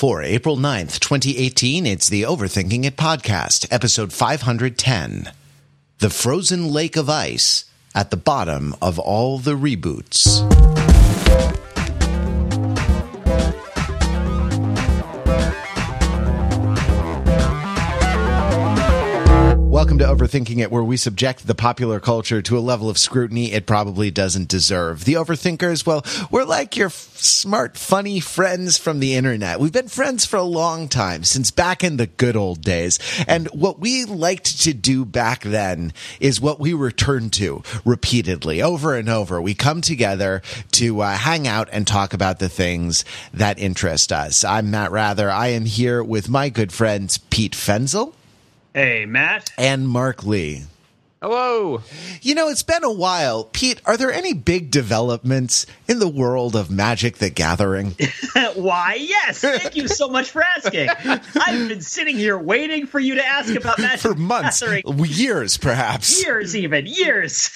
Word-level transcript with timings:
For 0.00 0.22
April 0.22 0.56
9th, 0.56 0.98
2018, 1.00 1.84
it's 1.84 2.08
the 2.08 2.22
Overthinking 2.22 2.86
It 2.86 2.96
podcast, 2.96 3.66
episode 3.70 4.14
510. 4.14 5.30
The 5.98 6.08
Frozen 6.08 6.68
Lake 6.68 6.96
of 6.96 7.10
Ice 7.10 7.66
at 7.94 8.10
the 8.10 8.16
bottom 8.16 8.74
of 8.80 8.98
all 8.98 9.36
the 9.36 9.52
reboots. 9.52 10.40
Welcome 20.00 20.18
to 20.18 20.24
Overthinking 20.24 20.62
It, 20.62 20.70
where 20.70 20.82
we 20.82 20.96
subject 20.96 21.46
the 21.46 21.54
popular 21.54 22.00
culture 22.00 22.40
to 22.40 22.56
a 22.56 22.60
level 22.60 22.88
of 22.88 22.96
scrutiny 22.96 23.52
it 23.52 23.66
probably 23.66 24.10
doesn't 24.10 24.48
deserve. 24.48 25.04
The 25.04 25.14
Overthinkers, 25.14 25.84
well, 25.84 26.06
we're 26.30 26.44
like 26.44 26.74
your 26.74 26.86
f- 26.86 27.18
smart, 27.18 27.76
funny 27.76 28.18
friends 28.18 28.78
from 28.78 29.00
the 29.00 29.14
internet. 29.14 29.60
We've 29.60 29.72
been 29.72 29.88
friends 29.88 30.24
for 30.24 30.38
a 30.38 30.42
long 30.42 30.88
time, 30.88 31.22
since 31.24 31.50
back 31.50 31.84
in 31.84 31.98
the 31.98 32.06
good 32.06 32.34
old 32.34 32.62
days. 32.62 32.98
And 33.28 33.48
what 33.48 33.78
we 33.78 34.06
liked 34.06 34.62
to 34.62 34.72
do 34.72 35.04
back 35.04 35.42
then 35.42 35.92
is 36.18 36.40
what 36.40 36.58
we 36.58 36.72
return 36.72 37.28
to 37.30 37.62
repeatedly, 37.84 38.62
over 38.62 38.94
and 38.94 39.10
over. 39.10 39.42
We 39.42 39.52
come 39.52 39.82
together 39.82 40.40
to 40.72 41.02
uh, 41.02 41.14
hang 41.14 41.46
out 41.46 41.68
and 41.72 41.86
talk 41.86 42.14
about 42.14 42.38
the 42.38 42.48
things 42.48 43.04
that 43.34 43.58
interest 43.58 44.12
us. 44.12 44.44
I'm 44.44 44.70
Matt 44.70 44.92
Wrather. 44.92 45.28
I 45.28 45.48
am 45.48 45.66
here 45.66 46.02
with 46.02 46.30
my 46.30 46.48
good 46.48 46.72
friends 46.72 47.18
Pete 47.18 47.52
Fenzel. 47.52 48.14
Hey, 48.74 49.04
Matt. 49.06 49.50
And 49.58 49.88
Mark 49.88 50.24
Lee. 50.24 50.62
Hello. 51.20 51.82
You 52.22 52.34
know, 52.34 52.48
it's 52.48 52.62
been 52.62 52.82
a 52.82 52.90
while. 52.92 53.44
Pete, 53.44 53.78
are 53.84 53.98
there 53.98 54.10
any 54.10 54.32
big 54.32 54.70
developments 54.70 55.66
in 55.86 55.98
the 55.98 56.08
world 56.08 56.56
of 56.56 56.70
Magic 56.70 57.16
the 57.18 57.28
Gathering? 57.28 57.94
Why, 58.54 58.94
yes. 58.98 59.40
Thank 59.40 59.76
you 59.76 59.86
so 59.86 60.08
much 60.08 60.30
for 60.30 60.42
asking. 60.42 60.88
I've 60.88 61.68
been 61.68 61.82
sitting 61.82 62.16
here 62.16 62.38
waiting 62.38 62.86
for 62.86 62.98
you 62.98 63.16
to 63.16 63.26
ask 63.26 63.54
about 63.54 63.78
Magic 63.80 64.00
For 64.00 64.14
months, 64.14 64.60
Gathering. 64.60 64.82
years 65.04 65.58
perhaps. 65.58 66.24
Years, 66.24 66.56
even. 66.56 66.86
Years. 66.86 67.50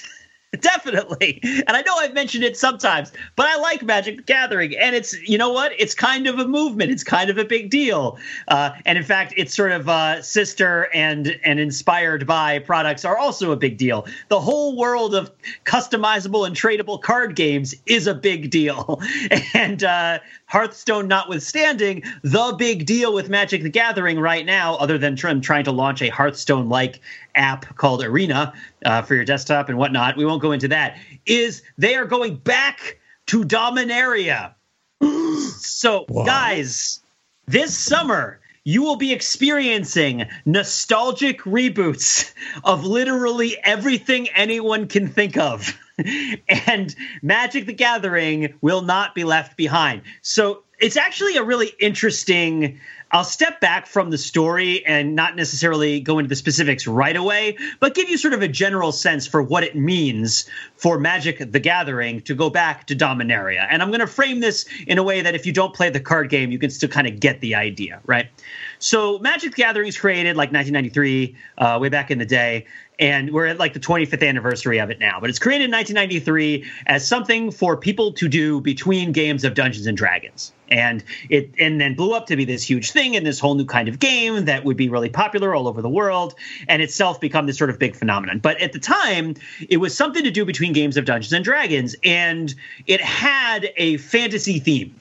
Definitely. 0.60 1.40
And 1.42 1.70
I 1.70 1.82
know 1.82 1.96
I've 1.96 2.14
mentioned 2.14 2.44
it 2.44 2.56
sometimes, 2.56 3.12
but 3.36 3.46
I 3.46 3.56
like 3.56 3.82
Magic 3.82 4.16
the 4.16 4.22
Gathering. 4.22 4.76
And 4.76 4.94
it's, 4.94 5.14
you 5.28 5.38
know 5.38 5.50
what? 5.50 5.72
It's 5.78 5.94
kind 5.94 6.26
of 6.26 6.38
a 6.38 6.46
movement. 6.46 6.90
It's 6.90 7.04
kind 7.04 7.30
of 7.30 7.38
a 7.38 7.44
big 7.44 7.70
deal. 7.70 8.18
Uh, 8.48 8.70
and 8.84 8.98
in 8.98 9.04
fact, 9.04 9.34
it's 9.36 9.54
sort 9.54 9.72
of 9.72 9.88
uh, 9.88 10.22
sister 10.22 10.88
and, 10.94 11.38
and 11.44 11.58
inspired 11.58 12.26
by 12.26 12.58
products 12.58 13.04
are 13.04 13.16
also 13.16 13.52
a 13.52 13.56
big 13.56 13.76
deal. 13.78 14.06
The 14.28 14.40
whole 14.40 14.76
world 14.76 15.14
of 15.14 15.30
customizable 15.64 16.46
and 16.46 16.54
tradable 16.54 17.00
card 17.00 17.36
games 17.36 17.74
is 17.86 18.06
a 18.06 18.14
big 18.14 18.50
deal. 18.50 19.00
And 19.54 19.84
uh, 19.84 20.18
Hearthstone 20.46 21.08
notwithstanding, 21.08 22.02
the 22.22 22.54
big 22.58 22.86
deal 22.86 23.14
with 23.14 23.28
Magic 23.28 23.62
the 23.62 23.68
Gathering 23.68 24.18
right 24.18 24.44
now, 24.44 24.74
other 24.76 24.98
than 24.98 25.16
tr- 25.16 25.32
trying 25.40 25.64
to 25.64 25.72
launch 25.72 26.02
a 26.02 26.08
Hearthstone 26.08 26.68
like 26.68 27.00
app 27.34 27.76
called 27.76 28.02
Arena 28.02 28.52
uh, 28.84 29.02
for 29.02 29.14
your 29.14 29.24
desktop 29.24 29.68
and 29.68 29.78
whatnot, 29.78 30.16
we 30.16 30.24
won't 30.24 30.42
go 30.42 30.52
into 30.52 30.68
that, 30.68 30.98
is 31.26 31.62
they 31.78 31.94
are 31.96 32.04
going 32.04 32.36
back 32.36 32.98
to 33.26 33.44
Dominaria. 33.44 34.54
so, 35.58 36.04
guys, 36.24 37.00
this 37.46 37.76
summer, 37.76 38.40
you 38.64 38.82
will 38.82 38.96
be 38.96 39.12
experiencing 39.12 40.26
nostalgic 40.46 41.42
reboots 41.42 42.32
of 42.64 42.84
literally 42.84 43.58
everything 43.62 44.28
anyone 44.30 44.88
can 44.88 45.08
think 45.08 45.36
of. 45.36 45.78
and 46.66 46.94
Magic 47.22 47.66
the 47.66 47.72
Gathering 47.72 48.54
will 48.60 48.82
not 48.82 49.14
be 49.14 49.24
left 49.24 49.56
behind. 49.56 50.02
So 50.22 50.62
it's 50.78 50.96
actually 50.96 51.36
a 51.36 51.42
really 51.42 51.72
interesting. 51.78 52.80
I'll 53.14 53.22
step 53.22 53.60
back 53.60 53.86
from 53.86 54.10
the 54.10 54.18
story 54.18 54.84
and 54.84 55.14
not 55.14 55.36
necessarily 55.36 56.00
go 56.00 56.18
into 56.18 56.28
the 56.28 56.34
specifics 56.34 56.88
right 56.88 57.14
away, 57.14 57.56
but 57.78 57.94
give 57.94 58.08
you 58.08 58.18
sort 58.18 58.34
of 58.34 58.42
a 58.42 58.48
general 58.48 58.90
sense 58.90 59.24
for 59.24 59.40
what 59.40 59.62
it 59.62 59.76
means 59.76 60.50
for 60.74 60.98
Magic 60.98 61.38
the 61.52 61.60
Gathering 61.60 62.22
to 62.22 62.34
go 62.34 62.50
back 62.50 62.88
to 62.88 62.96
Dominaria. 62.96 63.68
And 63.70 63.82
I'm 63.82 63.90
going 63.90 64.00
to 64.00 64.08
frame 64.08 64.40
this 64.40 64.66
in 64.88 64.98
a 64.98 65.04
way 65.04 65.22
that 65.22 65.36
if 65.36 65.46
you 65.46 65.52
don't 65.52 65.72
play 65.72 65.90
the 65.90 66.00
card 66.00 66.28
game, 66.28 66.50
you 66.50 66.58
can 66.58 66.70
still 66.70 66.88
kind 66.88 67.06
of 67.06 67.20
get 67.20 67.40
the 67.40 67.54
idea, 67.54 68.00
right? 68.04 68.26
So 68.78 69.18
Magic 69.18 69.52
the 69.52 69.56
Gathering 69.56 69.88
is 69.88 69.98
created 69.98 70.36
like 70.36 70.52
1993, 70.52 71.36
uh, 71.58 71.78
way 71.80 71.88
back 71.88 72.10
in 72.10 72.18
the 72.18 72.26
day 72.26 72.66
and 72.98 73.32
we're 73.32 73.46
at 73.46 73.58
like 73.58 73.72
the 73.72 73.80
25th 73.80 74.26
anniversary 74.26 74.78
of 74.78 74.90
it 74.90 74.98
now. 74.98 75.18
But 75.20 75.30
it's 75.30 75.38
created 75.38 75.64
in 75.64 75.70
1993 75.72 76.64
as 76.86 77.06
something 77.06 77.50
for 77.50 77.76
people 77.76 78.12
to 78.12 78.28
do 78.28 78.60
between 78.60 79.12
games 79.12 79.44
of 79.44 79.54
Dungeons 79.54 79.86
and 79.86 79.96
Dragons, 79.96 80.52
and 80.68 81.02
it 81.28 81.50
and 81.58 81.80
then 81.80 81.94
blew 81.94 82.14
up 82.14 82.26
to 82.26 82.36
be 82.36 82.44
this 82.44 82.62
huge 82.62 82.92
thing 82.92 83.16
and 83.16 83.26
this 83.26 83.40
whole 83.40 83.54
new 83.54 83.64
kind 83.64 83.88
of 83.88 83.98
game 83.98 84.44
that 84.44 84.64
would 84.64 84.76
be 84.76 84.88
really 84.88 85.08
popular 85.08 85.54
all 85.54 85.66
over 85.66 85.82
the 85.82 85.88
world, 85.88 86.34
and 86.68 86.82
itself 86.82 87.20
become 87.20 87.46
this 87.46 87.58
sort 87.58 87.70
of 87.70 87.78
big 87.78 87.96
phenomenon. 87.96 88.38
But 88.38 88.60
at 88.60 88.72
the 88.72 88.78
time, 88.78 89.34
it 89.68 89.78
was 89.78 89.96
something 89.96 90.22
to 90.24 90.30
do 90.30 90.44
between 90.44 90.72
games 90.72 90.96
of 90.96 91.04
Dungeons 91.04 91.32
and 91.32 91.44
Dragons, 91.44 91.96
and 92.04 92.54
it 92.86 93.00
had 93.00 93.70
a 93.76 93.96
fantasy 93.98 94.58
theme. 94.58 94.94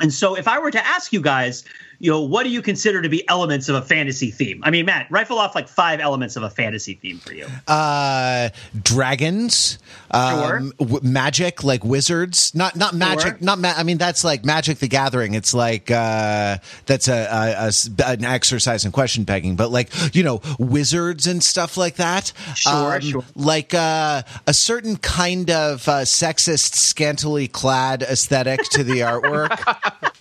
And 0.00 0.14
so, 0.14 0.36
if 0.36 0.46
I 0.46 0.60
were 0.60 0.70
to 0.70 0.86
ask 0.86 1.12
you 1.12 1.20
guys, 1.20 1.64
you 2.00 2.10
know, 2.10 2.20
what 2.20 2.44
do 2.44 2.50
you 2.50 2.62
consider 2.62 3.02
to 3.02 3.08
be 3.08 3.28
elements 3.28 3.68
of 3.68 3.74
a 3.76 3.82
fantasy 3.82 4.30
theme? 4.30 4.60
I 4.64 4.70
mean, 4.70 4.86
Matt, 4.86 5.10
rifle 5.10 5.38
off 5.38 5.54
like 5.54 5.68
five 5.68 6.00
elements 6.00 6.36
of 6.36 6.42
a 6.42 6.50
fantasy 6.50 6.94
theme 6.94 7.18
for 7.18 7.32
you. 7.32 7.46
Uh, 7.66 8.50
dragons, 8.80 9.78
um, 10.10 10.72
w- 10.78 11.00
magic, 11.02 11.64
like 11.64 11.84
wizards. 11.84 12.54
Not 12.54 12.76
not 12.76 12.94
magic. 12.94 13.22
Sure. 13.22 13.38
Not 13.40 13.58
ma- 13.58 13.74
I 13.76 13.82
mean, 13.82 13.98
that's 13.98 14.22
like 14.24 14.44
Magic 14.44 14.78
the 14.78 14.88
Gathering. 14.88 15.34
It's 15.34 15.54
like 15.54 15.90
uh, 15.90 16.58
that's 16.86 17.08
a 17.08 17.70
an 18.06 18.24
exercise 18.24 18.84
in 18.84 18.92
question 18.92 19.24
pegging. 19.26 19.56
But 19.56 19.70
like 19.70 19.90
you 20.14 20.22
know, 20.22 20.40
wizards 20.58 21.26
and 21.26 21.42
stuff 21.42 21.76
like 21.76 21.96
that. 21.96 22.32
Um, 22.48 22.54
Sure, 22.54 23.00
sure. 23.00 23.24
Like 23.34 23.74
uh, 23.74 24.22
a 24.46 24.54
certain 24.54 24.96
kind 24.96 25.50
of 25.50 25.88
uh, 25.88 26.00
sexist, 26.02 26.74
scantily 26.74 27.48
clad 27.48 28.02
aesthetic 28.02 28.62
to 28.70 28.84
the 28.84 29.00
artwork. 29.00 29.58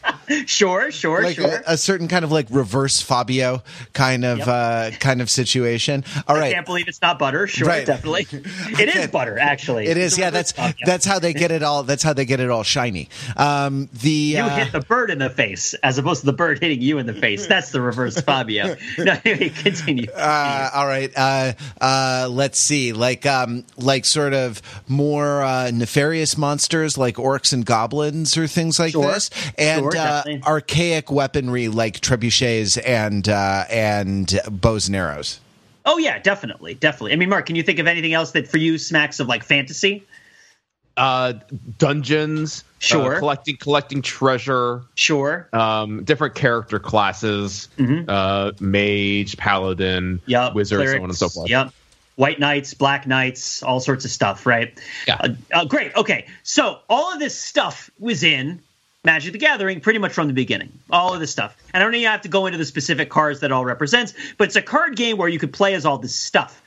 Sure, 0.46 0.92
sure, 0.92 1.24
like 1.24 1.36
sure. 1.36 1.48
a, 1.68 1.74
a 1.74 1.78
certain 1.78 2.08
kind 2.08 2.24
of 2.26 2.32
like 2.32 2.48
reverse 2.50 3.02
Fabio 3.02 3.64
kind 3.94 4.26
of 4.26 4.40
Yep. 4.40 4.48
uh, 4.48 4.92
kind 5.00 5.22
of 5.22 5.30
situation. 5.30 6.04
All 6.28 6.36
right, 6.36 6.50
I 6.50 6.54
can't 6.54 6.66
believe 6.66 6.88
it's 6.88 7.02
not 7.02 7.18
butter. 7.20 7.48
Sure, 7.48 7.68
Right. 7.68 7.86
definitely. 7.86 8.28
It 8.80 8.94
is 8.96 9.08
butter, 9.08 9.38
actually. 9.40 9.88
It 9.88 9.98
It's 9.98 10.18
yeah. 10.18 10.30
That's 10.30 10.52
Fabio. 10.52 10.86
that's 10.86 11.06
how 11.06 11.20
they 11.20 11.34
get 11.34 11.52
it 11.52 11.64
all. 11.64 11.84
That's 11.84 12.04
how 12.04 12.14
they 12.14 12.26
get 12.26 12.40
it 12.40 12.50
all 12.50 12.64
shiny. 12.64 13.10
Um, 13.36 13.90
the 13.94 14.10
You 14.10 14.40
uh, 14.44 14.50
hit 14.56 14.72
the 14.72 14.82
bird 14.82 15.10
in 15.10 15.20
the 15.20 15.30
face 15.30 15.74
as 15.76 15.98
opposed 15.98 16.22
to 16.22 16.26
the 16.26 16.34
bird 16.34 16.60
hitting 16.60 16.82
you 16.82 16.98
in 16.98 17.06
the 17.06 17.14
face. 17.14 17.48
That's 17.58 17.72
the 17.72 17.82
reverse 17.82 18.20
Fabio. 18.22 18.76
No, 18.98 19.18
anyway, 19.26 19.50
continue. 19.50 20.10
uh, 20.12 20.70
all 20.74 20.86
right. 20.88 21.12
Uh, 21.16 21.54
uh, 21.82 22.28
let's 22.30 22.60
see. 22.60 22.94
Like 22.94 23.26
um, 23.26 23.64
like 23.78 24.06
sort 24.06 24.34
of 24.34 24.62
more 24.88 25.42
uh, 25.44 25.72
nefarious 25.72 26.38
monsters, 26.38 26.98
like 26.98 27.16
orcs 27.16 27.54
and 27.54 27.66
goblins, 27.66 28.38
or 28.38 28.48
things 28.48 28.80
like 28.80 28.92
Sure. 28.92 29.14
this, 29.14 29.30
and 29.58 29.82
Sure, 29.82 29.92
uh, 30.26 30.38
archaic 30.48 31.12
weaponry 31.12 31.68
like 31.68 32.00
trebuchets 32.02 32.82
and 32.86 33.28
uh, 33.30 33.66
and 33.70 34.40
bows 34.50 34.88
and 34.88 34.96
arrows. 34.96 35.40
oh 35.86 35.98
yeah, 35.98 36.20
definitely, 36.20 36.74
definitely. 36.76 37.14
I 37.14 37.16
mean, 37.16 37.30
Mark, 37.30 37.46
can 37.46 37.56
you 37.56 37.64
think 37.64 37.80
of 37.80 37.88
anything 37.88 38.14
else 38.14 38.32
that 38.32 38.48
for 38.48 38.58
you 38.58 38.78
smacks 38.78 39.20
of 39.20 39.28
like 39.28 39.44
fantasy? 39.44 40.04
Uh, 40.96 41.34
dungeons. 41.78 42.64
Sure. 42.80 43.16
Uh, 43.16 43.20
collecting 43.20 43.58
collecting 43.58 44.02
treasure. 44.02 44.82
Sure. 44.96 45.48
Um, 45.54 46.04
different 46.04 46.34
character 46.36 46.80
classes. 46.80 47.70
Uh, 48.08 48.52
mage, 48.60 49.38
paladin, 49.38 50.18
Mm-hmm. 50.20 50.32
Yep. 50.32 50.54
wizard, 50.56 50.88
so 50.88 50.96
on 50.98 51.04
and 51.04 51.16
so 51.16 51.30
forth. 51.30 51.50
Yep. 51.50 51.72
White 52.16 52.40
knights, 52.40 52.74
black 52.74 53.06
knights, 53.06 53.62
all 53.62 53.80
sorts 53.80 54.04
of 54.06 54.10
stuff, 54.10 54.48
right? 54.48 54.76
Yeah. 55.08 55.18
Uh, 55.20 55.30
uh, 55.54 55.66
great. 55.66 55.96
Okay. 55.96 56.26
So 56.42 56.80
all 56.90 57.14
of 57.14 57.20
this 57.20 57.38
stuff 57.40 57.92
was 58.00 58.24
in 58.24 58.60
Magic 59.04 59.32
the 59.32 59.38
Gathering 59.38 59.80
pretty 59.80 60.00
much 60.00 60.12
from 60.12 60.28
the 60.28 60.34
beginning. 60.34 60.72
All 60.90 61.14
of 61.14 61.20
this 61.20 61.32
stuff. 61.32 61.56
And 61.74 61.82
I 61.82 61.86
don't 61.86 61.96
even 61.96 62.10
have 62.10 62.22
to 62.22 62.30
go 62.30 62.46
into 62.46 62.58
the 62.58 62.66
specific 62.66 63.10
cards 63.10 63.40
that 63.40 63.52
all 63.52 63.64
represents, 63.64 64.14
but 64.38 64.48
it's 64.48 64.56
a 64.56 64.62
card 64.62 64.96
game 64.96 65.18
where 65.18 65.30
you 65.30 65.40
could 65.40 65.54
play 65.54 65.76
as 65.76 65.86
all 65.86 65.98
this 65.98 66.16
stuff. 66.16 66.62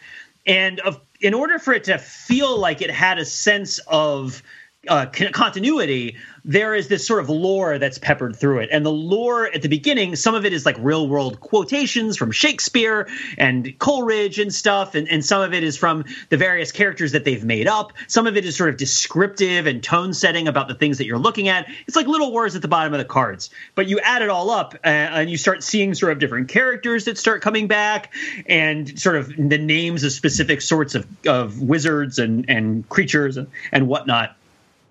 And 0.46 0.80
of, 0.80 1.00
in 1.20 1.34
order 1.34 1.58
for 1.58 1.74
it 1.74 1.84
to 1.84 1.98
feel 1.98 2.58
like 2.58 2.80
it 2.80 2.90
had 2.90 3.18
a 3.18 3.24
sense 3.24 3.78
of 3.86 4.42
uh, 4.88 5.06
continuity, 5.06 6.16
there 6.42 6.74
is 6.74 6.88
this 6.88 7.06
sort 7.06 7.20
of 7.20 7.28
lore 7.28 7.78
that's 7.78 7.98
peppered 7.98 8.34
through 8.34 8.60
it. 8.60 8.70
And 8.72 8.84
the 8.84 8.90
lore 8.90 9.46
at 9.46 9.60
the 9.60 9.68
beginning, 9.68 10.16
some 10.16 10.34
of 10.34 10.46
it 10.46 10.54
is 10.54 10.64
like 10.64 10.76
real 10.78 11.06
world 11.06 11.40
quotations 11.40 12.16
from 12.16 12.32
Shakespeare 12.32 13.06
and 13.36 13.78
Coleridge 13.78 14.38
and 14.38 14.52
stuff. 14.52 14.94
And, 14.94 15.06
and 15.08 15.22
some 15.22 15.42
of 15.42 15.52
it 15.52 15.62
is 15.62 15.76
from 15.76 16.06
the 16.30 16.38
various 16.38 16.72
characters 16.72 17.12
that 17.12 17.24
they've 17.24 17.44
made 17.44 17.66
up. 17.66 17.92
Some 18.06 18.26
of 18.26 18.38
it 18.38 18.46
is 18.46 18.56
sort 18.56 18.70
of 18.70 18.78
descriptive 18.78 19.66
and 19.66 19.82
tone 19.82 20.14
setting 20.14 20.48
about 20.48 20.66
the 20.66 20.74
things 20.74 20.96
that 20.96 21.04
you're 21.04 21.18
looking 21.18 21.48
at. 21.48 21.68
It's 21.86 21.96
like 21.96 22.06
little 22.06 22.32
words 22.32 22.56
at 22.56 22.62
the 22.62 22.68
bottom 22.68 22.94
of 22.94 22.98
the 22.98 23.04
cards. 23.04 23.50
But 23.74 23.86
you 23.86 24.00
add 24.00 24.22
it 24.22 24.30
all 24.30 24.48
up 24.48 24.74
uh, 24.82 24.88
and 24.88 25.28
you 25.28 25.36
start 25.36 25.62
seeing 25.62 25.92
sort 25.92 26.12
of 26.12 26.20
different 26.20 26.48
characters 26.48 27.04
that 27.04 27.18
start 27.18 27.42
coming 27.42 27.66
back 27.68 28.14
and 28.46 28.98
sort 28.98 29.16
of 29.16 29.28
the 29.36 29.58
names 29.58 30.04
of 30.04 30.12
specific 30.12 30.62
sorts 30.62 30.94
of, 30.94 31.06
of 31.26 31.60
wizards 31.60 32.18
and, 32.18 32.48
and 32.48 32.88
creatures 32.88 33.36
and, 33.36 33.46
and 33.72 33.86
whatnot 33.86 34.36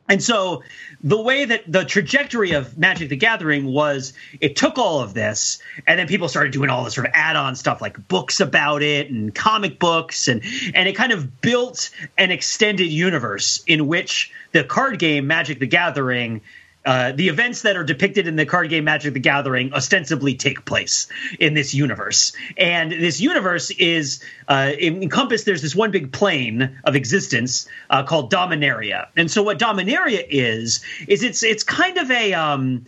And 0.09 0.23
so 0.23 0.63
the 1.03 1.21
way 1.21 1.45
that 1.45 1.71
the 1.71 1.85
trajectory 1.85 2.51
of 2.51 2.77
Magic 2.77 3.09
the 3.09 3.15
Gathering 3.15 3.65
was 3.65 4.13
it 4.41 4.55
took 4.55 4.77
all 4.77 5.01
of 5.01 5.13
this 5.13 5.59
and 5.85 5.99
then 5.99 6.07
people 6.07 6.27
started 6.27 6.51
doing 6.51 6.71
all 6.71 6.83
this 6.83 6.95
sort 6.95 7.05
of 7.05 7.13
add-on 7.15 7.55
stuff 7.55 7.79
like 7.79 8.07
books 8.07 8.39
about 8.39 8.81
it 8.81 9.11
and 9.11 9.33
comic 9.33 9.77
books 9.79 10.27
and 10.27 10.41
and 10.73 10.89
it 10.89 10.95
kind 10.95 11.11
of 11.11 11.39
built 11.41 11.91
an 12.17 12.31
extended 12.31 12.87
universe 12.87 13.63
in 13.67 13.87
which 13.87 14.33
the 14.51 14.63
card 14.63 14.97
game 14.97 15.27
Magic 15.27 15.59
the 15.59 15.67
Gathering 15.67 16.41
uh, 16.85 17.11
the 17.11 17.27
events 17.27 17.63
that 17.63 17.75
are 17.75 17.83
depicted 17.83 18.27
in 18.27 18.35
the 18.35 18.45
card 18.45 18.69
game 18.69 18.85
Magic 18.85 19.13
the 19.13 19.19
Gathering 19.19 19.73
ostensibly 19.73 20.35
take 20.35 20.65
place 20.65 21.07
in 21.39 21.53
this 21.53 21.73
universe. 21.73 22.33
And 22.57 22.91
this 22.91 23.19
universe 23.19 23.69
is 23.71 24.23
uh, 24.47 24.71
encompassed, 24.79 25.45
there's 25.45 25.61
this 25.61 25.75
one 25.75 25.91
big 25.91 26.11
plane 26.11 26.79
of 26.85 26.95
existence 26.95 27.67
uh, 27.89 28.03
called 28.03 28.31
Dominaria. 28.31 29.07
And 29.17 29.29
so, 29.29 29.43
what 29.43 29.59
Dominaria 29.59 30.25
is, 30.29 30.81
is 31.07 31.23
it's, 31.23 31.43
it's 31.43 31.63
kind 31.63 31.97
of 31.97 32.09
a. 32.09 32.33
Um, 32.33 32.85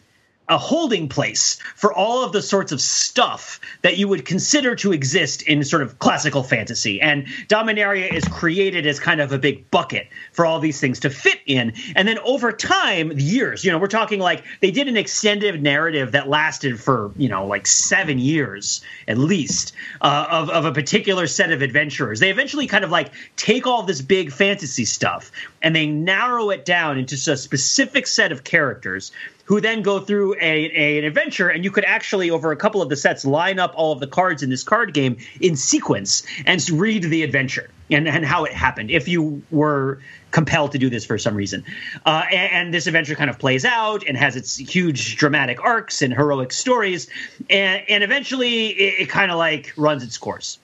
a 0.49 0.57
holding 0.57 1.07
place 1.07 1.59
for 1.75 1.93
all 1.93 2.25
of 2.25 2.33
the 2.33 2.41
sorts 2.41 2.71
of 2.71 2.81
stuff 2.81 3.59
that 3.83 3.97
you 3.97 4.07
would 4.07 4.25
consider 4.25 4.75
to 4.75 4.91
exist 4.91 5.41
in 5.43 5.63
sort 5.63 5.81
of 5.81 5.97
classical 5.99 6.43
fantasy. 6.43 6.99
And 6.99 7.25
Dominaria 7.47 8.11
is 8.11 8.25
created 8.25 8.85
as 8.85 8.99
kind 8.99 9.21
of 9.21 9.31
a 9.31 9.37
big 9.37 9.71
bucket 9.71 10.07
for 10.33 10.45
all 10.45 10.59
these 10.59 10.79
things 10.79 10.99
to 11.01 11.09
fit 11.09 11.39
in. 11.45 11.73
And 11.95 12.05
then 12.05 12.19
over 12.19 12.51
time, 12.51 13.13
years, 13.15 13.63
you 13.63 13.71
know, 13.71 13.77
we're 13.77 13.87
talking 13.87 14.19
like 14.19 14.43
they 14.59 14.71
did 14.71 14.87
an 14.89 14.97
extended 14.97 15.61
narrative 15.63 16.11
that 16.11 16.27
lasted 16.27 16.79
for, 16.79 17.11
you 17.15 17.29
know, 17.29 17.45
like 17.45 17.65
seven 17.65 18.19
years 18.19 18.81
at 19.07 19.17
least 19.17 19.73
uh, 20.01 20.27
of, 20.29 20.49
of 20.49 20.65
a 20.65 20.73
particular 20.73 21.27
set 21.27 21.51
of 21.51 21.61
adventurers. 21.61 22.19
They 22.19 22.29
eventually 22.29 22.67
kind 22.67 22.83
of 22.83 22.91
like 22.91 23.11
take 23.37 23.67
all 23.67 23.83
this 23.83 24.01
big 24.01 24.33
fantasy 24.33 24.85
stuff 24.85 25.31
and 25.61 25.75
they 25.75 25.85
narrow 25.85 26.49
it 26.49 26.65
down 26.65 26.97
into 26.97 27.15
a 27.15 27.37
specific 27.37 28.07
set 28.07 28.31
of 28.31 28.43
characters 28.43 29.11
who 29.51 29.59
then 29.59 29.81
go 29.81 29.99
through 29.99 30.33
a, 30.35 30.39
a, 30.39 30.99
an 30.99 31.03
adventure, 31.03 31.49
and 31.49 31.65
you 31.65 31.71
could 31.71 31.83
actually, 31.83 32.31
over 32.31 32.53
a 32.53 32.55
couple 32.55 32.81
of 32.81 32.87
the 32.87 32.95
sets, 32.95 33.25
line 33.25 33.59
up 33.59 33.73
all 33.75 33.91
of 33.91 33.99
the 33.99 34.07
cards 34.07 34.43
in 34.43 34.49
this 34.49 34.63
card 34.63 34.93
game 34.93 35.17
in 35.41 35.57
sequence 35.57 36.23
and 36.45 36.69
read 36.69 37.03
the 37.03 37.21
adventure 37.21 37.69
and, 37.89 38.07
and 38.07 38.23
how 38.23 38.45
it 38.45 38.53
happened 38.53 38.89
if 38.89 39.09
you 39.09 39.43
were 39.51 39.99
compelled 40.31 40.71
to 40.71 40.77
do 40.77 40.89
this 40.89 41.05
for 41.05 41.17
some 41.17 41.35
reason. 41.35 41.65
Uh, 42.05 42.23
and, 42.31 42.51
and, 42.53 42.73
this 42.73 42.87
adventure 42.87 43.13
kind 43.13 43.29
of 43.29 43.39
plays 43.39 43.65
out 43.65 44.05
and 44.07 44.15
has 44.15 44.37
its 44.37 44.55
huge 44.55 45.17
dramatic 45.17 45.61
arcs 45.61 46.01
and 46.01 46.13
heroic 46.13 46.53
stories, 46.53 47.09
and, 47.49 47.83
and 47.89 48.05
eventually 48.05 48.67
it, 48.67 49.01
it 49.01 49.09
kind 49.09 49.31
of 49.31 49.37
like 49.37 49.73
runs 49.75 50.01
its 50.01 50.17
course. 50.17 50.59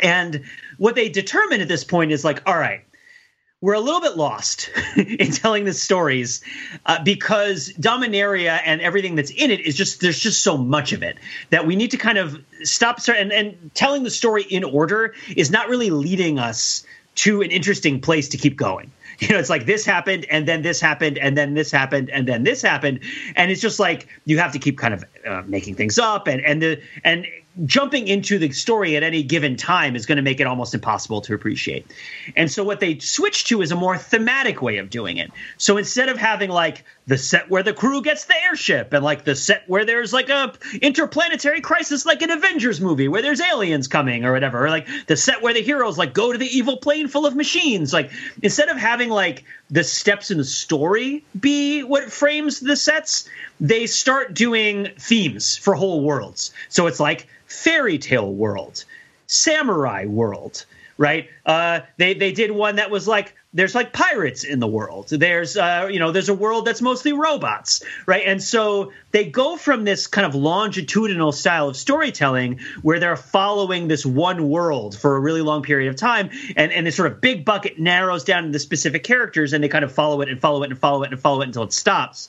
And 0.00 0.44
what 0.78 0.94
they 0.94 1.10
determine 1.10 1.60
at 1.60 1.68
this 1.68 1.84
point 1.84 2.10
is 2.10 2.24
like, 2.24 2.42
all 2.46 2.56
right, 2.56 2.83
we're 3.64 3.72
a 3.72 3.80
little 3.80 4.02
bit 4.02 4.14
lost 4.14 4.68
in 4.96 5.30
telling 5.30 5.64
the 5.64 5.72
stories 5.72 6.42
uh, 6.84 7.02
because 7.02 7.72
Dominaria 7.80 8.60
and 8.62 8.82
everything 8.82 9.14
that's 9.14 9.30
in 9.30 9.50
it 9.50 9.60
is 9.60 9.74
just 9.74 10.02
there's 10.02 10.18
just 10.18 10.42
so 10.42 10.58
much 10.58 10.92
of 10.92 11.02
it 11.02 11.16
that 11.48 11.66
we 11.66 11.74
need 11.74 11.92
to 11.92 11.96
kind 11.96 12.18
of 12.18 12.44
stop 12.62 12.98
and, 13.08 13.32
and 13.32 13.70
telling 13.72 14.02
the 14.02 14.10
story 14.10 14.42
in 14.42 14.64
order 14.64 15.14
is 15.34 15.50
not 15.50 15.70
really 15.70 15.88
leading 15.88 16.38
us 16.38 16.84
to 17.14 17.40
an 17.40 17.50
interesting 17.50 18.02
place 18.02 18.28
to 18.28 18.36
keep 18.36 18.56
going. 18.56 18.92
You 19.20 19.28
know 19.28 19.38
it's 19.38 19.48
like 19.48 19.64
this 19.64 19.86
happened 19.86 20.26
and 20.28 20.46
then 20.46 20.62
this 20.62 20.80
happened 20.80 21.18
and 21.18 21.38
then 21.38 21.54
this 21.54 21.70
happened 21.70 22.10
and 22.10 22.26
then 22.26 22.42
this 22.42 22.60
happened 22.60 22.98
and 23.36 23.48
it's 23.48 23.60
just 23.60 23.78
like 23.78 24.08
you 24.24 24.40
have 24.40 24.52
to 24.54 24.58
keep 24.58 24.76
kind 24.76 24.92
of 24.92 25.04
uh, 25.24 25.42
making 25.46 25.76
things 25.76 26.00
up 26.00 26.26
and 26.26 26.44
and 26.44 26.60
the 26.60 26.82
and 27.04 27.24
jumping 27.64 28.08
into 28.08 28.38
the 28.38 28.50
story 28.50 28.96
at 28.96 29.02
any 29.02 29.22
given 29.22 29.56
time 29.56 29.94
is 29.94 30.06
going 30.06 30.16
to 30.16 30.22
make 30.22 30.40
it 30.40 30.46
almost 30.46 30.74
impossible 30.74 31.20
to 31.22 31.34
appreciate. 31.34 31.86
And 32.36 32.50
so 32.50 32.64
what 32.64 32.80
they 32.80 32.98
switched 32.98 33.46
to 33.48 33.62
is 33.62 33.70
a 33.70 33.76
more 33.76 33.96
thematic 33.96 34.60
way 34.60 34.78
of 34.78 34.90
doing 34.90 35.18
it. 35.18 35.30
So 35.56 35.76
instead 35.76 36.08
of 36.08 36.18
having 36.18 36.50
like 36.50 36.84
the 37.06 37.18
set 37.18 37.50
where 37.50 37.62
the 37.62 37.74
crew 37.74 38.00
gets 38.00 38.24
the 38.24 38.42
airship 38.44 38.92
and 38.92 39.04
like 39.04 39.24
the 39.24 39.36
set 39.36 39.68
where 39.68 39.84
there's 39.84 40.12
like 40.12 40.30
a 40.30 40.54
interplanetary 40.80 41.60
crisis 41.60 42.06
like 42.06 42.22
an 42.22 42.30
Avengers 42.30 42.80
movie 42.80 43.08
where 43.08 43.20
there's 43.20 43.40
aliens 43.40 43.88
coming 43.88 44.24
or 44.24 44.32
whatever, 44.32 44.64
or 44.64 44.70
like 44.70 44.88
the 45.06 45.16
set 45.16 45.42
where 45.42 45.52
the 45.52 45.60
heroes 45.60 45.98
like 45.98 46.14
go 46.14 46.32
to 46.32 46.38
the 46.38 46.46
evil 46.46 46.78
plane 46.78 47.08
full 47.08 47.26
of 47.26 47.36
machines, 47.36 47.92
like 47.92 48.10
instead 48.42 48.68
of 48.68 48.76
having 48.76 49.10
like 49.10 49.44
the 49.70 49.84
steps 49.84 50.30
in 50.30 50.38
the 50.38 50.44
story 50.44 51.24
be 51.38 51.82
what 51.82 52.10
frames 52.10 52.60
the 52.60 52.76
sets, 52.76 53.28
they 53.60 53.86
start 53.86 54.34
doing 54.34 54.88
themes 54.98 55.56
for 55.56 55.74
whole 55.74 56.02
worlds. 56.02 56.52
So 56.70 56.86
it's 56.86 57.00
like 57.00 57.28
fairy 57.46 57.98
tale 57.98 58.32
world, 58.32 58.84
samurai 59.26 60.06
world, 60.06 60.64
right? 60.98 61.28
Uh, 61.44 61.80
they 61.96 62.14
they 62.14 62.32
did 62.32 62.50
one 62.50 62.76
that 62.76 62.90
was 62.90 63.06
like 63.08 63.34
there's 63.52 63.74
like 63.74 63.92
pirates 63.92 64.42
in 64.44 64.58
the 64.58 64.66
world. 64.66 65.08
There's 65.08 65.56
uh, 65.56 65.88
you 65.90 65.98
know 65.98 66.12
there's 66.12 66.28
a 66.28 66.34
world 66.34 66.66
that's 66.66 66.82
mostly 66.82 67.12
robots, 67.12 67.84
right? 68.06 68.24
And 68.26 68.42
so 68.42 68.92
they 69.10 69.26
go 69.26 69.56
from 69.56 69.84
this 69.84 70.06
kind 70.06 70.26
of 70.26 70.34
longitudinal 70.34 71.32
style 71.32 71.68
of 71.68 71.76
storytelling 71.76 72.60
where 72.82 72.98
they're 72.98 73.16
following 73.16 73.88
this 73.88 74.04
one 74.04 74.48
world 74.48 74.98
for 74.98 75.16
a 75.16 75.20
really 75.20 75.42
long 75.42 75.62
period 75.62 75.88
of 75.88 75.96
time, 75.96 76.30
and 76.56 76.72
and 76.72 76.86
this 76.86 76.96
sort 76.96 77.10
of 77.10 77.20
big 77.20 77.44
bucket 77.44 77.78
narrows 77.78 78.24
down 78.24 78.44
into 78.44 78.58
specific 78.58 79.04
characters, 79.04 79.52
and 79.52 79.62
they 79.62 79.68
kind 79.68 79.84
of 79.84 79.92
follow 79.92 80.20
it 80.20 80.28
and 80.28 80.40
follow 80.40 80.62
it 80.62 80.70
and 80.70 80.78
follow 80.78 81.02
it 81.02 81.12
and 81.12 81.20
follow 81.20 81.42
it 81.42 81.46
until 81.46 81.62
it 81.62 81.72
stops 81.72 82.28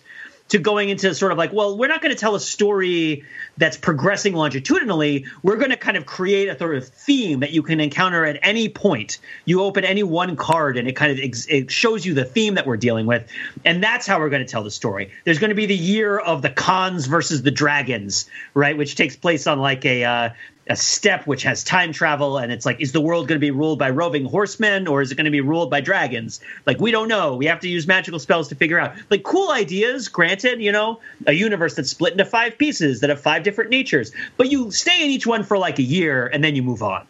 to 0.50 0.60
going 0.60 0.90
into 0.90 1.14
sort 1.16 1.32
of 1.32 1.38
like, 1.38 1.52
well, 1.52 1.78
we're 1.78 1.88
not 1.88 2.02
going 2.02 2.14
to 2.14 2.20
tell 2.20 2.36
a 2.36 2.40
story 2.40 3.24
that's 3.58 3.78
progressing 3.78 4.34
longitudinally. 4.34 5.26
We're 5.42 5.56
going 5.58 5.72
to 5.72 5.78
kind 5.78 5.98
of 5.98 6.06
create 6.06 6.50
a 6.50 6.58
sort 6.58 6.76
of 6.76 6.88
theme 6.88 7.40
that 7.40 7.52
you 7.52 7.64
can 7.64 7.80
encounter 7.80 8.26
at 8.26 8.38
any 8.44 8.70
point. 8.70 9.18
You 9.46 9.64
open 9.64 9.84
any 9.84 10.04
one 10.04 10.36
card 10.36 10.78
and 10.78 10.88
it 10.88 10.96
kind 10.96 11.12
of 11.12 11.20
ex- 11.20 11.48
it 11.48 11.72
shows 11.72 12.06
you 12.06 12.14
the 12.14 12.26
theme 12.26 12.56
that 12.56 12.68
we're 12.68 12.78
dealing 12.78 13.08
with, 13.08 13.28
and 13.64 13.84
that's 13.84 14.06
how 14.06 14.20
we're 14.20 14.30
going 14.30 14.46
to 14.46 14.52
tell 14.52 14.64
the 14.64 14.72
story. 14.72 15.12
There's 15.24 15.40
going 15.40 15.50
to 15.50 15.56
be 15.56 15.66
the 15.66 15.76
year 15.76 16.20
of 16.20 16.42
the 16.42 16.50
Khans 16.50 17.08
versus 17.08 17.42
the 17.42 17.52
dragons, 17.52 18.30
right, 18.54 18.78
which 18.78 18.96
takes 18.96 19.16
place 19.16 19.48
on 19.48 19.60
like 19.60 19.84
a 19.86 20.04
uh, 20.04 20.30
a 20.68 20.76
step 20.76 21.28
which 21.28 21.44
has 21.44 21.64
time 21.64 21.92
travel 21.92 22.38
and 22.38 22.52
it's 22.52 22.66
like 22.66 22.82
is 22.82 22.92
the 22.92 23.02
world 23.02 23.28
going 23.28 23.40
to 23.40 23.46
be 23.46 23.52
ruled 23.52 23.78
by 23.78 23.90
roving 23.90 24.26
horsemen 24.26 24.88
or 24.88 25.02
is 25.02 25.12
it 25.12 25.16
going 25.16 25.26
to 25.26 25.32
be 25.32 25.42
ruled 25.42 25.70
by 25.70 25.80
dragons? 25.80 26.40
Like 26.66 26.80
we 26.80 26.92
don't 26.92 27.08
know. 27.08 27.36
We 27.36 27.46
have 27.46 27.60
to 27.62 27.70
use 27.70 27.86
magical 27.88 28.20
spells 28.20 28.48
to 28.50 28.56
figure 28.56 28.80
out. 28.80 28.96
Like 29.10 29.24
cool 29.24 29.52
ideas 29.52 30.08
granted 30.08 30.62
you 30.62 30.72
know 30.72 31.00
a 31.28 31.34
universe 31.34 31.76
that's 31.76 31.90
split 31.90 32.14
into 32.14 32.26
five 32.26 32.58
pieces 32.58 33.02
that 33.02 33.10
have 33.10 33.20
five 33.20 33.44
different 33.44 33.70
natures 33.70 34.12
but 34.38 34.50
you 34.50 34.72
stay 34.72 35.04
in 35.04 35.10
each 35.10 35.28
one 35.28 35.44
for 35.44 35.58
like 35.58 35.80
a 35.80 35.84
year 35.84 36.28
and 36.28 36.44
then 36.44 36.56
you 36.56 36.64
move 36.64 36.82
on. 36.82 37.08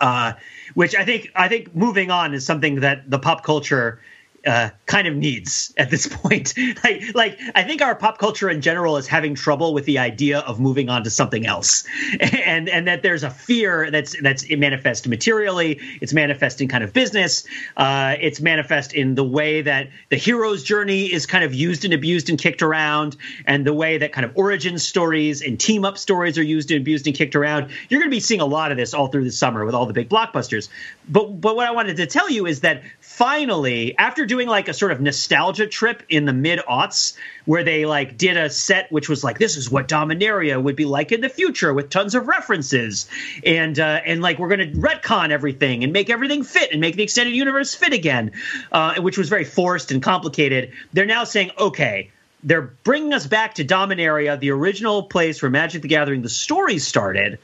Uh, 0.00 0.32
which 0.74 0.94
i 0.94 1.04
think 1.04 1.32
i 1.34 1.48
think 1.48 1.74
moving 1.74 2.10
on 2.10 2.34
is 2.34 2.44
something 2.44 2.76
that 2.80 3.08
the 3.10 3.18
pop 3.18 3.42
culture 3.42 3.98
uh, 4.46 4.70
kind 4.86 5.06
of 5.08 5.16
needs 5.16 5.72
at 5.76 5.90
this 5.90 6.06
point. 6.10 6.54
like, 6.84 7.02
like 7.14 7.38
I 7.54 7.62
think 7.64 7.82
our 7.82 7.94
pop 7.94 8.18
culture 8.18 8.48
in 8.48 8.60
general 8.60 8.96
is 8.96 9.06
having 9.06 9.34
trouble 9.34 9.74
with 9.74 9.84
the 9.84 9.98
idea 9.98 10.40
of 10.40 10.60
moving 10.60 10.88
on 10.88 11.04
to 11.04 11.10
something 11.10 11.46
else, 11.46 11.84
and 12.20 12.68
and 12.68 12.86
that 12.88 13.02
there's 13.02 13.22
a 13.22 13.30
fear 13.30 13.90
that's 13.90 14.20
that's 14.22 14.42
it 14.44 14.56
manifest 14.56 15.08
materially. 15.08 15.80
It's 16.00 16.12
manifest 16.12 16.60
in 16.60 16.68
kind 16.68 16.84
of 16.84 16.92
business. 16.92 17.44
Uh, 17.76 18.16
it's 18.20 18.40
manifest 18.40 18.92
in 18.94 19.14
the 19.14 19.24
way 19.24 19.62
that 19.62 19.88
the 20.08 20.16
hero's 20.16 20.62
journey 20.62 21.12
is 21.12 21.26
kind 21.26 21.44
of 21.44 21.54
used 21.54 21.84
and 21.84 21.94
abused 21.94 22.30
and 22.30 22.38
kicked 22.38 22.62
around, 22.62 23.16
and 23.46 23.66
the 23.66 23.74
way 23.74 23.98
that 23.98 24.12
kind 24.12 24.24
of 24.24 24.32
origin 24.36 24.78
stories 24.78 25.42
and 25.42 25.58
team 25.58 25.84
up 25.84 25.98
stories 25.98 26.38
are 26.38 26.42
used 26.42 26.70
and 26.70 26.80
abused 26.80 27.06
and 27.06 27.16
kicked 27.16 27.36
around. 27.36 27.70
You're 27.88 28.00
going 28.00 28.10
to 28.10 28.16
be 28.16 28.20
seeing 28.20 28.40
a 28.40 28.46
lot 28.46 28.70
of 28.70 28.76
this 28.76 28.94
all 28.94 29.08
through 29.08 29.24
the 29.24 29.32
summer 29.32 29.64
with 29.64 29.74
all 29.74 29.86
the 29.86 29.92
big 29.92 30.08
blockbusters. 30.08 30.68
But 31.08 31.40
but 31.40 31.56
what 31.56 31.66
I 31.66 31.72
wanted 31.72 31.96
to 31.96 32.06
tell 32.06 32.30
you 32.30 32.46
is 32.46 32.60
that 32.60 32.82
finally, 33.18 33.98
after 33.98 34.24
doing 34.24 34.46
like 34.46 34.68
a 34.68 34.72
sort 34.72 34.92
of 34.92 35.00
nostalgia 35.00 35.66
trip 35.66 36.04
in 36.08 36.24
the 36.24 36.32
mid 36.32 36.60
aughts, 36.60 37.16
where 37.46 37.64
they 37.64 37.84
like 37.84 38.16
did 38.16 38.36
a 38.36 38.48
set 38.48 38.92
which 38.92 39.08
was 39.08 39.24
like 39.24 39.40
this 39.40 39.56
is 39.56 39.68
what 39.68 39.88
Dominaria 39.88 40.62
would 40.62 40.76
be 40.76 40.84
like 40.84 41.10
in 41.10 41.20
the 41.20 41.28
future 41.28 41.74
with 41.74 41.90
tons 41.90 42.14
of 42.14 42.28
references, 42.28 43.08
and 43.44 43.76
uh, 43.76 44.00
and 44.06 44.22
like 44.22 44.38
we're 44.38 44.48
going 44.48 44.72
to 44.72 44.78
retcon 44.78 45.30
everything 45.30 45.82
and 45.82 45.92
make 45.92 46.10
everything 46.10 46.44
fit 46.44 46.70
and 46.70 46.80
make 46.80 46.94
the 46.94 47.02
extended 47.02 47.34
universe 47.34 47.74
fit 47.74 47.92
again, 47.92 48.30
uh, 48.70 49.00
which 49.00 49.18
was 49.18 49.28
very 49.28 49.44
forced 49.44 49.90
and 49.90 50.00
complicated. 50.00 50.72
They're 50.92 51.04
now 51.04 51.24
saying, 51.24 51.50
okay, 51.58 52.12
they're 52.44 52.70
bringing 52.84 53.12
us 53.14 53.26
back 53.26 53.54
to 53.54 53.64
Dominaria, 53.64 54.38
the 54.38 54.52
original 54.52 55.02
place 55.02 55.42
where 55.42 55.50
Magic 55.50 55.82
the 55.82 55.88
Gathering 55.88 56.22
the 56.22 56.28
story 56.28 56.78
started 56.78 57.40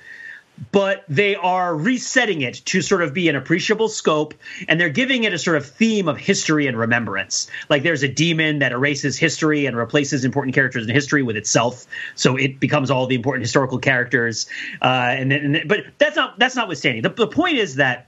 but 0.71 1.05
they 1.09 1.35
are 1.37 1.75
resetting 1.75 2.43
it 2.43 2.55
to 2.67 2.81
sort 2.81 3.03
of 3.03 3.13
be 3.13 3.29
an 3.29 3.37
appreciable 3.37 3.89
scope 3.89 4.35
and 4.69 4.81
they're 4.81 4.89
giving 4.89 5.25
it 5.25 5.33
a 5.33 5.39
sort 5.39 5.57
of 5.57 5.67
theme 5.67 6.09
of 6.09 6.17
history 6.17 6.67
and 6.67 6.79
remembrance. 6.79 7.49
Like 7.69 7.83
there's 7.83 8.03
a 8.03 8.09
demon 8.09 8.61
that 8.61 8.73
erases 8.73 9.19
history 9.19 9.67
and 9.67 9.77
replaces 9.77 10.25
important 10.25 10.55
characters 10.55 10.87
in 10.87 10.95
history 10.95 11.23
with 11.23 11.37
itself 11.37 11.87
so 12.15 12.37
it 12.37 12.61
becomes 12.61 12.91
all 12.91 13.07
the 13.07 13.15
important 13.15 13.43
historical 13.43 13.79
characters 13.79 14.47
uh, 14.83 15.15
and, 15.17 15.31
then, 15.31 15.63
but 15.67 15.85
that's 15.99 16.17
not 16.17 16.39
that's 16.39 16.57
notwithstanding. 16.57 17.03
The, 17.03 17.11
the 17.11 17.27
point 17.27 17.59
is 17.59 17.77
that 17.77 18.07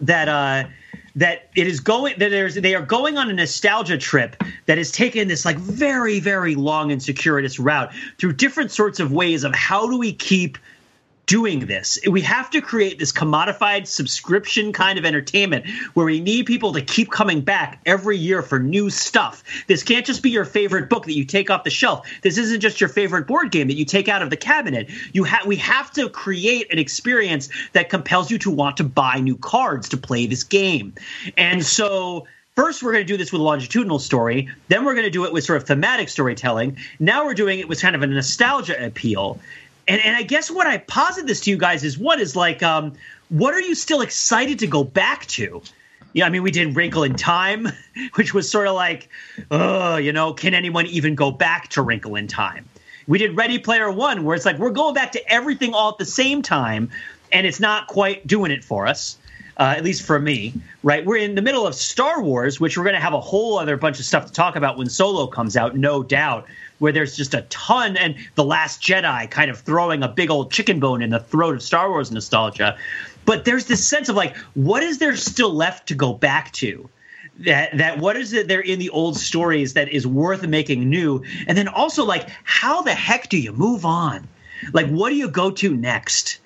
that 0.00 0.28
uh 0.28 0.68
that 1.16 1.48
it 1.56 1.66
is 1.66 1.80
going 1.80 2.14
that 2.18 2.30
there's 2.30 2.54
they 2.54 2.74
are 2.74 2.82
going 2.82 3.18
on 3.18 3.28
a 3.30 3.32
nostalgia 3.32 3.98
trip 3.98 4.42
that 4.66 4.78
has 4.78 4.92
taken 4.92 5.26
this 5.26 5.44
like 5.44 5.56
very 5.56 6.20
very 6.20 6.54
long 6.54 6.92
and 6.92 7.02
circuitous 7.02 7.58
route 7.58 7.92
through 8.18 8.32
different 8.32 8.70
sorts 8.70 9.00
of 9.00 9.12
ways 9.12 9.42
of 9.44 9.54
how 9.54 9.88
do 9.88 9.98
we 9.98 10.12
keep 10.12 10.58
doing 11.28 11.60
this. 11.60 11.98
We 12.10 12.22
have 12.22 12.50
to 12.50 12.62
create 12.62 12.98
this 12.98 13.12
commodified 13.12 13.86
subscription 13.86 14.72
kind 14.72 14.98
of 14.98 15.04
entertainment 15.04 15.68
where 15.92 16.06
we 16.06 16.20
need 16.20 16.46
people 16.46 16.72
to 16.72 16.82
keep 16.82 17.10
coming 17.12 17.42
back 17.42 17.80
every 17.84 18.16
year 18.16 18.40
for 18.40 18.58
new 18.58 18.88
stuff. 18.88 19.44
This 19.66 19.82
can't 19.82 20.06
just 20.06 20.22
be 20.22 20.30
your 20.30 20.46
favorite 20.46 20.88
book 20.88 21.04
that 21.04 21.12
you 21.12 21.26
take 21.26 21.50
off 21.50 21.64
the 21.64 21.70
shelf. 21.70 22.10
This 22.22 22.38
isn't 22.38 22.60
just 22.60 22.80
your 22.80 22.88
favorite 22.88 23.26
board 23.26 23.52
game 23.52 23.68
that 23.68 23.74
you 23.74 23.84
take 23.84 24.08
out 24.08 24.22
of 24.22 24.30
the 24.30 24.38
cabinet. 24.38 24.90
You 25.12 25.24
have 25.24 25.46
we 25.46 25.56
have 25.56 25.92
to 25.92 26.08
create 26.08 26.72
an 26.72 26.78
experience 26.78 27.50
that 27.74 27.90
compels 27.90 28.30
you 28.30 28.38
to 28.38 28.50
want 28.50 28.78
to 28.78 28.84
buy 28.84 29.20
new 29.20 29.36
cards 29.36 29.90
to 29.90 29.98
play 29.98 30.26
this 30.26 30.42
game. 30.42 30.94
And 31.36 31.64
so 31.64 32.26
First, 32.56 32.82
we're 32.82 32.90
going 32.90 33.06
to 33.06 33.12
do 33.12 33.16
this 33.16 33.30
with 33.30 33.40
a 33.40 33.44
longitudinal 33.44 34.00
story. 34.00 34.48
Then 34.66 34.84
we're 34.84 34.94
going 34.94 35.04
to 35.04 35.12
do 35.12 35.24
it 35.24 35.32
with 35.32 35.44
sort 35.44 35.62
of 35.62 35.68
thematic 35.68 36.08
storytelling. 36.08 36.76
Now 36.98 37.24
we're 37.24 37.34
doing 37.34 37.60
it 37.60 37.68
with 37.68 37.80
kind 37.80 37.94
of 37.94 38.02
a 38.02 38.06
nostalgia 38.08 38.84
appeal 38.84 39.38
and 39.88 40.00
and 40.02 40.14
I 40.14 40.22
guess 40.22 40.50
what 40.50 40.66
I 40.66 40.78
posit 40.78 41.26
this 41.26 41.40
to 41.40 41.50
you 41.50 41.56
guys 41.56 41.82
is 41.82 41.98
what 41.98 42.20
is 42.20 42.36
like, 42.36 42.62
um, 42.62 42.92
what 43.30 43.54
are 43.54 43.60
you 43.60 43.74
still 43.74 44.02
excited 44.02 44.58
to 44.60 44.66
go 44.66 44.84
back 44.84 45.26
to? 45.26 45.62
Yeah, 46.12 46.26
I 46.26 46.30
mean, 46.30 46.42
we 46.42 46.50
did 46.50 46.76
Wrinkle 46.76 47.02
in 47.02 47.14
Time, 47.14 47.68
which 48.14 48.32
was 48.34 48.50
sort 48.50 48.66
of 48.66 48.74
like, 48.74 49.08
oh, 49.50 49.96
you 49.96 50.12
know, 50.12 50.32
can 50.32 50.54
anyone 50.54 50.86
even 50.86 51.14
go 51.14 51.30
back 51.30 51.68
to 51.68 51.82
Wrinkle 51.82 52.16
in 52.16 52.26
Time? 52.26 52.68
We 53.06 53.18
did 53.18 53.36
Ready 53.36 53.58
Player 53.58 53.90
One, 53.90 54.24
where 54.24 54.36
it's 54.36 54.44
like 54.44 54.58
we're 54.58 54.70
going 54.70 54.94
back 54.94 55.12
to 55.12 55.32
everything 55.32 55.72
all 55.74 55.90
at 55.92 55.98
the 55.98 56.04
same 56.04 56.42
time, 56.42 56.90
and 57.32 57.46
it's 57.46 57.60
not 57.60 57.88
quite 57.88 58.26
doing 58.26 58.50
it 58.50 58.62
for 58.62 58.86
us. 58.86 59.16
Uh, 59.56 59.74
at 59.76 59.82
least 59.82 60.02
for 60.02 60.20
me, 60.20 60.54
right? 60.84 61.04
We're 61.04 61.16
in 61.16 61.34
the 61.34 61.42
middle 61.42 61.66
of 61.66 61.74
Star 61.74 62.22
Wars, 62.22 62.60
which 62.60 62.78
we're 62.78 62.84
going 62.84 62.94
to 62.94 63.00
have 63.00 63.12
a 63.12 63.20
whole 63.20 63.58
other 63.58 63.76
bunch 63.76 63.98
of 63.98 64.04
stuff 64.04 64.26
to 64.26 64.32
talk 64.32 64.54
about 64.54 64.78
when 64.78 64.88
Solo 64.88 65.26
comes 65.26 65.56
out, 65.56 65.76
no 65.76 66.04
doubt 66.04 66.46
where 66.78 66.92
there's 66.92 67.16
just 67.16 67.34
a 67.34 67.42
ton, 67.42 67.96
and 67.96 68.14
The 68.34 68.44
Last 68.44 68.80
Jedi 68.82 69.30
kind 69.30 69.50
of 69.50 69.58
throwing 69.58 70.02
a 70.02 70.08
big 70.08 70.30
old 70.30 70.50
chicken 70.50 70.80
bone 70.80 71.02
in 71.02 71.10
the 71.10 71.20
throat 71.20 71.56
of 71.56 71.62
Star 71.62 71.90
Wars 71.90 72.10
nostalgia. 72.10 72.76
But 73.24 73.44
there's 73.44 73.66
this 73.66 73.86
sense 73.86 74.08
of 74.08 74.16
like, 74.16 74.36
what 74.54 74.82
is 74.82 74.98
there 74.98 75.16
still 75.16 75.52
left 75.52 75.88
to 75.88 75.94
go 75.94 76.14
back 76.14 76.52
to? 76.54 76.88
That 77.40 77.76
that 77.76 77.98
what 77.98 78.16
is 78.16 78.32
it 78.32 78.48
there 78.48 78.60
in 78.60 78.78
the 78.78 78.90
old 78.90 79.16
stories 79.16 79.74
that 79.74 79.88
is 79.88 80.06
worth 80.06 80.46
making 80.46 80.88
new? 80.88 81.22
And 81.46 81.56
then 81.56 81.68
also 81.68 82.04
like, 82.04 82.28
how 82.44 82.82
the 82.82 82.94
heck 82.94 83.28
do 83.28 83.38
you 83.38 83.52
move 83.52 83.84
on? 83.84 84.26
Like, 84.72 84.88
what 84.88 85.10
do 85.10 85.16
you 85.16 85.28
go 85.28 85.50
to 85.50 85.76
next? 85.76 86.40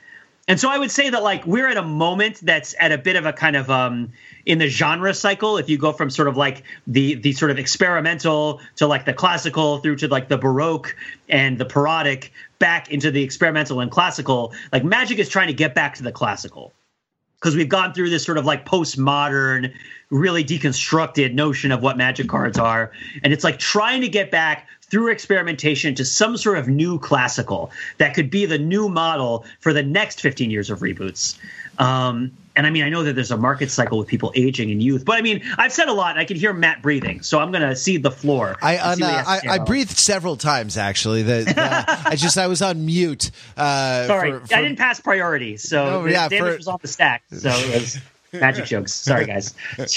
And 0.49 0.59
so 0.59 0.69
I 0.69 0.79
would 0.79 0.91
say 0.91 1.11
that 1.11 1.23
like 1.23 1.47
we're 1.47 1.69
at 1.69 1.77
a 1.77 1.83
moment 1.83 2.41
that's 2.43 2.75
at 2.79 2.91
a 2.91 2.99
bit 2.99 3.17
of 3.17 3.27
a 3.27 3.33
kind 3.33 3.57
of 3.57 3.71
um 3.71 4.13
in 4.45 4.59
the 4.59 4.67
genre 4.67 5.15
cycle. 5.15 5.57
If 5.59 5.69
you 5.69 5.79
go 5.79 5.93
from 5.93 6.11
sort 6.11 6.29
of 6.29 6.37
like 6.37 6.65
the 6.87 7.15
the 7.15 7.33
sort 7.33 7.51
of 7.51 7.59
experimental 7.59 8.61
to 8.77 8.87
like 8.87 9.05
the 9.05 9.13
classical 9.13 9.79
through 9.79 9.97
to 9.97 10.09
like 10.09 10.29
the 10.29 10.39
baroque 10.39 10.97
and 11.29 11.59
the 11.59 11.65
parodic 11.65 12.33
back 12.59 12.91
into 12.91 13.11
the 13.11 13.23
experimental 13.23 13.81
and 13.81 13.91
classical 13.91 14.53
like 14.73 14.85
magic 14.85 15.19
is 15.19 15.29
trying 15.29 15.49
to 15.49 15.53
get 15.53 15.75
back 15.75 15.95
to 15.95 16.03
the 16.03 16.13
classical 16.13 16.73
because 17.43 17.57
we've 17.57 17.69
gone 17.69 17.93
through 17.93 18.09
this 18.09 18.25
sort 18.25 18.39
of 18.39 18.45
like 18.45 18.65
postmodern 18.65 19.75
really 20.11 20.45
deconstructed 20.45 21.35
notion 21.35 21.73
of 21.73 21.83
what 21.83 21.97
magic 21.97 22.29
cards 22.29 22.57
are. 22.57 22.93
And 23.25 23.33
it's 23.33 23.43
like 23.43 23.59
trying 23.59 24.01
to 24.03 24.09
get 24.09 24.31
back 24.31 24.69
through 24.83 25.09
experimentation 25.09 25.97
to 25.97 26.05
some 26.05 26.37
sort 26.37 26.57
of 26.57 26.69
new 26.69 27.01
classical 27.01 27.73
that 27.99 28.15
could 28.15 28.31
be 28.31 28.47
the 28.47 28.59
new 28.59 28.89
model 28.89 29.45
for 29.59 29.73
the 29.73 29.83
next 29.83 30.21
15 30.21 30.53
years 30.53 30.71
of 30.71 30.81
reboots. 30.81 31.37
Um, 31.79 32.31
and 32.55 32.67
I 32.67 32.71
mean, 32.71 32.85
I 32.85 32.89
know 32.89 33.03
that 33.05 33.15
there's 33.15 33.31
a 33.31 33.37
market 33.37 33.71
cycle 33.71 33.99
with 33.99 34.09
people 34.09 34.33
aging 34.35 34.71
and 34.71 34.83
youth, 34.83 35.05
but 35.05 35.17
I 35.17 35.23
mean, 35.23 35.43
I've 35.59 35.73
said 35.73 35.89
a 35.89 35.93
lot. 35.93 36.19
I 36.19 36.25
can 36.25 36.37
hear 36.37 36.53
Matt 36.53 36.83
breathing, 36.83 37.23
so 37.23 37.39
I'm 37.39 37.51
going 37.51 37.67
to 37.67 37.75
cede 37.75 38.03
the 38.03 38.11
floor. 38.11 38.57
I 38.61 38.77
uh, 38.77 38.97
I, 39.01 39.41
I, 39.49 39.59
breathed 39.59 39.97
several 39.97 40.37
times 40.37 40.77
actually. 40.77 41.23
That 41.23 42.03
I 42.07 42.17
just 42.17 42.37
I 42.37 42.47
was 42.47 42.63
on 42.63 42.85
mute. 42.85 43.31
Uh, 43.57 44.07
Sorry, 44.07 44.33
for, 44.33 44.47
for, 44.47 44.55
I 44.55 44.63
didn't 44.63 44.79
pass 44.79 45.01
priority, 45.01 45.57
so 45.57 46.03
oh, 46.03 46.07
yeah, 46.07 46.29
damage 46.29 46.53
for, 46.53 46.57
was 46.57 46.69
off 46.69 46.83
the 46.83 46.89
stack. 46.89 47.23
So 47.31 47.51
it 47.51 47.81
was 47.81 48.01
magic 48.33 48.65
jokes. 48.65 48.93
Sorry, 48.93 49.27
guys. 49.27 49.55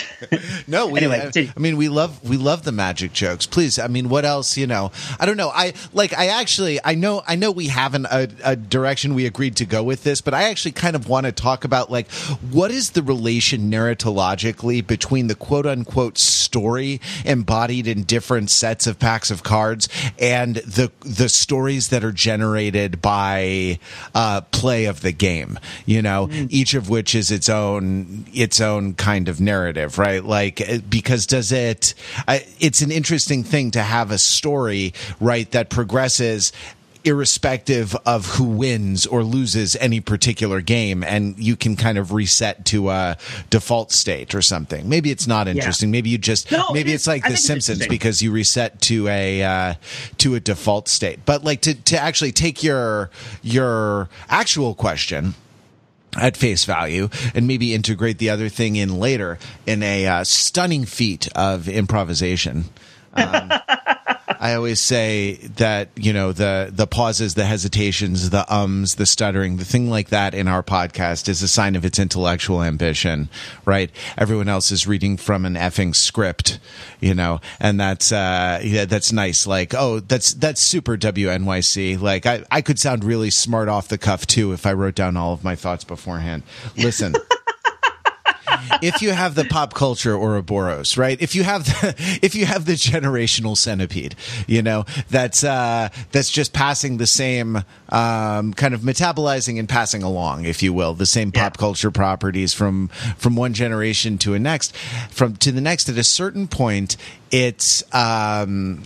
no, 0.68 0.88
we, 0.88 1.00
anyway, 1.00 1.30
I, 1.34 1.54
I, 1.56 1.60
mean, 1.60 1.77
we 1.77 1.89
love 1.89 2.24
we 2.27 2.38
love 2.38 2.63
the 2.63 2.72
magic 2.72 3.13
jokes. 3.13 3.46
Please, 3.46 3.80
I 3.80 3.88
mean, 3.88 4.10
what 4.10 4.25
else? 4.25 4.58
You 4.58 4.68
know, 4.68 4.92
I 5.20 5.25
don't 5.25 5.38
know. 5.38 5.50
I 5.50 5.74
like. 5.94 6.18
I 6.18 6.27
actually, 6.27 6.80
I 6.84 6.96
know, 6.96 7.24
I 7.27 7.36
know, 7.36 7.51
we 7.51 7.68
have 7.68 7.94
an, 7.94 8.06
a, 8.12 8.27
a 8.44 8.56
direction 8.56 9.15
we 9.15 9.25
agreed 9.25 9.56
to 9.58 9.65
go 9.65 9.84
with 9.84 10.04
this, 10.04 10.22
but 10.22 10.34
I 10.34 10.44
actually 10.44 10.74
kind 10.74 10.96
of 10.96 11.08
want 11.08 11.25
to 11.25 11.32
talk 11.32 11.63
about 11.63 11.89
like 11.89 12.12
what 12.51 12.72
is 12.72 12.92
the 12.92 13.04
relation 13.04 13.72
narratologically 13.72 14.86
between 14.86 15.27
the 15.27 15.36
quote 15.36 15.65
unquote 15.65 16.18
story 16.18 17.00
embodied 17.24 17.88
in 17.88 18.04
different 18.04 18.50
sets 18.50 18.88
of 18.88 19.00
packs 19.00 19.32
of 19.32 19.44
cards 19.44 19.88
and 20.20 20.58
the 20.58 20.92
the 21.01 21.30
stories 21.30 21.89
that 21.89 22.04
are 22.04 22.12
generated 22.12 23.01
by 23.01 23.80
uh, 24.13 24.42
play 24.42 24.86
of 24.86 25.01
the 25.01 25.12
game. 25.12 25.58
You 25.86 26.01
know, 26.01 26.27
mm-hmm. 26.27 26.48
each 26.50 26.74
of 26.74 26.89
which 26.89 27.15
is 27.15 27.32
its 27.32 27.48
own 27.48 28.25
its 28.34 28.62
own 28.62 28.94
kind 28.94 29.29
of 29.29 29.39
narrative, 29.39 29.98
right? 29.98 30.24
Like, 30.24 30.62
uh, 30.62 30.79
because 30.89 31.25
does 31.25 31.51
it, 31.51 31.94
it's 32.60 32.82
an 32.82 32.91
interesting 32.91 33.44
thing 33.44 33.72
to 33.72 33.82
have 33.82 34.12
a 34.12 34.17
story, 34.17 34.94
right, 35.20 35.50
that 35.51 35.70
progresses 35.70 36.51
irrespective 37.05 37.96
of 38.05 38.25
who 38.25 38.44
wins 38.44 39.05
or 39.05 39.24
loses 39.24 39.75
any 39.75 40.01
particular 40.01 40.60
game 40.60 41.03
and 41.03 41.38
you 41.38 41.55
can 41.55 41.75
kind 41.75 42.00
of 42.00 42.12
reset 42.12 42.65
to 42.65 42.89
a 42.89 43.15
default 43.51 43.91
state 43.91 44.34
or 44.34 44.41
something. 44.41 44.89
Maybe 44.89 45.12
it's 45.12 45.27
not 45.27 45.48
interesting. 45.48 45.89
Yeah. 45.89 45.91
maybe 45.91 46.10
you 46.10 46.17
just 46.17 46.51
no, 46.51 46.72
maybe 46.74 46.91
it 46.91 46.96
it's 46.96 47.08
like 47.08 47.24
the 47.24 47.38
simpsons 47.38 47.88
because 47.88 48.22
you 48.24 48.32
reset 48.32 48.82
to 48.82 49.08
a 49.08 49.44
uh, 49.44 49.74
to 50.17 50.34
a 50.34 50.39
default 50.39 50.88
state. 50.88 51.20
But 51.25 51.44
like 51.44 51.62
to 51.62 51.75
to 51.75 51.98
actually 51.98 52.32
take 52.32 52.63
your 52.63 53.12
your 53.44 54.10
actual 54.27 54.74
question 54.74 55.36
at 56.15 56.38
face 56.38 56.65
value 56.65 57.10
and 57.34 57.48
maybe 57.48 57.74
integrate 57.74 58.17
the 58.17 58.29
other 58.29 58.50
thing 58.50 58.75
in 58.75 59.00
later 59.00 59.38
in 59.65 59.84
a 59.84 60.07
uh, 60.07 60.24
stunning 60.24 60.86
feat 60.86 61.27
of 61.36 61.67
improvisation. 61.67 62.65
Um, 63.13 63.51
I 64.39 64.54
always 64.56 64.80
say 64.80 65.36
that 65.56 65.89
you 65.96 66.13
know 66.13 66.32
the 66.32 66.70
the 66.72 66.88
pauses, 66.88 67.36
the 67.36 67.46
hesitations, 67.46 68.30
the 68.30 68.46
ums, 68.54 68.96
the 68.96 69.06
stuttering, 69.06 69.58
the 69.58 69.65
thing 69.65 69.89
like 69.89 70.10
that 70.10 70.34
in 70.34 70.48
our 70.48 70.63
podcast 70.63 71.27
is 71.30 71.42
a 71.42 71.48
sign 71.48 71.75
of 71.75 71.86
its 71.86 72.00
intellectual 72.00 72.62
ambition, 72.62 73.30
right? 73.65 73.89
Everyone 74.18 74.50
else 74.50 74.72
is 74.72 74.88
reading 74.88 75.18
from 75.18 75.46
an 75.46 75.56
effing 75.56 75.96
script, 75.96 76.60
you 77.00 77.13
know, 77.13 77.39
and 77.60 77.80
that's 77.80 78.12
uh, 78.12 78.62
yeah, 78.63 78.86
that's 78.86 79.12
nice. 79.12 79.46
Like, 79.48 79.74
oh, 79.74 80.00
that's 80.00 80.34
that's 80.34 80.62
super 80.62 80.98
WNYC. 80.98 82.00
Like, 82.00 82.25
I 82.25 82.44
I 82.51 82.62
could 82.62 82.80
sound 82.80 83.04
really 83.04 83.30
smart 83.30 83.70
off 83.70 83.88
the 83.88 83.98
cuff 83.98 84.25
too 84.25 84.54
if 84.54 84.65
I 84.65 84.74
wrote 84.74 84.96
down 84.96 85.18
all 85.18 85.34
of 85.34 85.44
my 85.44 85.56
thoughts 85.56 85.84
beforehand. 85.84 86.44
Listen. 86.77 87.15
if 88.81 89.01
you 89.01 89.12
have 89.12 89.36
the 89.36 89.45
pop 89.45 89.74
culture 89.74 90.15
Ouroboros, 90.15 90.98
right? 90.98 91.22
If 91.22 91.36
you 91.36 91.43
have 91.43 91.65
the 91.65 91.95
if 92.22 92.36
you 92.36 92.45
have 92.45 92.65
the 92.65 92.74
generational 92.74 93.57
centipede, 93.57 94.15
you 94.48 94.62
know 94.62 94.86
that's 95.10 95.43
uh, 95.43 95.89
that's 96.12 96.29
just 96.29 96.53
passing 96.53 96.98
the 96.98 97.07
same 97.07 97.57
um, 97.89 98.53
kind 98.53 98.74
of 98.74 98.81
metabolizing 98.81 99.60
and 99.60 99.67
passing 99.67 100.03
along, 100.03 100.45
if 100.45 100.62
you 100.63 100.74
will, 100.74 100.93
the 100.93 101.05
same 101.05 101.31
yeah. 101.34 101.43
pop 101.43 101.57
culture 101.57 101.91
properties 101.91 102.53
from 102.53 102.88
from 103.17 103.36
one 103.36 103.53
generation 103.53 104.17
to 104.19 104.34
a 104.34 104.39
next, 104.39 104.75
from 105.10 105.36
to 105.38 105.51
the 105.51 105.62
next. 105.62 105.89
At 105.89 105.98
a 105.98 106.03
certain 106.03 106.48
point, 106.48 106.98
it's 107.31 107.84
um, 107.93 108.84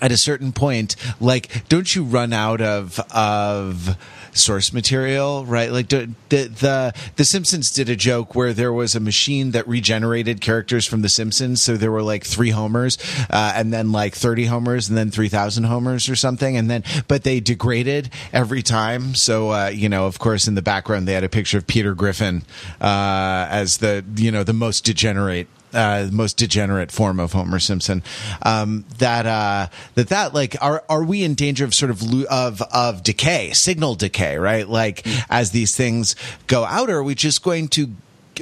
at 0.00 0.12
a 0.12 0.16
certain 0.16 0.52
point, 0.52 0.96
like, 1.20 1.68
don't 1.68 1.94
you 1.94 2.04
run 2.04 2.32
out 2.32 2.60
of 2.60 2.98
of 3.10 3.96
source 4.32 4.72
material, 4.72 5.44
right? 5.44 5.70
Like 5.70 5.88
the, 5.88 6.10
the 6.28 6.94
the 7.16 7.24
Simpsons 7.24 7.70
did 7.70 7.88
a 7.88 7.96
joke 7.96 8.34
where 8.34 8.52
there 8.52 8.72
was 8.72 8.94
a 8.94 9.00
machine 9.00 9.52
that 9.52 9.66
regenerated 9.66 10.40
characters 10.40 10.86
from 10.86 11.02
the 11.02 11.08
Simpsons, 11.08 11.62
so 11.62 11.76
there 11.76 11.90
were 11.90 12.02
like 12.02 12.24
three 12.24 12.50
homers, 12.50 12.98
uh, 13.30 13.52
and 13.54 13.72
then 13.72 13.92
like 13.92 14.14
thirty 14.14 14.46
homers, 14.46 14.88
and 14.88 14.96
then 14.96 15.10
three 15.10 15.28
thousand 15.28 15.64
homers 15.64 16.08
or 16.08 16.16
something, 16.16 16.56
and 16.56 16.70
then 16.70 16.84
but 17.08 17.24
they 17.24 17.40
degraded 17.40 18.10
every 18.32 18.62
time. 18.62 19.14
So 19.14 19.50
uh, 19.50 19.68
you 19.68 19.88
know, 19.88 20.06
of 20.06 20.18
course, 20.18 20.48
in 20.48 20.54
the 20.54 20.62
background 20.62 21.06
they 21.08 21.14
had 21.14 21.24
a 21.24 21.28
picture 21.28 21.58
of 21.58 21.66
Peter 21.66 21.94
Griffin 21.94 22.42
uh, 22.80 23.46
as 23.50 23.78
the 23.78 24.04
you 24.16 24.30
know 24.30 24.44
the 24.44 24.52
most 24.52 24.84
degenerate 24.84 25.48
uh, 25.72 26.08
most 26.10 26.36
degenerate 26.36 26.92
form 26.92 27.20
of 27.20 27.32
Homer 27.32 27.58
Simpson. 27.58 28.02
Um, 28.42 28.84
that 28.98 29.26
uh, 29.26 29.68
that 29.94 30.08
that 30.08 30.34
like 30.34 30.56
are 30.60 30.84
are 30.88 31.04
we 31.04 31.24
in 31.24 31.34
danger 31.34 31.64
of 31.64 31.74
sort 31.74 31.90
of 31.90 32.02
of 32.26 32.62
of 32.62 33.02
decay, 33.02 33.52
signal 33.52 33.94
decay, 33.94 34.36
right? 34.36 34.68
Like 34.68 35.02
mm. 35.02 35.24
as 35.30 35.50
these 35.52 35.76
things 35.76 36.16
go 36.46 36.64
out, 36.64 36.90
are 36.90 37.02
we 37.02 37.14
just 37.14 37.42
going 37.42 37.68
to 37.68 37.90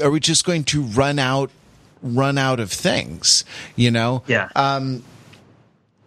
are 0.03 0.11
we 0.11 0.21
just 0.21 0.45
going 0.45 0.65
to 0.65 0.83
run 0.83 1.19
out 1.19 1.51
run 2.03 2.39
out 2.39 2.61
of 2.61 2.73
things? 2.73 3.45
You 3.77 3.91
know? 3.91 4.23
Yeah. 4.27 4.49
Um, 4.55 5.03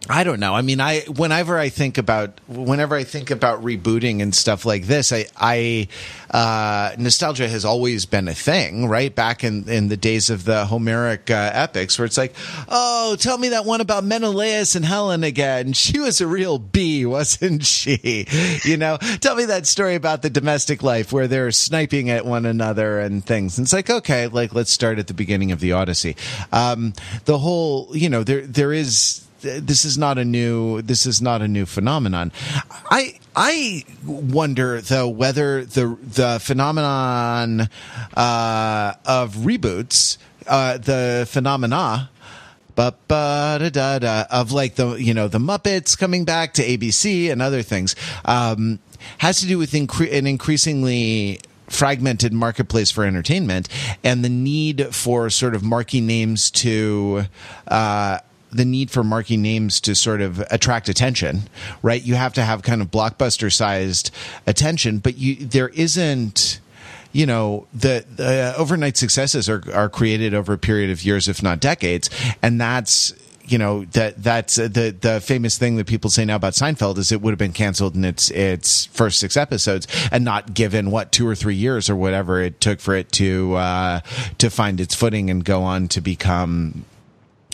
I 0.08 0.24
don't 0.24 0.40
know. 0.40 0.52
I 0.52 0.62
mean, 0.62 0.80
I 0.80 1.00
whenever 1.02 1.56
I 1.56 1.68
think 1.68 1.96
about 1.96 2.40
whenever 2.48 2.96
I 2.96 3.04
think 3.04 3.30
about 3.30 3.62
rebooting 3.62 4.20
and 4.20 4.34
stuff 4.34 4.66
like 4.66 4.86
this, 4.86 5.12
I, 5.12 5.26
I 5.36 5.86
uh, 6.28 6.96
nostalgia 6.98 7.48
has 7.48 7.64
always 7.64 8.04
been 8.04 8.26
a 8.26 8.34
thing, 8.34 8.88
right? 8.88 9.14
Back 9.14 9.44
in 9.44 9.68
in 9.68 9.88
the 9.88 9.96
days 9.96 10.28
of 10.28 10.44
the 10.44 10.64
Homeric 10.66 11.30
uh, 11.30 11.50
epics, 11.54 11.98
where 11.98 12.06
it's 12.06 12.18
like, 12.18 12.34
oh, 12.68 13.14
tell 13.20 13.38
me 13.38 13.50
that 13.50 13.64
one 13.64 13.80
about 13.80 14.02
Menelaus 14.02 14.74
and 14.74 14.84
Helen 14.84 15.22
again. 15.24 15.72
She 15.82 15.98
was 15.98 16.20
a 16.20 16.26
real 16.28 16.58
bee, 16.58 17.04
wasn't 17.06 17.64
she? 17.64 18.26
You 18.64 18.76
know, 18.76 18.98
tell 19.20 19.34
me 19.34 19.46
that 19.46 19.66
story 19.66 19.94
about 19.96 20.22
the 20.22 20.30
domestic 20.30 20.82
life 20.82 21.12
where 21.12 21.26
they're 21.26 21.50
sniping 21.50 22.08
at 22.08 22.24
one 22.24 22.46
another 22.46 23.00
and 23.00 23.24
things. 23.24 23.58
And 23.58 23.66
it's 23.66 23.72
like, 23.72 23.90
okay, 23.90 24.28
like 24.28 24.54
let's 24.54 24.70
start 24.70 24.98
at 24.98 25.08
the 25.08 25.14
beginning 25.14 25.50
of 25.50 25.60
the 25.60 25.72
Odyssey. 25.72 26.16
Um, 26.52 26.92
the 27.24 27.38
whole, 27.38 27.90
you 27.94 28.08
know, 28.08 28.22
there 28.22 28.46
there 28.46 28.72
is 28.72 29.26
this 29.42 29.84
is 29.84 29.98
not 29.98 30.18
a 30.18 30.24
new 30.24 30.82
this 30.82 31.06
is 31.06 31.20
not 31.20 31.42
a 31.42 31.48
new 31.48 31.66
phenomenon. 31.66 32.32
I 32.90 33.18
I 33.36 33.84
wonder 34.06 34.80
though 34.80 35.08
whether 35.08 35.64
the 35.64 35.96
the 36.00 36.38
phenomenon 36.40 37.68
uh, 38.14 38.94
of 39.04 39.34
reboots, 39.36 40.18
uh, 40.46 40.78
the 40.78 41.26
phenomena. 41.28 42.08
Ba, 42.74 42.94
da, 43.06 43.58
da, 43.68 43.98
da, 43.98 44.24
of 44.30 44.50
like 44.50 44.76
the 44.76 44.94
you 44.94 45.12
know 45.12 45.28
the 45.28 45.38
Muppets 45.38 45.96
coming 45.96 46.24
back 46.24 46.54
to 46.54 46.62
ABC 46.62 47.30
and 47.30 47.42
other 47.42 47.60
things 47.60 47.94
um, 48.24 48.78
has 49.18 49.40
to 49.40 49.46
do 49.46 49.58
with 49.58 49.72
incre- 49.72 50.10
an 50.10 50.26
increasingly 50.26 51.38
fragmented 51.68 52.32
marketplace 52.32 52.90
for 52.90 53.04
entertainment 53.04 53.68
and 54.04 54.24
the 54.24 54.28
need 54.28 54.94
for 54.94 55.28
sort 55.30 55.54
of 55.54 55.62
marquee 55.62 56.00
names 56.00 56.50
to 56.50 57.24
uh, 57.68 58.18
the 58.52 58.64
need 58.64 58.90
for 58.90 59.02
marquee 59.02 59.36
names 59.36 59.80
to 59.80 59.94
sort 59.94 60.20
of 60.20 60.40
attract 60.50 60.88
attention, 60.88 61.42
right? 61.82 62.02
You 62.02 62.14
have 62.14 62.34
to 62.34 62.42
have 62.42 62.62
kind 62.62 62.82
of 62.82 62.90
blockbuster 62.90 63.52
sized 63.52 64.10
attention, 64.46 64.98
but 64.98 65.16
you 65.16 65.36
there 65.36 65.70
isn't 65.70 66.60
you 67.12 67.26
know 67.26 67.66
the, 67.74 68.04
the 68.16 68.54
overnight 68.56 68.96
successes 68.96 69.48
are 69.48 69.62
are 69.72 69.88
created 69.88 70.34
over 70.34 70.52
a 70.52 70.58
period 70.58 70.90
of 70.90 71.04
years 71.04 71.28
if 71.28 71.42
not 71.42 71.60
decades 71.60 72.08
and 72.42 72.58
that's 72.60 73.12
you 73.44 73.58
know 73.58 73.84
that 73.86 74.22
that's 74.22 74.58
uh, 74.58 74.62
the 74.62 74.96
the 75.00 75.20
famous 75.20 75.58
thing 75.58 75.76
that 75.76 75.86
people 75.86 76.10
say 76.10 76.24
now 76.24 76.36
about 76.36 76.54
Seinfeld 76.54 76.98
is 76.98 77.12
it 77.12 77.20
would 77.20 77.32
have 77.32 77.38
been 77.38 77.52
canceled 77.52 77.94
in 77.94 78.04
its 78.04 78.30
its 78.30 78.86
first 78.86 79.18
six 79.18 79.36
episodes 79.36 79.86
and 80.10 80.24
not 80.24 80.54
given 80.54 80.90
what 80.90 81.12
two 81.12 81.26
or 81.26 81.34
three 81.34 81.54
years 81.54 81.90
or 81.90 81.96
whatever 81.96 82.40
it 82.40 82.60
took 82.60 82.80
for 82.80 82.94
it 82.94 83.10
to 83.12 83.54
uh, 83.54 84.00
to 84.38 84.48
find 84.48 84.80
its 84.80 84.94
footing 84.94 85.28
and 85.28 85.44
go 85.44 85.62
on 85.62 85.88
to 85.88 86.00
become 86.00 86.84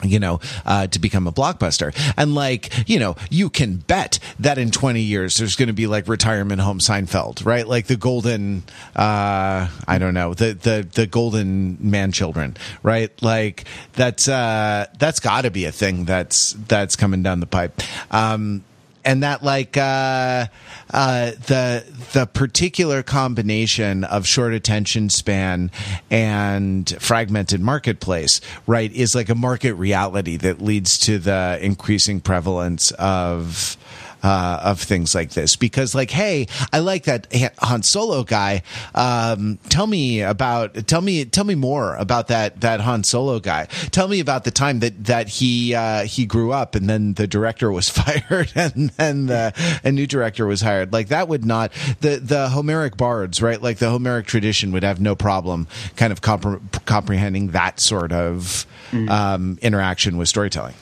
you 0.02 0.18
know, 0.18 0.40
uh, 0.64 0.86
to 0.86 0.98
become 0.98 1.26
a 1.26 1.32
blockbuster. 1.32 1.94
And 2.16 2.34
like, 2.34 2.88
you 2.88 2.98
know, 2.98 3.16
you 3.30 3.50
can 3.50 3.76
bet 3.76 4.18
that 4.38 4.58
in 4.58 4.70
20 4.70 5.00
years 5.00 5.38
there's 5.38 5.56
going 5.56 5.68
to 5.68 5.72
be 5.72 5.86
like 5.86 6.06
retirement 6.08 6.60
home 6.60 6.78
Seinfeld, 6.78 7.44
right? 7.44 7.66
Like 7.66 7.86
the 7.86 7.96
golden, 7.96 8.62
uh, 8.94 9.68
I 9.88 9.98
don't 9.98 10.14
know, 10.14 10.34
the, 10.34 10.54
the, 10.54 10.88
the 10.92 11.06
golden 11.06 11.78
man 11.80 12.12
children, 12.12 12.56
right? 12.82 13.10
Like 13.22 13.64
that's, 13.94 14.28
uh, 14.28 14.86
that's 14.98 15.20
gotta 15.20 15.50
be 15.50 15.64
a 15.64 15.72
thing 15.72 16.04
that's, 16.04 16.52
that's 16.52 16.94
coming 16.96 17.22
down 17.22 17.40
the 17.40 17.46
pipe. 17.46 17.80
Um, 18.10 18.64
and 19.04 19.22
that 19.22 19.42
like 19.42 19.76
uh, 19.76 20.46
uh, 20.90 21.30
the 21.46 21.84
the 22.12 22.26
particular 22.26 23.02
combination 23.02 24.04
of 24.04 24.26
short 24.26 24.52
attention 24.52 25.10
span 25.10 25.70
and 26.10 26.88
fragmented 27.00 27.60
marketplace, 27.60 28.40
right, 28.66 28.92
is 28.92 29.14
like 29.14 29.28
a 29.28 29.34
market 29.34 29.74
reality 29.74 30.36
that 30.36 30.60
leads 30.60 30.98
to 30.98 31.18
the 31.18 31.58
increasing 31.60 32.20
prevalence 32.20 32.90
of 32.92 33.76
uh, 34.22 34.60
of 34.62 34.80
things 34.80 35.14
like 35.14 35.30
this. 35.30 35.56
Because 35.56 35.94
like 35.94 36.10
hey 36.10 36.46
i 36.72 36.78
like 36.78 37.04
that 37.04 37.26
han 37.58 37.82
solo 37.82 38.24
guy. 38.24 38.62
Um, 38.94 39.58
tell 39.68 39.86
me 39.86 40.22
about 40.22 40.86
tell 40.86 41.00
me 41.00 41.24
tell 41.24 41.44
me 41.44 41.54
more 41.54 41.96
about 41.96 42.28
that 42.28 42.60
that 42.60 42.80
han 42.80 43.04
solo 43.04 43.40
guy. 43.40 43.66
Tell 43.90 44.08
me 44.08 44.20
about 44.20 44.44
the 44.44 44.50
time 44.50 44.80
that 44.80 45.04
that 45.04 45.28
he 45.28 45.74
uh, 45.74 46.04
he 46.04 46.26
grew 46.26 46.52
up 46.52 46.74
and 46.74 46.88
then 46.88 47.14
the 47.14 47.26
director 47.26 47.70
was 47.70 47.88
fired 47.98 48.52
and 48.54 48.90
then 48.90 49.26
the 49.26 49.80
a 49.84 49.92
new 49.92 50.06
director 50.06 50.46
was 50.46 50.60
hired. 50.60 50.92
Like 50.92 51.08
that 51.08 51.28
would 51.28 51.44
not 51.44 51.72
the 52.00 52.16
the 52.16 52.48
homeric 52.48 52.96
bards 52.96 53.40
right? 53.42 53.60
Like 53.60 53.78
the 53.78 53.90
homeric 53.90 54.26
tradition 54.26 54.72
would 54.72 54.82
have 54.82 55.00
no 55.00 55.14
problem 55.14 55.66
kind 55.96 56.12
of 56.12 56.20
compre- 56.20 56.84
comprehending 56.84 57.48
that 57.48 57.80
sort 57.80 58.12
of 58.12 58.66
mm. 58.90 59.08
um, 59.08 59.58
interaction 59.62 60.16
with 60.16 60.28
storytelling. 60.28 60.74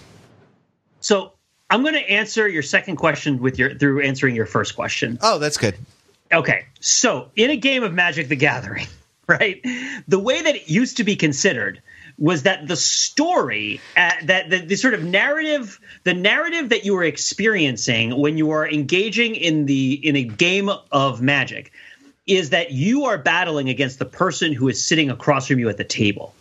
So 1.01 1.33
I'm 1.71 1.83
going 1.83 1.95
to 1.95 2.11
answer 2.11 2.47
your 2.47 2.63
second 2.63 2.97
question 2.97 3.41
with 3.41 3.59
your 3.59 3.75
through 3.75 4.03
answering 4.03 4.35
your 4.35 4.47
first 4.47 4.77
question. 4.77 5.19
Oh, 5.21 5.39
that's 5.39 5.57
good. 5.57 5.77
Okay. 6.33 6.67
So, 6.81 7.31
in 7.37 7.51
a 7.51 7.57
game 7.57 7.83
of 7.83 7.93
Magic 7.93 8.29
the 8.29 8.37
Gathering, 8.37 8.87
right? 9.27 9.65
The 10.07 10.19
way 10.19 10.43
that 10.43 10.55
it 10.57 10.69
used 10.69 10.99
to 10.99 11.05
be 11.05 11.17
considered 11.17 11.83
was 12.19 12.45
that 12.45 12.67
the 12.67 12.77
story 12.77 13.81
uh, 13.97 14.13
that 14.25 14.49
the, 14.51 14.59
the, 14.61 14.77
sort 14.77 14.95
of 14.95 15.05
narrative 15.05 15.79
the 16.05 16.15
narrative 16.15 16.71
that 16.71 16.85
you 16.85 16.95
were 16.95 17.05
experiencing 17.05 18.19
when 18.19 18.39
you 18.39 18.51
are 18.51 18.69
engaging 18.69 19.35
in 19.35 19.67
the 19.67 19.93
in 19.93 20.17
a 20.17 20.25
game 20.25 20.71
of 20.93 21.21
magic 21.21 21.73
is 22.27 22.51
that 22.51 22.73
you 22.73 23.05
are 23.05 23.19
battling 23.19 23.69
against 23.69 23.99
the 23.99 24.05
person 24.05 24.53
who 24.53 24.69
is 24.69 24.83
sitting 24.83 25.11
across 25.11 25.47
from 25.47 25.59
you 25.59 25.69
at 25.69 25.77
the 25.77 25.85
table 25.85 26.35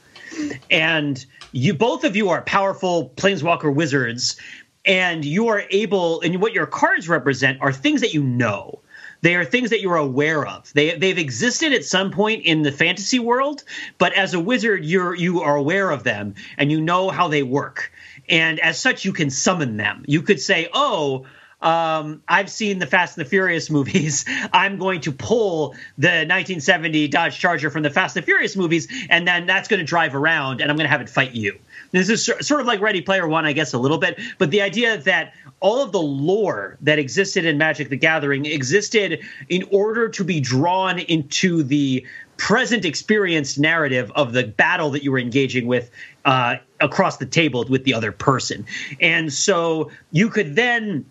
and 0.72 1.26
you 1.52 1.74
both 1.74 2.06
of 2.06 2.16
you 2.16 2.30
are 2.30 2.42
powerful 2.42 3.12
planeswalker 3.18 3.74
wizards 3.74 4.38
and 4.86 5.26
you 5.26 5.48
are 5.48 5.64
able 5.70 6.22
and 6.22 6.42
what 6.42 6.54
your 6.54 6.66
cards 6.66 7.10
represent 7.10 7.60
are 7.62 7.72
things 7.72 8.02
that 8.02 8.14
you 8.14 8.24
know 8.24 8.80
they 9.22 9.36
are 9.36 9.46
things 9.46 9.72
that 9.72 9.82
you're 9.82 9.96
aware 9.96 10.46
of 10.46 10.72
they 10.74 10.96
they've 10.98 11.18
existed 11.18 11.74
at 11.74 11.84
some 11.84 12.12
point 12.12 12.46
in 12.46 12.62
the 12.62 12.72
fantasy 12.72 13.20
world 13.20 13.64
but 13.98 14.14
as 14.14 14.34
a 14.34 14.40
wizard 14.40 14.86
you're 14.86 15.16
you 15.16 15.42
are 15.42 15.56
aware 15.56 15.90
of 15.90 16.04
them 16.04 16.36
and 16.58 16.72
you 16.72 16.80
know 16.80 17.10
how 17.10 17.28
they 17.28 17.44
work 17.44 17.92
and 18.30 18.60
as 18.60 18.80
such 18.80 19.06
you 19.06 19.14
can 19.14 19.30
summon 19.30 19.78
them 19.78 20.04
you 20.08 20.22
could 20.22 20.40
say 20.40 20.70
oh 20.74 21.26
um, 21.62 22.22
I've 22.28 22.52
seen 22.52 22.78
the 22.78 22.86
Fast 22.86 23.18
and 23.18 23.26
the 23.26 23.30
Furious 23.30 23.70
movies. 23.72 24.26
I'm 24.54 24.78
going 24.78 25.02
to 25.02 25.12
pull 25.12 25.70
the 25.98 26.26
1970 26.28 27.08
Dodge 27.08 27.40
Charger 27.40 27.72
from 27.72 27.82
the 27.82 27.90
Fast 27.90 28.16
and 28.16 28.24
the 28.24 28.26
Furious 28.26 28.56
movies, 28.56 28.88
and 29.10 29.28
then 29.28 29.48
that's 29.48 29.68
going 29.68 29.80
to 29.80 29.86
drive 29.86 30.14
around, 30.16 30.62
and 30.62 30.70
I'm 30.70 30.78
going 30.78 30.86
to 30.86 30.92
have 30.92 31.02
it 31.02 31.10
fight 31.10 31.34
you. 31.34 31.58
This 31.92 32.10
is 32.10 32.26
sort 32.26 32.62
of 32.62 32.68
like 32.68 32.82
Ready 32.82 33.02
Player 33.02 33.28
One, 33.28 33.46
I 33.46 33.54
guess, 33.54 33.74
a 33.74 33.80
little 33.80 33.98
bit, 33.98 34.20
but 34.38 34.52
the 34.52 34.62
idea 34.62 34.98
that 34.98 35.34
all 35.60 35.82
of 35.82 35.92
the 35.92 36.02
lore 36.02 36.78
that 36.82 37.00
existed 37.00 37.46
in 37.46 37.58
Magic 37.58 37.90
the 37.90 37.98
Gathering 37.98 38.46
existed 38.46 39.20
in 39.50 39.64
order 39.72 40.10
to 40.10 40.24
be 40.24 40.40
drawn 40.40 41.00
into 41.00 41.64
the 41.64 42.06
present 42.38 42.86
experienced 42.86 43.58
narrative 43.58 44.12
of 44.16 44.34
the 44.34 44.44
battle 44.44 44.90
that 44.92 45.04
you 45.04 45.12
were 45.12 45.20
engaging 45.20 45.68
with 45.68 45.90
uh, 46.26 46.58
across 46.82 47.18
the 47.18 47.26
table 47.26 47.66
with 47.70 47.84
the 47.86 47.94
other 47.94 48.12
person. 48.12 48.66
And 49.00 49.32
so 49.32 49.92
you 50.12 50.30
could 50.30 50.56
then 50.56 51.06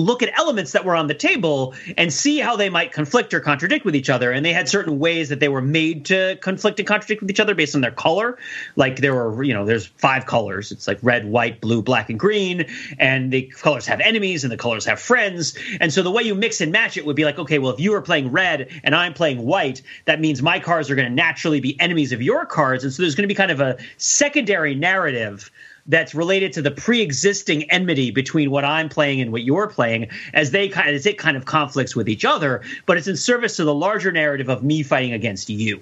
look 0.00 0.22
at 0.22 0.36
elements 0.38 0.72
that 0.72 0.84
were 0.84 0.96
on 0.96 1.06
the 1.06 1.14
table 1.14 1.74
and 1.96 2.12
see 2.12 2.38
how 2.38 2.56
they 2.56 2.70
might 2.70 2.92
conflict 2.92 3.34
or 3.34 3.40
contradict 3.40 3.84
with 3.84 3.94
each 3.94 4.10
other. 4.10 4.32
And 4.32 4.44
they 4.44 4.52
had 4.52 4.68
certain 4.68 4.98
ways 4.98 5.28
that 5.28 5.40
they 5.40 5.48
were 5.48 5.60
made 5.60 6.06
to 6.06 6.36
conflict 6.40 6.80
and 6.80 6.88
contradict 6.88 7.20
with 7.20 7.30
each 7.30 7.40
other 7.40 7.54
based 7.54 7.74
on 7.74 7.80
their 7.80 7.90
color. 7.90 8.38
Like 8.76 8.96
there 8.96 9.14
were, 9.14 9.42
you 9.42 9.54
know, 9.54 9.64
there's 9.64 9.86
five 9.86 10.26
colors. 10.26 10.72
It's 10.72 10.88
like 10.88 10.98
red, 11.02 11.26
white, 11.26 11.60
blue, 11.60 11.82
black, 11.82 12.10
and 12.10 12.18
green. 12.18 12.66
And 12.98 13.32
the 13.32 13.42
colors 13.42 13.86
have 13.86 14.00
enemies 14.00 14.44
and 14.44 14.52
the 14.52 14.56
colors 14.56 14.84
have 14.86 15.00
friends. 15.00 15.56
And 15.80 15.92
so 15.92 16.02
the 16.02 16.10
way 16.10 16.22
you 16.22 16.34
mix 16.34 16.60
and 16.60 16.72
match 16.72 16.96
it 16.96 17.04
would 17.04 17.16
be 17.16 17.24
like, 17.24 17.38
okay, 17.38 17.58
well, 17.58 17.72
if 17.72 17.80
you 17.80 17.94
are 17.94 18.02
playing 18.02 18.30
red 18.30 18.68
and 18.82 18.94
I'm 18.94 19.14
playing 19.14 19.44
white, 19.44 19.82
that 20.06 20.20
means 20.20 20.42
my 20.42 20.60
cards 20.60 20.90
are 20.90 20.94
going 20.94 21.08
to 21.08 21.14
naturally 21.14 21.60
be 21.60 21.78
enemies 21.80 22.12
of 22.12 22.22
your 22.22 22.46
cards. 22.46 22.84
And 22.84 22.92
so 22.92 23.02
there's 23.02 23.14
going 23.14 23.24
to 23.24 23.28
be 23.28 23.34
kind 23.34 23.50
of 23.50 23.60
a 23.60 23.78
secondary 23.98 24.74
narrative 24.74 25.50
that's 25.86 26.14
related 26.14 26.52
to 26.54 26.62
the 26.62 26.70
pre-existing 26.70 27.70
enmity 27.70 28.10
between 28.10 28.50
what 28.50 28.64
I'm 28.64 28.88
playing 28.88 29.20
and 29.20 29.32
what 29.32 29.42
you're 29.42 29.68
playing 29.68 30.08
as 30.34 30.50
they 30.50 30.68
kind 30.68 30.88
of, 30.88 30.94
as 30.94 31.06
it 31.06 31.18
kind 31.18 31.36
of 31.36 31.44
conflicts 31.44 31.96
with 31.96 32.08
each 32.08 32.24
other, 32.24 32.62
but 32.86 32.96
it's 32.96 33.08
in 33.08 33.16
service 33.16 33.56
to 33.56 33.64
the 33.64 33.74
larger 33.74 34.12
narrative 34.12 34.48
of 34.48 34.62
me 34.62 34.82
fighting 34.82 35.12
against 35.12 35.50
you. 35.50 35.80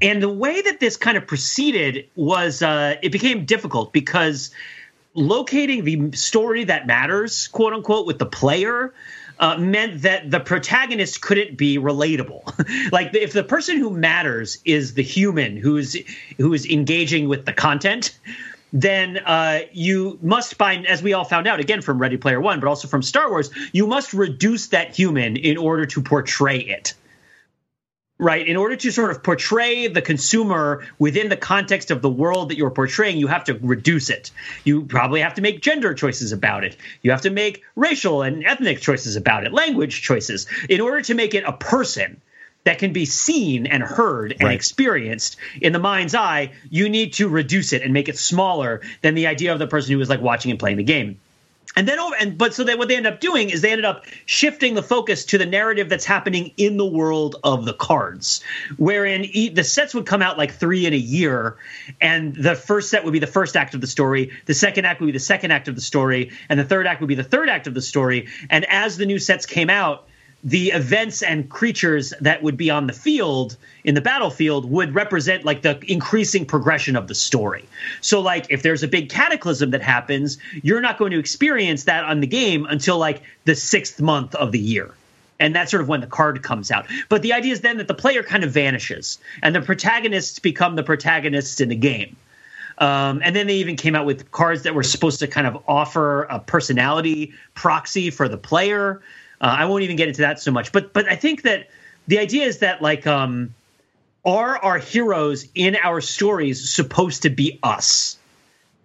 And 0.00 0.22
the 0.22 0.28
way 0.28 0.60
that 0.60 0.80
this 0.80 0.96
kind 0.96 1.16
of 1.16 1.26
proceeded 1.26 2.08
was 2.16 2.62
uh, 2.62 2.96
it 3.02 3.12
became 3.12 3.44
difficult 3.44 3.92
because 3.92 4.50
locating 5.14 5.84
the 5.84 6.16
story 6.16 6.64
that 6.64 6.86
matters, 6.86 7.48
quote 7.48 7.72
unquote, 7.72 8.06
with 8.06 8.18
the 8.18 8.26
player 8.26 8.92
uh, 9.38 9.56
meant 9.58 10.02
that 10.02 10.30
the 10.30 10.40
protagonist 10.40 11.20
couldn't 11.20 11.56
be 11.56 11.78
relatable. 11.78 12.42
like 12.92 13.14
if 13.14 13.32
the 13.32 13.44
person 13.44 13.76
who 13.76 13.90
matters 13.90 14.58
is 14.64 14.94
the 14.94 15.02
human 15.02 15.56
who's 15.56 15.96
who 16.36 16.52
is 16.52 16.66
engaging 16.66 17.28
with 17.28 17.44
the 17.44 17.52
content, 17.52 18.18
then 18.72 19.18
uh, 19.18 19.60
you 19.72 20.18
must 20.22 20.54
find, 20.54 20.86
as 20.86 21.02
we 21.02 21.12
all 21.12 21.24
found 21.24 21.46
out 21.46 21.60
again 21.60 21.82
from 21.82 21.98
Ready 21.98 22.16
Player 22.16 22.40
One, 22.40 22.58
but 22.60 22.68
also 22.68 22.88
from 22.88 23.02
Star 23.02 23.28
Wars, 23.30 23.50
you 23.72 23.86
must 23.86 24.14
reduce 24.14 24.68
that 24.68 24.96
human 24.96 25.36
in 25.36 25.58
order 25.58 25.86
to 25.86 26.02
portray 26.02 26.58
it. 26.58 26.94
right? 28.18 28.46
In 28.46 28.56
order 28.56 28.76
to 28.76 28.90
sort 28.92 29.10
of 29.10 29.22
portray 29.22 29.88
the 29.88 30.00
consumer 30.00 30.86
within 30.98 31.28
the 31.28 31.36
context 31.36 31.90
of 31.90 32.02
the 32.02 32.08
world 32.08 32.50
that 32.50 32.56
you're 32.56 32.70
portraying, 32.70 33.18
you 33.18 33.26
have 33.26 33.44
to 33.44 33.54
reduce 33.54 34.10
it. 34.10 34.30
You 34.64 34.84
probably 34.84 35.20
have 35.20 35.34
to 35.34 35.42
make 35.42 35.60
gender 35.60 35.92
choices 35.92 36.30
about 36.32 36.64
it. 36.64 36.76
You 37.02 37.10
have 37.10 37.22
to 37.22 37.30
make 37.30 37.64
racial 37.74 38.22
and 38.22 38.44
ethnic 38.44 38.80
choices 38.80 39.16
about 39.16 39.44
it, 39.44 39.52
language 39.52 40.02
choices, 40.02 40.46
in 40.68 40.80
order 40.80 41.02
to 41.02 41.14
make 41.14 41.34
it 41.34 41.44
a 41.44 41.52
person 41.52 42.20
that 42.64 42.78
can 42.78 42.92
be 42.92 43.04
seen 43.04 43.66
and 43.66 43.82
heard 43.82 44.32
and 44.32 44.42
Right. 44.44 44.54
experienced 44.54 45.36
in 45.60 45.72
the 45.72 45.78
mind's 45.78 46.14
eye, 46.14 46.52
you 46.70 46.88
need 46.88 47.14
to 47.14 47.28
reduce 47.28 47.72
it 47.72 47.82
and 47.82 47.92
make 47.92 48.08
it 48.08 48.18
smaller 48.18 48.80
than 49.02 49.14
the 49.14 49.26
idea 49.26 49.52
of 49.52 49.58
the 49.58 49.66
person 49.66 49.92
who 49.92 50.00
is 50.00 50.08
like 50.08 50.20
watching 50.20 50.50
and 50.50 50.60
playing 50.60 50.76
the 50.76 50.82
game. 50.84 51.18
And 51.74 51.88
then 51.88 51.98
over 51.98 52.14
and 52.20 52.36
but 52.36 52.52
so 52.52 52.64
that 52.64 52.76
what 52.76 52.88
they 52.88 52.96
end 52.96 53.06
up 53.06 53.18
doing 53.18 53.48
is 53.48 53.62
they 53.62 53.70
ended 53.70 53.86
up 53.86 54.04
shifting 54.26 54.74
the 54.74 54.82
focus 54.82 55.24
to 55.26 55.38
the 55.38 55.46
narrative 55.46 55.88
that's 55.88 56.04
happening 56.04 56.52
in 56.58 56.76
the 56.76 56.84
world 56.84 57.36
of 57.44 57.64
the 57.64 57.72
cards, 57.72 58.44
wherein 58.76 59.24
e- 59.24 59.48
the 59.48 59.64
sets 59.64 59.94
would 59.94 60.04
come 60.04 60.20
out 60.20 60.36
like 60.36 60.52
three 60.52 60.84
in 60.84 60.92
a 60.92 60.96
year, 60.96 61.56
and 61.98 62.36
the 62.36 62.54
first 62.54 62.90
set 62.90 63.04
would 63.04 63.12
be 63.12 63.20
the 63.20 63.26
first 63.26 63.56
act 63.56 63.72
of 63.74 63.80
the 63.80 63.86
story, 63.86 64.32
the 64.44 64.52
second 64.54 64.84
act 64.84 65.00
would 65.00 65.06
be 65.06 65.12
the 65.12 65.18
second 65.18 65.50
act 65.50 65.66
of 65.66 65.74
the 65.74 65.80
story, 65.80 66.30
and 66.50 66.60
the 66.60 66.64
third 66.64 66.86
act 66.86 67.00
would 67.00 67.08
be 67.08 67.14
the 67.14 67.24
third 67.24 67.48
act 67.48 67.66
of 67.66 67.72
the 67.72 67.80
story. 67.82 68.28
And 68.50 68.66
as 68.66 68.98
the 68.98 69.06
new 69.06 69.18
sets 69.18 69.46
came 69.46 69.70
out, 69.70 70.06
the 70.44 70.70
events 70.70 71.22
and 71.22 71.48
creatures 71.48 72.12
that 72.20 72.42
would 72.42 72.56
be 72.56 72.70
on 72.70 72.86
the 72.86 72.92
field 72.92 73.56
in 73.84 73.94
the 73.94 74.00
battlefield 74.00 74.68
would 74.68 74.94
represent 74.94 75.44
like 75.44 75.62
the 75.62 75.78
increasing 75.86 76.44
progression 76.44 76.96
of 76.96 77.06
the 77.06 77.14
story. 77.14 77.64
So 78.00 78.20
like 78.20 78.46
if 78.50 78.62
there's 78.62 78.82
a 78.82 78.88
big 78.88 79.08
cataclysm 79.08 79.70
that 79.70 79.82
happens, 79.82 80.38
you're 80.62 80.80
not 80.80 80.98
going 80.98 81.12
to 81.12 81.18
experience 81.18 81.84
that 81.84 82.04
on 82.04 82.20
the 82.20 82.26
game 82.26 82.66
until 82.66 82.98
like 82.98 83.22
the 83.44 83.52
6th 83.52 84.00
month 84.00 84.34
of 84.34 84.50
the 84.50 84.58
year. 84.58 84.92
And 85.38 85.54
that's 85.54 85.70
sort 85.70 85.80
of 85.80 85.88
when 85.88 86.00
the 86.00 86.06
card 86.06 86.42
comes 86.42 86.70
out. 86.70 86.86
But 87.08 87.22
the 87.22 87.32
idea 87.32 87.52
is 87.52 87.60
then 87.60 87.78
that 87.78 87.88
the 87.88 87.94
player 87.94 88.22
kind 88.22 88.44
of 88.44 88.52
vanishes 88.52 89.18
and 89.42 89.54
the 89.54 89.60
protagonists 89.60 90.38
become 90.38 90.76
the 90.76 90.84
protagonists 90.84 91.60
in 91.60 91.68
the 91.68 91.76
game. 91.76 92.16
Um, 92.78 93.20
and 93.24 93.36
then 93.36 93.46
they 93.46 93.56
even 93.56 93.76
came 93.76 93.94
out 93.94 94.06
with 94.06 94.30
cards 94.32 94.62
that 94.62 94.74
were 94.74 94.82
supposed 94.82 95.20
to 95.20 95.28
kind 95.28 95.46
of 95.46 95.62
offer 95.68 96.24
a 96.24 96.40
personality 96.40 97.32
proxy 97.54 98.10
for 98.10 98.28
the 98.28 98.38
player. 98.38 99.02
Uh, 99.42 99.56
I 99.58 99.64
won't 99.64 99.82
even 99.82 99.96
get 99.96 100.08
into 100.08 100.22
that 100.22 100.40
so 100.40 100.52
much, 100.52 100.70
but 100.70 100.92
but 100.92 101.10
I 101.10 101.16
think 101.16 101.42
that 101.42 101.68
the 102.06 102.18
idea 102.18 102.46
is 102.46 102.58
that 102.58 102.80
like 102.80 103.06
um, 103.06 103.54
are 104.24 104.56
our 104.56 104.78
heroes 104.78 105.48
in 105.54 105.76
our 105.76 106.00
stories 106.00 106.70
supposed 106.70 107.22
to 107.22 107.30
be 107.30 107.58
us? 107.62 108.18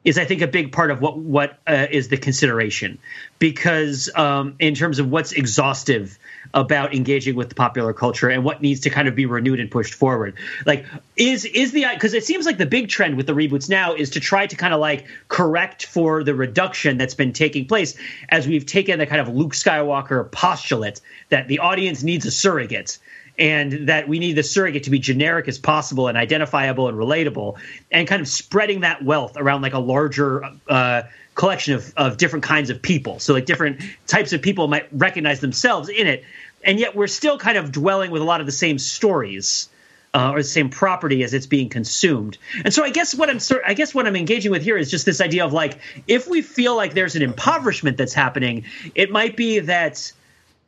Is 0.08 0.18
I 0.18 0.24
think 0.24 0.42
a 0.42 0.48
big 0.48 0.72
part 0.72 0.90
of 0.90 1.02
what 1.02 1.18
what 1.18 1.60
uh, 1.68 1.88
is 1.92 2.08
the 2.08 2.16
consideration, 2.16 2.98
because 3.40 4.10
um, 4.16 4.56
in 4.58 4.74
terms 4.74 5.00
of 5.00 5.12
what's 5.12 5.34
exhaustive 5.34 6.18
about 6.54 6.94
engaging 6.96 7.36
with 7.36 7.50
the 7.50 7.56
popular 7.56 7.92
culture 7.92 8.30
and 8.30 8.44
what 8.46 8.62
needs 8.62 8.82
to 8.82 8.90
kind 8.90 9.10
of 9.10 9.16
be 9.16 9.26
renewed 9.26 9.60
and 9.60 9.70
pushed 9.70 9.94
forward. 9.94 10.36
Like, 10.66 10.86
is 11.18 11.44
is 11.44 11.74
the 11.74 11.86
because 11.94 12.14
it 12.14 12.24
seems 12.24 12.46
like 12.46 12.58
the 12.58 12.66
big 12.66 12.88
trend 12.88 13.18
with 13.18 13.28
the 13.28 13.34
reboots 13.34 13.70
now 13.70 13.96
is 13.96 14.12
to 14.12 14.22
try 14.22 14.48
to 14.48 14.56
kind 14.56 14.74
of 14.74 14.80
like 14.80 15.06
correct 15.28 15.86
for 15.86 16.24
the 16.24 16.34
reduction 16.34 16.98
that's 16.98 17.16
been 17.16 17.34
taking 17.34 17.66
place 17.66 17.98
as 18.30 18.48
we've 18.48 18.66
taken 18.66 19.00
the 19.00 19.06
kind 19.06 19.20
of 19.20 19.28
Luke 19.28 19.54
Skywalker 19.54 20.32
postulate 20.32 21.02
that 21.30 21.50
the 21.50 21.60
audience 21.60 22.02
needs 22.02 22.26
a 22.26 22.32
surrogate 22.32 22.98
and 23.38 23.88
that 23.90 24.08
we 24.08 24.20
need 24.20 24.34
the 24.34 24.44
surrogate 24.44 24.84
to 24.84 24.90
be 24.90 25.00
generic 25.00 25.48
as 25.48 25.58
possible 25.60 26.08
and 26.08 26.18
identifiable 26.18 26.88
and 26.88 26.98
relatable 26.98 27.58
and 27.92 28.08
kind 28.08 28.22
of 28.22 28.28
spreading 28.28 28.82
that 28.82 29.04
wealth 29.04 29.38
around 29.38 29.62
like 29.62 29.74
a 29.74 29.80
larger 29.80 30.44
uh, 30.68 31.04
collection 31.36 31.76
of, 31.76 31.94
of 31.98 32.18
different 32.18 32.44
kinds 32.44 32.70
of 32.70 32.82
people 32.82 33.20
so 33.20 33.34
like 33.34 33.46
different 33.46 33.82
types 34.08 34.34
of 34.34 34.42
people 34.42 34.68
might 34.68 34.88
recognize 34.92 35.40
themselves 35.40 35.90
in 35.90 36.08
it 36.08 36.24
and 36.64 36.80
yet 36.80 36.96
we're 36.96 37.08
still 37.08 37.38
kind 37.38 37.58
of 37.58 37.72
dwelling 37.72 38.12
with 38.12 38.22
a 38.22 38.26
lot 38.26 38.40
of 38.40 38.46
the 38.46 38.52
same 38.52 38.80
stories 38.80 39.70
uh, 40.14 40.32
or 40.32 40.40
the 40.40 40.44
same 40.44 40.70
property 40.70 41.24
as 41.24 41.34
it's 41.34 41.46
being 41.46 41.70
consumed. 41.70 42.38
And 42.64 42.74
so 42.74 42.84
I 42.84 42.90
guess 42.90 43.14
what 43.14 43.30
I'm 43.30 43.40
I 43.66 43.74
guess 43.74 43.94
what 43.94 44.08
I'm 44.08 44.16
engaging 44.16 44.52
with 44.52 44.64
here 44.64 44.78
is 44.78 44.90
just 44.90 45.06
this 45.06 45.22
idea 45.22 45.46
of 45.46 45.54
like 45.54 45.80
if 46.08 46.28
we 46.28 46.42
feel 46.42 46.76
like 46.76 46.94
there's 46.94 47.16
an 47.16 47.22
impoverishment 47.22 47.98
that's 47.98 48.14
happening, 48.14 48.66
it 48.96 49.12
might 49.12 49.38
be 49.38 49.60
that 49.60 50.12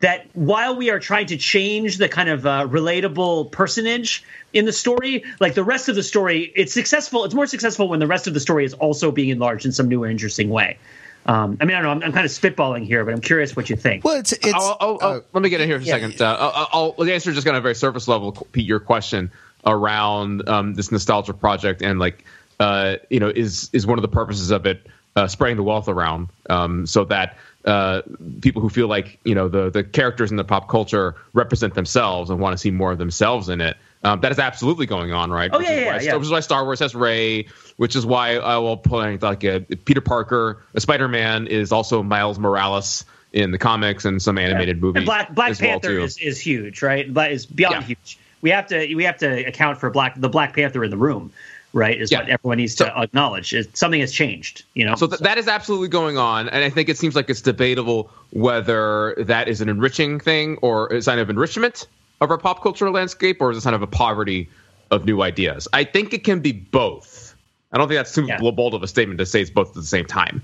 that 0.02 0.28
while 0.34 0.76
we 0.76 0.90
are 0.90 1.00
trying 1.00 1.28
to 1.28 1.38
change 1.38 1.98
the 1.98 2.08
kind 2.08 2.30
of 2.30 2.46
uh, 2.46 2.68
relatable 2.68 3.52
personage 3.52 4.24
in 4.54 4.66
the 4.66 4.72
story, 4.72 5.24
like 5.40 5.54
the 5.54 5.64
rest 5.64 5.90
of 5.90 5.96
the 5.96 6.04
story, 6.04 6.52
it's 6.56 6.74
successful. 6.74 7.26
It's 7.26 7.34
more 7.34 7.48
successful 7.48 7.90
when 7.90 8.00
the 8.00 8.08
rest 8.08 8.28
of 8.28 8.34
the 8.34 8.40
story 8.40 8.66
is 8.66 8.74
also 8.74 9.12
being 9.12 9.30
enlarged 9.30 9.66
in 9.66 9.72
some 9.72 9.88
new 9.90 10.04
and 10.04 10.12
interesting 10.12 10.50
way. 10.50 10.78
Um, 11.26 11.58
I 11.60 11.66
mean, 11.66 11.76
I 11.76 11.82
don't 11.82 12.00
know. 12.00 12.06
I'm, 12.06 12.10
I'm 12.10 12.14
kind 12.14 12.26
of 12.26 12.32
spitballing 12.32 12.86
here, 12.86 13.04
but 13.04 13.14
I'm 13.14 13.22
curious 13.22 13.56
what 13.56 13.70
you 13.70 13.76
think. 13.76 14.06
Well, 14.06 14.16
it's 14.16 14.32
it's. 14.32 14.54
Oh, 14.56 14.78
oh, 14.80 14.98
oh, 15.02 15.10
uh, 15.10 15.22
let 15.34 15.44
me 15.44 15.50
get 15.50 15.60
in 15.60 15.68
here 15.68 15.78
for 15.78 15.84
a 15.84 15.86
yeah. 15.86 15.94
second. 15.94 16.22
Uh, 16.22 16.38
I'll, 16.40 16.68
I'll, 16.72 16.96
I'll 16.98 17.10
answer 17.10 17.34
just 17.34 17.46
kind 17.46 17.58
of 17.58 17.64
very 17.64 17.76
surface 17.76 18.08
level, 18.08 18.32
Pete, 18.32 18.66
your 18.66 18.80
question 18.80 19.32
around 19.66 20.48
um, 20.48 20.74
this 20.74 20.92
nostalgia 20.92 21.34
project 21.34 21.82
and 21.82 22.00
like, 22.00 22.24
uh, 22.62 22.96
you 23.10 23.20
know, 23.20 23.28
is 23.28 23.70
is 23.74 23.86
one 23.86 23.98
of 23.98 24.02
the 24.02 24.08
purposes 24.08 24.50
of 24.50 24.66
it 24.66 24.88
uh, 25.18 25.28
spreading 25.28 25.58
the 25.58 25.64
wealth 25.64 25.88
around 25.88 26.30
um, 26.50 26.86
so 26.86 27.04
that 27.06 27.38
uh, 27.66 28.02
people 28.42 28.62
who 28.62 28.70
feel 28.70 28.88
like 28.88 29.20
you 29.24 29.36
know 29.36 29.48
the 29.48 29.70
the 29.70 29.84
characters 29.84 30.32
in 30.32 30.38
the 30.38 30.44
pop 30.44 30.70
culture 30.70 31.16
represent 31.34 31.74
themselves 31.74 32.30
and 32.30 32.40
want 32.40 32.54
to 32.54 32.58
see 32.58 32.72
more 32.72 32.92
of 32.92 32.98
themselves 32.98 33.50
in 33.50 33.62
it. 33.62 33.78
Um, 34.04 34.22
that 34.22 34.32
is 34.32 34.40
absolutely 34.40 34.86
going 34.86 35.12
on, 35.12 35.30
right? 35.30 35.50
Oh, 35.52 35.58
which 35.58 35.68
yeah, 35.68 35.74
is 35.74 35.82
yeah, 35.82 35.88
why, 35.92 36.02
yeah. 36.02 36.16
Which 36.16 36.24
is 36.24 36.32
why 36.32 36.40
Star 36.40 36.64
Wars 36.64 36.80
has 36.80 36.96
Rey, 36.96 37.48
which 37.76 37.98
is 37.98 38.06
why 38.06 38.38
I 38.38 38.58
will 38.58 38.78
point 38.78 39.22
like 39.22 39.44
a, 39.44 39.60
Peter 39.60 40.00
Parker, 40.00 40.64
a 40.74 40.80
Spider 40.80 41.10
Man 41.10 41.48
is 41.48 41.74
also 41.74 42.02
Miles 42.02 42.40
Morales 42.40 43.04
in 43.34 43.52
the 43.52 43.58
comics 43.58 44.06
and 44.06 44.22
some 44.22 44.38
animated 44.38 44.82
movies. 44.82 45.02
And 45.02 45.06
Black 45.06 45.36
Black 45.36 45.50
well, 45.50 45.70
Panther 45.72 45.90
too. 45.90 46.04
is, 46.04 46.18
is 46.18 46.40
huge, 46.40 46.82
right? 46.82 47.14
But 47.14 47.32
is 47.32 47.46
beyond 47.46 47.76
Yeah. 47.76 47.82
huge. 47.82 48.20
We 48.42 48.52
have 48.52 48.68
to 48.68 48.96
we 48.96 49.04
have 49.04 49.18
to 49.18 49.46
account 49.46 49.80
for 49.80 49.90
Black 49.90 50.16
the 50.16 50.30
Black 50.30 50.56
Panther 50.56 50.84
in 50.84 50.92
the 50.92 50.98
room, 50.98 51.34
right? 51.74 52.00
Is 52.00 52.12
Yeah. 52.12 52.20
what 52.20 52.30
everyone 52.30 52.58
needs 52.58 52.76
to 52.76 52.98
acknowledge. 53.00 53.54
Is 53.54 53.68
something 53.74 54.00
has 54.02 54.12
changed, 54.12 54.64
you 54.74 54.86
know. 54.86 54.96
So 54.96 55.08
th- 55.08 55.22
that 55.22 55.38
is 55.38 55.48
absolutely 55.48 55.88
going 55.90 56.18
on, 56.18 56.50
and 56.50 56.64
I 56.64 56.70
think 56.70 56.90
it 56.90 56.98
seems 56.98 57.16
like 57.16 57.30
it's 57.30 57.42
debatable 57.42 58.10
whether 58.32 59.16
that 59.20 59.48
is 59.48 59.62
an 59.62 59.70
enriching 59.70 60.20
thing 60.20 60.58
or 60.62 60.88
a 60.88 61.02
sign 61.02 61.20
of 61.20 61.30
enrichment 61.30 61.88
of 62.22 62.32
our 62.32 62.38
pop 62.38 62.62
culture 62.62 62.90
landscape, 62.90 63.38
or 63.42 63.52
is 63.52 63.58
it 63.58 63.60
a 63.60 63.62
sign 63.62 63.74
of 63.74 63.82
a 63.82 63.88
poverty 63.88 64.50
of 64.92 65.06
new 65.06 65.22
ideas. 65.22 65.68
I 65.72 65.84
think 65.84 66.14
it 66.14 66.24
can 66.24 66.40
be 66.40 66.52
both. 66.52 67.36
I 67.72 67.78
don't 67.78 67.88
think 67.88 68.00
that's 68.00 68.14
too 68.14 68.26
Yeah. 68.26 68.40
bold 68.40 68.74
of 68.74 68.82
a 68.82 68.88
statement 68.88 69.20
to 69.20 69.26
say 69.26 69.42
it's 69.42 69.52
both 69.52 69.70
at 69.70 69.76
the 69.76 69.84
same 69.84 70.06
time. 70.06 70.42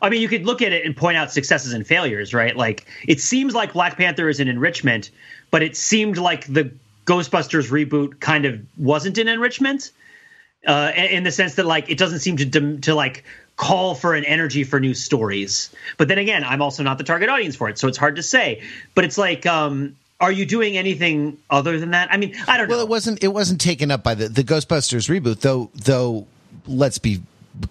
I 0.00 0.08
mean, 0.08 0.22
you 0.22 0.28
could 0.28 0.46
look 0.46 0.62
at 0.62 0.72
it 0.72 0.84
and 0.86 0.96
point 0.96 1.16
out 1.16 1.32
successes 1.32 1.72
and 1.72 1.84
failures, 1.84 2.32
right? 2.32 2.56
Like 2.56 2.86
it 3.08 3.20
seems 3.20 3.54
like 3.54 3.72
Black 3.72 3.96
Panther 3.96 4.28
is 4.28 4.38
an 4.38 4.46
enrichment, 4.46 5.10
but 5.50 5.62
it 5.62 5.76
seemed 5.76 6.16
like 6.16 6.46
the 6.46 6.70
Ghostbusters 7.06 7.70
reboot 7.70 8.20
kind 8.20 8.44
of 8.44 8.60
wasn't 8.76 9.18
an 9.18 9.26
enrichment, 9.26 9.90
uh, 10.66 10.92
in 10.96 11.22
the 11.22 11.32
sense 11.32 11.54
that 11.56 11.66
like 11.66 11.90
it 11.90 11.98
doesn't 11.98 12.20
seem 12.20 12.36
to 12.38 12.44
dem- 12.44 12.80
to 12.82 12.94
like 12.94 13.24
call 13.56 13.94
for 13.94 14.14
an 14.14 14.24
energy 14.24 14.64
for 14.64 14.80
new 14.80 14.94
stories. 14.94 15.70
But 15.98 16.08
then 16.08 16.18
again, 16.18 16.44
I'm 16.44 16.62
also 16.62 16.82
not 16.82 16.96
the 16.96 17.04
target 17.04 17.28
audience 17.28 17.56
for 17.56 17.68
it, 17.68 17.78
so 17.78 17.88
it's 17.88 17.98
hard 17.98 18.16
to 18.16 18.22
say. 18.22 18.62
But 18.94 19.04
it's 19.04 19.18
like, 19.18 19.46
um, 19.46 19.96
are 20.20 20.32
you 20.32 20.46
doing 20.46 20.76
anything 20.76 21.38
other 21.50 21.78
than 21.78 21.90
that? 21.90 22.08
I 22.10 22.16
mean, 22.16 22.34
I 22.46 22.56
don't 22.56 22.68
well, 22.68 22.78
know. 22.78 22.84
Well, 22.84 22.86
it 22.86 22.88
wasn't. 22.88 23.22
It 23.22 23.28
wasn't 23.28 23.60
taken 23.60 23.90
up 23.90 24.02
by 24.02 24.14
the 24.14 24.28
the 24.28 24.42
Ghostbusters 24.42 25.08
reboot, 25.08 25.40
though. 25.40 25.70
Though, 25.74 26.26
let's 26.66 26.98
be 26.98 27.22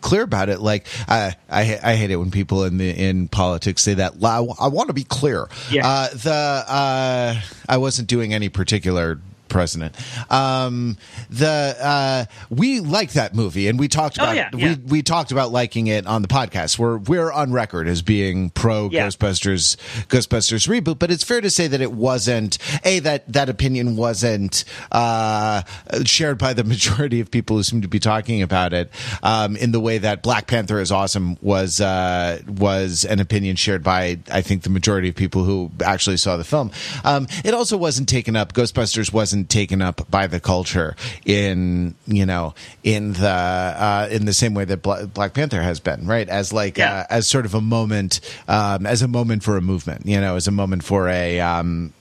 clear 0.01 0.23
about 0.23 0.49
it. 0.49 0.59
Like, 0.59 0.87
I 1.07 1.35
I, 1.49 1.79
I 1.83 1.95
hate 1.95 2.11
it 2.11 2.17
when 2.17 2.31
people 2.31 2.63
in 2.63 2.77
the 2.77 2.89
in 2.89 3.27
politics 3.27 3.81
say 3.81 3.95
that. 3.95 4.13
I, 4.23 4.37
I 4.59 4.67
want 4.67 4.87
to 4.87 4.93
be 4.93 5.03
clear. 5.03 5.47
Yeah. 5.69 5.87
Uh, 5.87 6.09
the 6.09 6.63
uh, 6.67 7.41
I 7.67 7.77
wasn't 7.77 8.07
doing 8.07 8.33
any 8.33 8.49
particular 8.49 9.19
president. 9.49 9.95
Um, 10.31 10.97
the 11.29 11.75
uh, 11.81 12.25
we 12.49 12.79
liked 12.79 13.13
that 13.15 13.35
movie, 13.35 13.67
and 13.67 13.79
we 13.79 13.87
talked 13.87 14.19
Oh, 14.19 14.23
about 14.23 14.35
yeah, 14.35 14.49
we 14.53 14.75
we 14.75 15.01
talked 15.03 15.31
about 15.31 15.51
liking 15.51 15.87
it 15.87 16.05
on 16.07 16.21
the 16.21 16.27
podcast. 16.27 16.79
We're 16.79 16.97
we're 16.97 17.31
on 17.31 17.51
record 17.51 17.87
as 17.87 18.01
being 18.01 18.49
pro 18.51 18.89
Yeah. 18.89 19.07
Ghostbusters 19.07 19.75
Ghostbusters 20.07 20.67
reboot, 20.67 20.99
but 20.99 21.11
it's 21.11 21.23
fair 21.23 21.41
to 21.41 21.49
say 21.49 21.67
that 21.67 21.81
it 21.81 21.91
wasn't 21.91 22.57
a 22.83 22.99
that 22.99 23.31
that 23.31 23.49
opinion 23.49 23.95
wasn't 23.95 24.63
uh, 24.91 25.61
shared 26.05 26.37
by 26.37 26.53
the 26.53 26.63
majority 26.73 27.19
of 27.19 27.29
people 27.29 27.57
who 27.57 27.63
seem 27.63 27.81
to 27.81 27.87
be 27.87 27.99
talking 27.99 28.41
about 28.41 28.73
it 28.73 28.89
um, 29.23 29.55
in 29.55 29.71
the 29.71 29.79
way 29.79 29.97
that 29.99 30.23
Black 30.23 30.47
Panther 30.47 30.79
is 30.79 30.91
awesome 30.91 31.37
was 31.41 31.79
uh, 31.79 32.39
was 32.47 33.05
an 33.05 33.19
opinion 33.19 33.55
shared 33.55 33.83
by 33.83 34.19
I 34.31 34.41
think 34.41 34.63
the 34.63 34.69
majority 34.69 35.09
of 35.09 35.15
people 35.15 35.43
who 35.43 35.71
actually 35.83 36.17
saw 36.17 36.37
the 36.37 36.43
film. 36.43 36.71
Um, 37.03 37.27
it 37.45 37.53
also 37.53 37.77
wasn't 37.77 38.09
taken 38.09 38.35
up. 38.35 38.53
Ghostbusters 38.53 39.13
wasn't 39.13 39.36
taken 39.45 39.81
up 39.81 40.09
by 40.09 40.27
the 40.27 40.39
culture 40.39 40.95
in 41.25 41.93
you 42.07 42.25
know 42.25 42.53
in 42.83 43.13
the 43.13 43.27
uh, 43.29 44.07
in 44.11 44.25
the 44.25 44.33
same 44.33 44.53
way 44.53 44.65
that 44.65 44.81
Bla- 44.81 45.07
Black 45.07 45.33
Panther 45.33 45.61
has 45.61 45.79
been 45.79 46.07
right 46.07 46.27
as 46.29 46.51
like 46.51 46.77
Yeah. 46.77 46.99
uh, 47.01 47.05
as 47.09 47.27
sort 47.27 47.45
of 47.45 47.53
a 47.53 47.61
moment 47.61 48.19
um, 48.47 48.85
as 48.85 49.01
a 49.01 49.07
moment 49.07 49.43
for 49.43 49.57
a 49.57 49.61
movement 49.61 50.05
you 50.05 50.19
know 50.19 50.35
as 50.35 50.47
a 50.47 50.51
moment 50.51 50.83
for 50.83 51.07
a 51.09 51.39
um, 51.39 51.93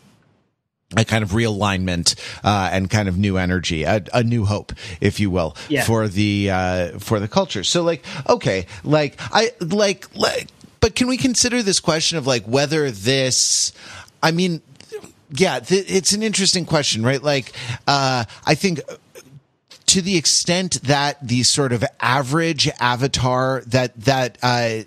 a 0.96 1.04
kind 1.04 1.24
of 1.24 1.30
realignment 1.30 2.14
uh, 2.44 2.70
and 2.72 2.88
kind 2.88 3.08
of 3.08 3.18
new 3.18 3.36
energy, 3.36 3.82
a, 3.82 4.04
a 4.14 4.22
new 4.22 4.44
hope, 4.44 4.72
if 5.00 5.18
you 5.18 5.30
will, 5.30 5.56
Yeah. 5.68 5.82
for 5.84 6.06
the 6.06 6.48
uh, 6.50 6.98
for 7.00 7.18
the 7.18 7.26
culture. 7.26 7.64
So, 7.64 7.82
like, 7.82 8.04
okay, 8.28 8.66
like 8.84 9.16
I 9.18 9.50
like, 9.60 10.06
like, 10.14 10.46
but 10.78 10.94
can 10.94 11.08
we 11.08 11.16
consider 11.16 11.60
this 11.60 11.80
question 11.80 12.18
of 12.18 12.26
like 12.28 12.44
whether 12.44 12.88
this? 12.92 13.72
I 14.22 14.30
mean, 14.30 14.62
yeah, 15.30 15.60
th- 15.60 15.84
it's 15.88 16.12
an 16.12 16.22
interesting 16.22 16.64
question, 16.64 17.02
right? 17.02 17.22
Like, 17.22 17.52
uh, 17.86 18.24
I 18.44 18.54
think 18.54 18.80
to 19.86 20.02
the 20.02 20.16
extent 20.16 20.82
that 20.82 21.26
the 21.26 21.42
sort 21.42 21.72
of 21.72 21.84
average 22.00 22.68
avatar 22.80 23.62
that 23.66 23.98
that 24.02 24.38
uh, 24.42 24.80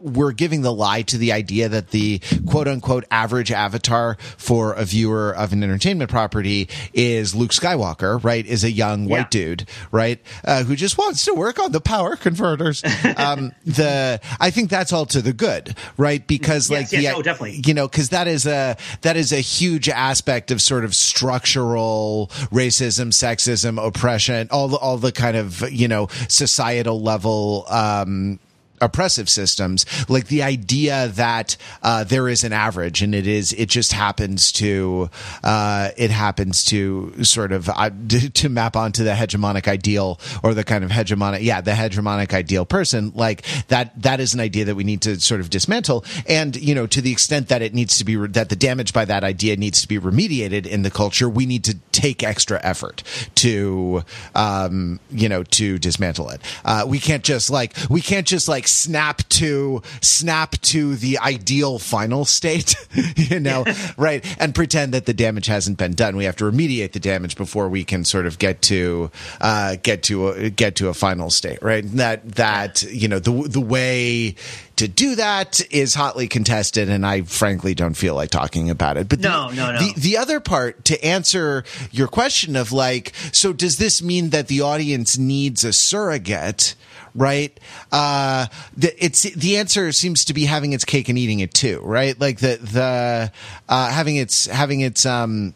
we're 0.00 0.32
giving 0.32 0.62
the 0.62 0.72
lie 0.72 1.02
to 1.02 1.18
the 1.18 1.32
idea 1.32 1.68
that 1.68 1.90
the 1.90 2.20
quote 2.46 2.68
unquote 2.68 3.04
average 3.10 3.52
avatar 3.52 4.16
for 4.36 4.72
a 4.74 4.84
viewer 4.84 5.34
of 5.34 5.52
an 5.52 5.62
entertainment 5.62 6.10
property 6.10 6.68
is 6.92 7.34
Luke 7.34 7.50
Skywalker, 7.50 8.22
right? 8.22 8.44
Is 8.46 8.64
a 8.64 8.70
young 8.70 9.06
white 9.06 9.30
dude, 9.30 9.68
right? 9.90 10.20
Uh, 10.44 10.64
who 10.64 10.76
just 10.76 10.98
wants 10.98 11.24
to 11.24 11.34
work 11.34 11.58
on 11.58 11.72
the 11.72 11.80
power 11.80 12.16
converters. 12.16 12.82
um, 13.16 13.52
the, 13.64 14.20
I 14.40 14.50
think 14.50 14.70
that's 14.70 14.92
all 14.92 15.06
to 15.06 15.22
the 15.22 15.32
good, 15.32 15.76
right? 15.96 16.26
Because 16.26 16.70
Yes, 16.70 16.92
like, 16.92 17.02
yes, 17.02 17.12
the, 17.12 17.18
oh, 17.18 17.22
definitely. 17.22 17.62
you 17.64 17.74
know, 17.74 17.88
cause 17.88 18.10
that 18.10 18.28
is 18.28 18.46
a, 18.46 18.76
that 19.02 19.16
is 19.16 19.32
a 19.32 19.40
huge 19.40 19.88
aspect 19.88 20.50
of 20.50 20.60
sort 20.60 20.84
of 20.84 20.94
structural 20.94 22.28
racism, 22.50 23.08
sexism, 23.08 23.84
oppression, 23.84 24.48
all 24.50 24.68
the, 24.68 24.76
all 24.76 24.98
the 24.98 25.12
kind 25.12 25.36
of, 25.36 25.70
you 25.70 25.88
know, 25.88 26.08
societal 26.28 27.00
level, 27.02 27.64
um, 27.68 28.38
oppressive 28.80 29.28
systems 29.28 29.86
like 30.08 30.28
the 30.28 30.42
idea 30.42 31.08
that 31.08 31.56
uh, 31.82 32.04
there 32.04 32.28
is 32.28 32.44
an 32.44 32.52
average 32.52 33.02
and 33.02 33.14
it 33.14 33.26
is 33.26 33.52
it 33.54 33.68
just 33.68 33.92
happens 33.92 34.52
to 34.52 35.10
uh, 35.44 35.90
it 35.96 36.10
happens 36.10 36.64
to 36.64 37.12
sort 37.24 37.52
of 37.52 37.68
uh, 37.68 37.90
to 38.34 38.48
map 38.48 38.76
onto 38.76 39.04
the 39.04 39.10
hegemonic 39.12 39.68
ideal 39.68 40.20
or 40.42 40.54
the 40.54 40.64
kind 40.64 40.84
of 40.84 40.90
hegemonic 40.90 41.42
yeah 41.42 41.60
the 41.60 41.72
hegemonic 41.72 42.32
ideal 42.32 42.64
person. 42.64 43.12
Like 43.14 43.42
that 43.68 44.00
that 44.02 44.20
is 44.20 44.34
an 44.34 44.40
idea 44.40 44.64
that 44.66 44.74
we 44.74 44.84
need 44.84 45.02
to 45.02 45.20
sort 45.20 45.40
of 45.40 45.50
dismantle. 45.50 46.04
And 46.28 46.56
you 46.56 46.74
know 46.74 46.86
to 46.86 47.00
the 47.00 47.12
extent 47.12 47.48
that 47.48 47.62
it 47.62 47.74
needs 47.74 47.98
to 47.98 48.04
be 48.04 48.16
re- 48.16 48.28
that 48.28 48.48
the 48.48 48.56
damage 48.56 48.92
by 48.92 49.04
that 49.04 49.24
idea 49.24 49.56
needs 49.56 49.80
to 49.82 49.88
be 49.88 49.98
remediated 49.98 50.66
in 50.66 50.82
the 50.82 50.90
culture 50.90 51.28
we 51.28 51.46
need 51.46 51.64
to 51.64 51.76
take 51.92 52.22
extra 52.22 52.60
effort 52.62 53.02
to 53.36 54.04
um 54.34 55.00
you 55.10 55.28
know 55.28 55.42
to 55.42 55.78
dismantle 55.78 56.30
it. 56.30 56.40
Uh 56.64 56.84
we 56.86 56.98
can't 56.98 57.24
just 57.24 57.50
like 57.50 57.74
we 57.90 58.00
can't 58.00 58.26
just 58.26 58.48
like 58.48 58.65
snap 58.66 59.28
to 59.30 59.82
snap 60.00 60.52
to 60.62 60.96
the 60.96 61.18
ideal 61.18 61.78
final 61.78 62.24
state 62.24 62.74
you 63.16 63.40
know? 63.40 63.64
Right. 63.96 64.24
And 64.40 64.54
pretend 64.54 64.92
that 64.94 65.06
the 65.06 65.14
damage 65.14 65.46
hasn't 65.46 65.78
been 65.78 65.92
done. 65.92 66.16
We 66.16 66.24
have 66.24 66.36
to 66.36 66.44
remediate 66.44 66.92
the 66.92 67.00
damage 67.00 67.36
before 67.36 67.68
we 67.68 67.84
can 67.84 68.04
sort 68.04 68.26
of 68.26 68.38
get 68.38 68.62
to 68.62 69.10
uh 69.40 69.76
get 69.82 70.02
to 70.04 70.28
a, 70.28 70.50
get 70.50 70.76
to 70.76 70.88
a 70.88 70.94
final 70.94 71.30
state 71.30 71.58
right? 71.62 71.84
And 71.84 71.98
that 71.98 72.28
that 72.34 72.82
you 72.82 73.08
know 73.08 73.18
the 73.18 73.48
the 73.48 73.60
way 73.60 74.34
to 74.76 74.86
do 74.88 75.14
that 75.16 75.60
is 75.70 75.94
hotly 75.94 76.28
contested 76.28 76.88
and 76.90 77.06
i 77.06 77.22
frankly 77.22 77.74
don't 77.74 77.94
feel 77.94 78.14
like 78.14 78.30
talking 78.30 78.68
about 78.70 78.96
it 78.96 79.08
but 79.08 79.20
the- 79.22 79.28
No, 79.28 79.48
no, 79.50 79.72
no. 79.72 79.78
the, 79.78 79.92
the 79.98 80.16
other 80.18 80.38
part 80.40 80.84
to 80.86 81.02
answer 81.04 81.64
your 81.90 82.08
question 82.08 82.56
of 82.56 82.72
like, 82.72 83.12
so 83.32 83.52
does 83.52 83.78
this 83.78 84.02
mean 84.02 84.30
that 84.30 84.48
the 84.48 84.60
audience 84.60 85.16
needs 85.18 85.64
a 85.64 85.72
surrogate? 85.72 86.74
Right. 87.14 87.58
Uh, 87.90 88.46
the, 88.76 88.92
it's, 89.02 89.22
the 89.22 89.56
answer 89.56 89.90
seems 89.92 90.26
to 90.26 90.34
be 90.34 90.44
having 90.44 90.74
its 90.74 90.84
cake 90.84 91.08
and 91.08 91.16
eating 91.18 91.40
it 91.40 91.54
too, 91.54 91.80
right? 91.82 92.18
Like 92.20 92.40
the, 92.40 92.56
the, 92.60 93.32
uh, 93.68 93.90
having 93.90 94.16
its, 94.16 94.44
having 94.46 94.80
its, 94.80 95.06
um, 95.06 95.54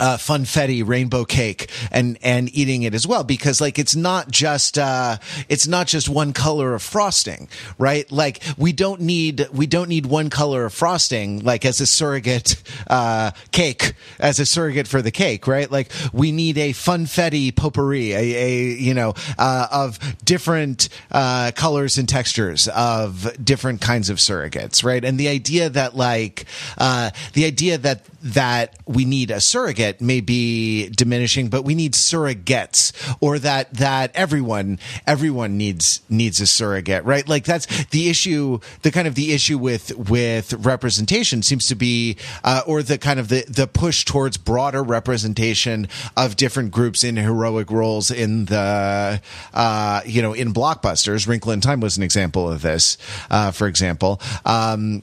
uh, 0.00 0.16
funfetti 0.16 0.86
rainbow 0.86 1.24
cake 1.24 1.70
and 1.92 2.18
and 2.22 2.52
eating 2.54 2.82
it 2.82 2.94
as 2.94 3.06
well 3.06 3.22
because 3.22 3.60
like 3.60 3.78
it's 3.78 3.94
not 3.94 4.28
just 4.28 4.76
uh 4.76 5.16
it's 5.48 5.68
not 5.68 5.86
just 5.86 6.08
one 6.08 6.32
color 6.32 6.74
of 6.74 6.82
frosting 6.82 7.48
right? 7.78 8.10
Like 8.10 8.42
we 8.58 8.72
don't 8.72 9.00
need 9.00 9.46
we 9.52 9.66
don't 9.68 9.88
need 9.88 10.06
one 10.06 10.30
color 10.30 10.64
of 10.64 10.74
frosting 10.74 11.44
like 11.44 11.64
as 11.64 11.80
a 11.80 11.86
surrogate 11.86 12.60
uh 12.88 13.30
cake 13.52 13.94
as 14.18 14.40
a 14.40 14.46
surrogate 14.46 14.88
for 14.88 15.00
the 15.00 15.12
cake 15.12 15.46
right? 15.46 15.70
Like 15.70 15.92
we 16.12 16.32
need 16.32 16.58
a 16.58 16.72
funfetti 16.72 17.54
potpourri 17.54 18.14
a, 18.14 18.16
a 18.16 18.62
you 18.72 18.94
know 18.94 19.14
uh 19.38 19.68
of 19.70 20.00
different 20.24 20.88
uh 21.12 21.52
colors 21.54 21.98
and 21.98 22.08
textures 22.08 22.66
of 22.68 23.32
different 23.44 23.80
kinds 23.80 24.10
of 24.10 24.16
surrogates 24.16 24.82
right? 24.82 25.04
And 25.04 25.20
the 25.20 25.28
idea 25.28 25.70
that 25.70 25.94
like 25.94 26.46
uh 26.78 27.10
the 27.34 27.44
idea 27.44 27.78
that 27.78 28.04
that 28.22 28.74
we 28.86 29.04
need 29.04 29.30
a 29.30 29.40
surrogate 29.40 29.83
may 30.00 30.20
be 30.20 30.88
diminishing, 30.90 31.48
but 31.48 31.64
we 31.64 31.74
need 31.74 31.92
surrogates 31.94 32.92
or 33.20 33.38
that, 33.38 33.72
that 33.74 34.10
everyone, 34.14 34.78
everyone 35.06 35.56
needs, 35.56 36.02
needs 36.08 36.40
a 36.40 36.46
surrogate, 36.46 37.04
right? 37.04 37.28
Like 37.28 37.44
that's 37.44 37.66
the 37.86 38.08
issue, 38.08 38.60
the 38.82 38.90
kind 38.90 39.06
of 39.06 39.14
the 39.14 39.32
issue 39.32 39.58
with, 39.58 39.96
with 39.96 40.52
representation 40.54 41.42
seems 41.42 41.68
to 41.68 41.74
be, 41.74 42.16
uh, 42.42 42.62
or 42.66 42.82
the 42.82 42.98
kind 42.98 43.18
of 43.20 43.28
the, 43.28 43.44
the 43.48 43.66
push 43.66 44.04
towards 44.04 44.36
broader 44.36 44.82
representation 44.82 45.88
of 46.16 46.36
different 46.36 46.70
groups 46.70 47.04
in 47.04 47.16
heroic 47.16 47.70
roles 47.70 48.10
in 48.10 48.46
the, 48.46 49.20
uh, 49.52 50.00
you 50.06 50.22
know, 50.22 50.32
in 50.32 50.52
blockbusters. 50.52 51.26
Wrinkle 51.26 51.52
in 51.52 51.60
Time 51.60 51.80
was 51.80 51.96
an 51.96 52.02
example 52.02 52.50
of 52.50 52.62
this, 52.62 52.98
uh, 53.30 53.50
for 53.50 53.66
example. 53.66 54.20
Um, 54.44 55.02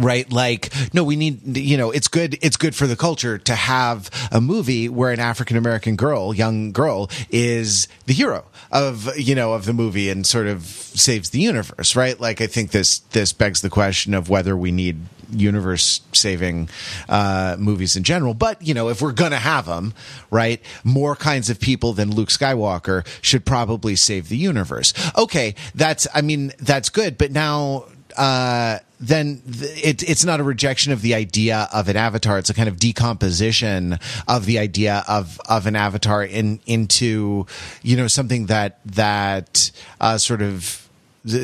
right 0.00 0.30
like 0.32 0.72
no 0.92 1.02
we 1.02 1.16
need 1.16 1.56
you 1.56 1.76
know 1.76 1.90
it's 1.90 2.08
good 2.08 2.38
it's 2.42 2.56
good 2.56 2.74
for 2.74 2.86
the 2.86 2.96
culture 2.96 3.38
to 3.38 3.54
have 3.54 4.10
a 4.30 4.40
movie 4.40 4.88
where 4.88 5.10
an 5.10 5.20
african 5.20 5.56
american 5.56 5.96
girl 5.96 6.34
young 6.34 6.72
girl 6.72 7.10
is 7.30 7.88
the 8.06 8.12
hero 8.12 8.44
of 8.70 9.16
you 9.18 9.34
know 9.34 9.52
of 9.52 9.64
the 9.64 9.72
movie 9.72 10.10
and 10.10 10.26
sort 10.26 10.46
of 10.46 10.64
saves 10.64 11.30
the 11.30 11.40
universe 11.40 11.96
right? 11.96 12.20
Like 12.20 12.40
i 12.40 12.46
think 12.46 12.70
this 12.70 12.98
this 12.98 13.32
begs 13.32 13.60
the 13.60 13.70
question 13.70 14.14
of 14.14 14.28
whether 14.28 14.56
we 14.56 14.70
need 14.70 15.00
universe 15.30 16.00
saving 16.12 16.68
uh 17.08 17.56
movies 17.58 17.96
in 17.96 18.02
general. 18.02 18.34
But 18.34 18.62
you 18.62 18.74
know 18.74 18.88
if 18.88 19.02
we're 19.02 19.12
gonna 19.12 19.36
have 19.36 19.66
them 19.66 19.94
right 20.30 20.62
more 20.84 21.14
kinds 21.16 21.50
of 21.50 21.60
people 21.60 21.92
than 21.92 22.14
luke 22.14 22.30
skywalker 22.30 23.06
should 23.22 23.44
probably 23.44 23.96
save 23.96 24.28
the 24.28 24.36
universe. 24.36 24.92
Okay 25.16 25.54
that's 25.74 26.06
i 26.14 26.20
mean 26.20 26.52
that's 26.58 26.88
good 26.88 27.18
but 27.18 27.30
now 27.30 27.84
uh, 28.18 28.80
then 29.00 29.40
th- 29.42 29.84
it, 29.84 30.02
it's 30.10 30.24
not 30.24 30.40
a 30.40 30.42
rejection 30.42 30.92
of 30.92 31.02
the 31.02 31.14
idea 31.14 31.68
of 31.72 31.88
an 31.88 31.96
avatar. 31.96 32.38
It's 32.38 32.50
a 32.50 32.54
kind 32.54 32.68
of 32.68 32.78
decomposition 32.78 33.98
of 34.26 34.44
the 34.44 34.58
idea 34.58 35.04
of 35.06 35.40
of 35.48 35.66
an 35.66 35.76
avatar 35.76 36.24
in 36.24 36.60
into 36.66 37.46
you 37.82 37.96
know 37.96 38.08
something 38.08 38.46
that 38.46 38.80
that 38.84 39.70
uh, 40.00 40.18
sort 40.18 40.42
of 40.42 40.88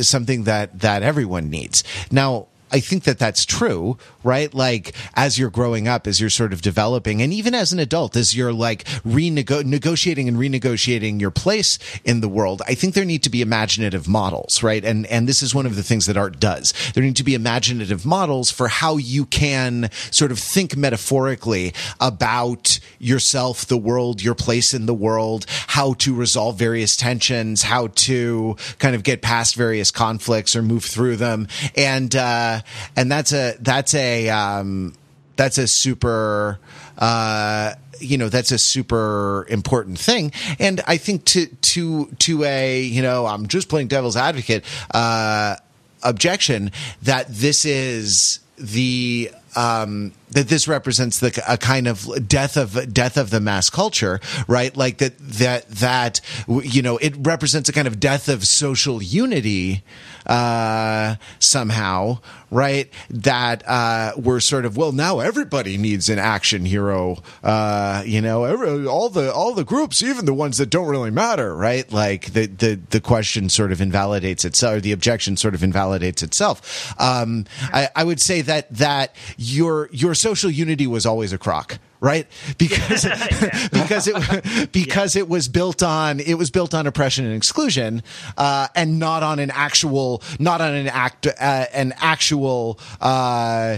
something 0.01 0.45
that 0.45 0.81
that 0.81 1.03
everyone 1.03 1.49
needs 1.49 1.85
now. 2.11 2.49
I 2.75 2.81
think 2.81 3.05
that 3.05 3.21
that's 3.21 3.45
true, 3.45 3.99
right? 4.25 4.53
Like 4.53 4.95
as 5.15 5.39
you're 5.39 5.49
growing 5.49 5.87
up, 5.87 6.09
as 6.09 6.21
you're 6.21 6.29
sort 6.29 6.53
of 6.53 6.61
developing, 6.61 7.23
and 7.23 7.33
even 7.33 7.55
as 7.55 7.73
an 7.73 7.79
adult, 7.79 8.17
as 8.17 8.35
you're 8.35 8.53
like 8.53 8.83
renego- 9.07 9.61
and 9.61 9.73
renegotiating 9.73 11.21
your 11.21 11.31
place 11.31 11.79
in 12.05 12.21
the 12.21 12.29
world, 12.29 12.63
I 12.67 12.75
think 12.75 12.95
there 12.95 13.05
need 13.05 13.23
to 13.23 13.31
be 13.31 13.43
imaginative 13.43 14.09
models, 14.09 14.61
right? 14.65 14.85
And 14.85 15.07
and 15.07 15.29
this 15.29 15.41
is 15.41 15.55
one 15.55 15.67
of 15.67 15.77
the 15.77 15.85
things 15.85 16.07
that 16.07 16.17
art 16.17 16.41
does. 16.41 16.75
There 16.95 17.05
need 17.05 17.15
to 17.15 17.23
be 17.23 17.37
imaginative 17.37 18.05
models 18.05 18.51
for 18.51 18.67
how 18.67 18.97
you 18.97 19.25
can 19.27 19.89
sort 20.11 20.33
of 20.33 20.41
think 20.41 20.77
metaphorically 20.77 21.75
about 22.01 22.81
yourself, 22.99 23.67
the 23.67 23.79
world, 23.79 24.21
your 24.21 24.35
place 24.35 24.75
in 24.75 24.87
the 24.87 24.95
world, 24.95 25.47
how 25.69 25.93
to 25.95 26.13
resolve 26.13 26.59
various 26.59 26.97
tensions, 26.97 27.63
how 27.63 27.87
to 28.09 28.57
kind 28.81 28.97
of 28.97 29.05
get 29.05 29.23
past 29.23 29.55
various 29.55 29.93
conflicts 29.93 30.57
or 30.57 30.63
move 30.63 30.85
through 30.85 31.15
them, 31.15 31.47
and. 31.77 32.17
uh 32.17 32.63
and 32.96 33.11
that's 33.11 33.33
a 33.33 33.57
that's 33.61 33.94
a 33.94 34.29
um, 34.31 34.94
that's 35.37 35.59
a 35.59 35.66
super 35.66 36.59
uh, 36.98 37.74
you 38.00 38.18
know 38.18 38.29
that's 38.29 38.53
a 38.53 38.59
super 38.59 39.46
important 39.48 39.98
thing. 39.98 40.33
And 40.59 40.81
i 40.87 40.96
think 40.96 41.24
to 41.27 41.46
to 41.46 42.07
to 42.20 42.44
a 42.44 42.83
you 42.83 43.03
know 43.03 43.27
i'm 43.27 43.46
just 43.46 43.68
playing 43.68 43.88
devil's 43.88 44.16
advocate 44.16 44.64
uh 44.92 45.57
objection 46.03 46.70
that 47.03 47.27
this 47.29 47.64
is 47.64 48.40
the 48.59 49.31
um, 49.57 50.12
that 50.35 50.49
this 50.49 50.68
represents 50.68 51.20
the 51.20 51.42
a 51.49 51.57
kind 51.57 51.88
of 51.88 52.29
death 52.29 52.57
of 52.57 52.92
death 52.92 53.16
of 53.16 53.31
the 53.31 53.40
mass 53.40 53.70
culture, 53.70 54.20
right? 54.47 54.77
Like 54.77 54.99
that 54.99 55.18
that 55.18 55.68
that 55.68 56.20
you 56.49 56.83
know 56.83 56.99
it 56.99 57.14
represents 57.18 57.68
a 57.68 57.73
kind 57.73 57.88
of 57.88 57.99
death 57.99 58.29
of 58.29 58.47
social 58.47 59.03
unity 59.03 59.83
uh, 60.27 61.16
somehow, 61.38 62.18
right? 62.51 62.90
That 63.11 63.66
uh, 63.66 64.12
we're 64.16 64.40
sort 64.40 64.64
of 64.64 64.77
well 64.77 64.92
now 64.92 65.20
everybody 65.20 65.77
needs 65.77 66.09
an 66.09 66.18
action 66.18 66.64
hero, 66.64 67.23
uh, 67.42 68.03
you 68.05 68.20
know, 68.20 68.44
every, 68.44 68.87
all 68.87 69.09
the 69.09 69.33
all 69.33 69.55
the 69.55 69.64
groups, 69.64 70.03
even 70.03 70.25
the 70.25 70.35
ones 70.35 70.59
that 70.59 70.70
don't 70.70 70.88
really 70.88 71.11
matter, 71.11 71.55
right? 71.55 71.90
Like 71.92 72.33
the 72.33 72.47
the 72.47 72.81
the 72.90 73.01
question 73.01 73.49
sort 73.49 73.73
of 73.73 73.81
invalidates 73.81 74.44
itself, 74.44 74.77
or 74.77 74.81
the 74.81 74.92
objection 74.92 75.37
sort 75.37 75.55
of 75.55 75.62
invalidates 75.62 76.23
itself. 76.23 76.94
Um, 77.01 77.44
I, 77.73 77.88
I 77.94 78.05
would 78.05 78.20
say 78.20 78.40
that 78.42 78.73
that 78.75 79.14
you're 79.37 79.88
you're 79.92 80.14
social 80.25 80.51
unity 80.51 80.87
was 80.87 81.05
always 81.05 81.35
a 81.35 81.39
crock 81.39 81.79
right 82.01 82.27
because 82.59 83.05
because 83.73 84.09
it 84.09 84.73
because 84.73 85.15
yeah. 85.15 85.21
it 85.21 85.29
was 85.29 85.49
built 85.49 85.83
on 85.83 86.19
it 86.19 86.35
was 86.35 86.51
built 86.51 86.73
on 86.73 86.87
oppression 86.87 87.27
and 87.27 87.35
exclusion 87.35 88.03
uh, 88.39 88.67
and 88.75 88.99
not 88.99 89.23
on 89.23 89.39
an 89.39 89.51
actual 89.51 90.23
not 90.39 90.63
on 90.63 90.73
an 90.73 90.89
act 90.89 91.27
uh, 91.27 91.67
an 91.75 91.93
actual 91.99 92.79
uh, 93.03 93.77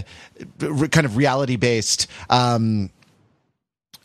kind 0.57 1.05
of 1.05 1.17
reality 1.17 1.57
based 1.57 2.07
um, 2.29 2.89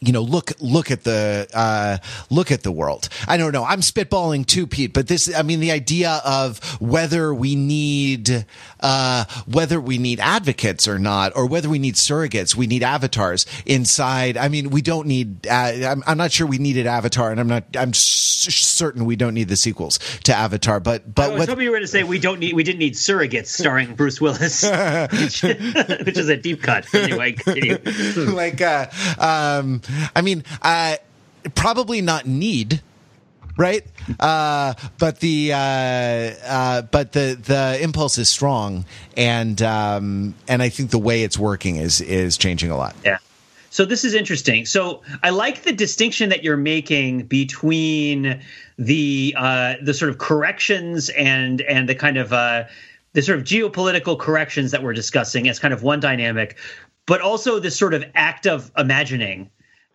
you 0.02 0.12
know, 0.12 0.22
look 0.22 0.52
look 0.60 0.90
at 0.90 1.04
the 1.04 1.48
uh, 1.54 1.98
look 2.28 2.50
at 2.50 2.62
the 2.62 2.72
world. 2.72 3.08
I 3.28 3.36
don't 3.36 3.52
know. 3.52 3.64
I'm 3.64 3.80
spitballing 3.80 4.44
too, 4.44 4.66
Pete, 4.66 4.92
but 4.92 5.06
this. 5.06 5.32
I 5.34 5.42
mean, 5.42 5.60
the 5.60 5.70
idea 5.70 6.20
of 6.24 6.58
whether 6.80 7.32
we 7.32 7.54
need 7.54 8.44
uh, 8.80 9.24
whether 9.46 9.80
we 9.80 9.98
need 9.98 10.18
advocates 10.18 10.88
or 10.88 10.98
not, 10.98 11.32
or 11.36 11.46
whether 11.46 11.68
we 11.68 11.78
need 11.78 11.94
surrogates, 11.94 12.56
we 12.56 12.66
need 12.66 12.82
avatars 12.82 13.46
inside. 13.64 14.36
I 14.36 14.48
mean, 14.48 14.70
we 14.70 14.82
don't 14.82 15.06
need. 15.06 15.46
Uh, 15.46 15.52
I'm, 15.52 16.02
I'm, 16.06 16.18
not 16.18 16.32
sure 16.32 16.46
we 16.46 16.58
needed 16.58 16.86
Avatar, 16.86 17.30
and 17.30 17.38
I'm 17.38 17.48
not. 17.48 17.64
I'm 17.76 17.90
s- 17.90 17.98
certain 18.50 19.04
we 19.04 19.14
don't 19.14 19.34
need 19.34 19.48
the 19.48 19.56
sequels 19.56 19.98
to 20.24 20.34
Avatar. 20.34 20.80
But 20.80 21.14
but 21.14 21.26
I 21.26 21.28
was 21.28 21.38
what, 21.40 21.48
hoping 21.50 21.64
you 21.64 21.70
were 21.70 21.80
to 21.80 21.86
say 21.86 22.02
we 22.02 22.18
don't 22.18 22.40
need. 22.40 22.54
We 22.54 22.64
didn't 22.64 22.80
need 22.80 22.94
surrogates 22.94 23.46
starring 23.46 23.94
Bruce 23.94 24.20
Willis, 24.20 24.62
which, 25.12 25.42
which, 25.42 26.18
is 26.18 26.28
a 26.28 26.36
deep 26.36 26.62
cut. 26.62 26.92
Anyway, 26.92 27.36
like 28.16 28.60
uh, 28.60 28.86
um, 29.18 29.80
I 30.14 30.20
mean, 30.22 30.44
uh, 30.62 30.96
probably 31.54 32.00
not 32.00 32.26
need 32.26 32.82
right? 33.56 33.84
Uh, 34.18 34.74
but 34.98 35.20
the 35.20 35.52
uh, 35.52 35.56
uh, 35.56 36.82
but 36.82 37.12
the 37.12 37.38
the 37.40 37.78
impulse 37.82 38.18
is 38.18 38.28
strong, 38.28 38.84
and 39.16 39.60
um, 39.62 40.34
and 40.48 40.62
I 40.62 40.68
think 40.68 40.90
the 40.90 40.98
way 40.98 41.22
it's 41.22 41.38
working 41.38 41.76
is 41.76 42.00
is 42.00 42.36
changing 42.36 42.70
a 42.70 42.76
lot. 42.76 42.96
Yeah. 43.04 43.18
So 43.70 43.86
this 43.86 44.04
is 44.04 44.12
interesting. 44.12 44.66
So 44.66 45.00
I 45.22 45.30
like 45.30 45.62
the 45.62 45.72
distinction 45.72 46.28
that 46.28 46.44
you're 46.44 46.58
making 46.58 47.22
between 47.22 48.42
the 48.78 49.34
uh, 49.36 49.74
the 49.82 49.94
sort 49.94 50.10
of 50.10 50.18
corrections 50.18 51.08
and 51.10 51.62
and 51.62 51.88
the 51.88 51.94
kind 51.94 52.18
of 52.18 52.32
uh, 52.32 52.64
the 53.14 53.22
sort 53.22 53.38
of 53.38 53.44
geopolitical 53.44 54.18
corrections 54.18 54.72
that 54.72 54.82
we're 54.82 54.92
discussing 54.92 55.48
as 55.48 55.58
kind 55.58 55.72
of 55.72 55.82
one 55.82 56.00
dynamic, 56.00 56.58
but 57.06 57.22
also 57.22 57.58
this 57.58 57.76
sort 57.76 57.94
of 57.94 58.04
act 58.14 58.46
of 58.46 58.70
imagining 58.76 59.50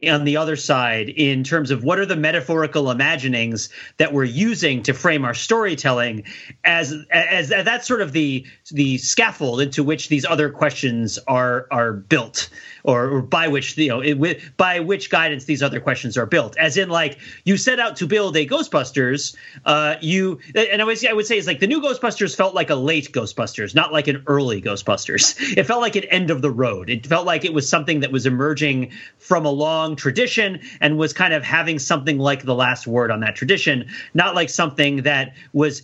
on 0.05 0.25
the 0.25 0.37
other 0.37 0.55
side 0.55 1.09
in 1.09 1.43
terms 1.43 1.71
of 1.71 1.83
what 1.83 1.97
are 1.97 2.05
the 2.05 2.15
metaphorical 2.15 2.91
imaginings 2.91 3.69
that 3.97 4.13
we're 4.13 4.23
using 4.23 4.83
to 4.83 4.93
frame 4.93 5.25
our 5.25 5.33
storytelling 5.33 6.23
as 6.63 6.93
as, 7.09 7.51
as 7.51 7.65
that's 7.65 7.87
sort 7.87 8.01
of 8.01 8.11
the 8.11 8.45
the 8.71 8.99
scaffold 8.99 9.59
into 9.59 9.83
which 9.83 10.09
these 10.09 10.23
other 10.23 10.51
questions 10.51 11.17
are 11.27 11.67
are 11.71 11.93
built 11.93 12.49
or, 12.87 13.09
or 13.09 13.21
by 13.21 13.47
which 13.49 13.77
you 13.77 13.89
know 13.89 13.99
it, 13.99 14.57
by 14.57 14.79
which 14.79 15.11
guidance 15.11 15.45
these 15.45 15.61
other 15.61 15.79
questions 15.79 16.17
are 16.17 16.25
built. 16.25 16.57
As 16.57 16.77
in 16.77 16.89
like 16.89 17.19
you 17.43 17.57
set 17.57 17.79
out 17.79 17.97
to 17.97 18.07
build 18.07 18.35
a 18.37 18.47
ghostbusters 18.47 19.35
uh 19.65 19.95
you 20.01 20.39
and 20.55 20.81
i 20.81 20.85
would 20.85 20.97
say 20.97 21.09
i 21.09 21.13
would 21.13 21.27
say 21.27 21.37
it's 21.37 21.47
like 21.47 21.59
the 21.59 21.67
new 21.67 21.81
ghostbusters 21.81 22.35
felt 22.35 22.55
like 22.55 22.69
a 22.69 22.75
late 22.75 23.11
ghostbusters 23.11 23.75
not 23.75 23.91
like 23.91 24.07
an 24.07 24.23
early 24.27 24.61
ghostbusters. 24.61 25.37
It 25.57 25.65
felt 25.65 25.81
like 25.81 25.95
an 25.95 26.03
end 26.05 26.29
of 26.29 26.41
the 26.41 26.51
road. 26.51 26.89
It 26.89 27.05
felt 27.05 27.25
like 27.25 27.43
it 27.43 27.53
was 27.53 27.67
something 27.67 28.01
that 28.01 28.11
was 28.11 28.25
emerging 28.25 28.91
from 29.17 29.45
a 29.45 29.49
long 29.49 29.95
tradition 29.95 30.61
and 30.79 30.97
was 30.97 31.13
kind 31.13 31.33
of 31.33 31.43
having 31.43 31.79
something 31.79 32.19
like 32.19 32.43
the 32.43 32.53
last 32.53 32.85
word 32.85 33.09
on 33.11 33.21
that 33.21 33.35
tradition, 33.35 33.89
not 34.13 34.35
like 34.35 34.49
something 34.49 35.03
that 35.03 35.33
was 35.53 35.83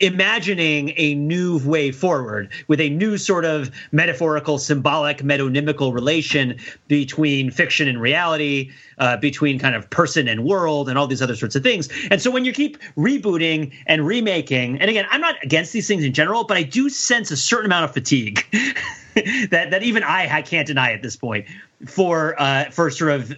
imagining 0.00 0.92
a 0.96 1.14
new 1.14 1.58
way 1.66 1.92
forward 1.92 2.50
with 2.68 2.80
a 2.80 2.88
new 2.88 3.18
sort 3.18 3.44
of 3.44 3.70
metaphorical, 3.92 4.58
symbolic, 4.58 5.18
metonymical 5.18 5.92
relation 5.92 6.58
between 6.88 7.50
fiction 7.50 7.86
and 7.86 8.00
reality, 8.00 8.70
uh, 8.98 9.16
between 9.18 9.58
kind 9.58 9.74
of 9.74 9.88
person 9.90 10.26
and 10.26 10.44
world, 10.44 10.88
and 10.88 10.98
all 10.98 11.06
these 11.06 11.22
other 11.22 11.36
sorts 11.36 11.54
of 11.54 11.62
things. 11.62 11.88
And 12.10 12.20
so 12.20 12.30
when 12.30 12.44
you 12.44 12.52
keep 12.52 12.78
rebooting 12.96 13.72
and 13.86 14.06
remaking, 14.06 14.80
and 14.80 14.90
again, 14.90 15.06
I'm 15.10 15.20
not 15.20 15.36
against 15.42 15.72
these 15.72 15.86
things 15.86 16.02
in 16.02 16.12
general, 16.12 16.44
but 16.44 16.56
I 16.56 16.62
do 16.62 16.88
sense 16.88 17.30
a 17.30 17.36
certain 17.36 17.66
amount 17.66 17.84
of 17.84 17.92
fatigue. 17.92 18.44
that 19.50 19.70
that 19.70 19.82
even 19.82 20.02
I, 20.02 20.36
I 20.36 20.42
can't 20.42 20.66
deny 20.66 20.92
at 20.92 21.02
this 21.02 21.16
point 21.16 21.46
for 21.86 22.40
uh, 22.40 22.70
for 22.70 22.90
sort 22.90 23.12
of 23.12 23.34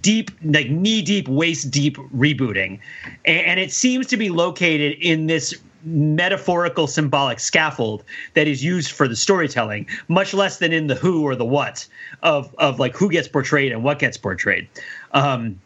deep, 0.00 0.30
like 0.44 0.70
knee 0.70 1.02
deep, 1.02 1.28
waist 1.28 1.70
deep 1.70 1.96
rebooting, 1.96 2.80
and, 3.24 3.46
and 3.46 3.60
it 3.60 3.72
seems 3.72 4.06
to 4.08 4.16
be 4.16 4.30
located 4.30 4.96
in 5.00 5.26
this 5.26 5.54
metaphorical 5.82 6.86
symbolic 6.86 7.40
scaffold 7.40 8.04
that 8.34 8.46
is 8.46 8.62
used 8.62 8.90
for 8.90 9.08
the 9.08 9.16
storytelling 9.16 9.86
much 10.08 10.34
less 10.34 10.58
than 10.58 10.72
in 10.72 10.86
the 10.86 10.94
who 10.94 11.22
or 11.24 11.34
the 11.34 11.44
what 11.44 11.86
of 12.22 12.54
of 12.58 12.78
like 12.78 12.94
who 12.94 13.10
gets 13.10 13.28
portrayed 13.28 13.72
and 13.72 13.82
what 13.82 13.98
gets 13.98 14.16
portrayed. 14.16 14.68
Um 15.12 15.60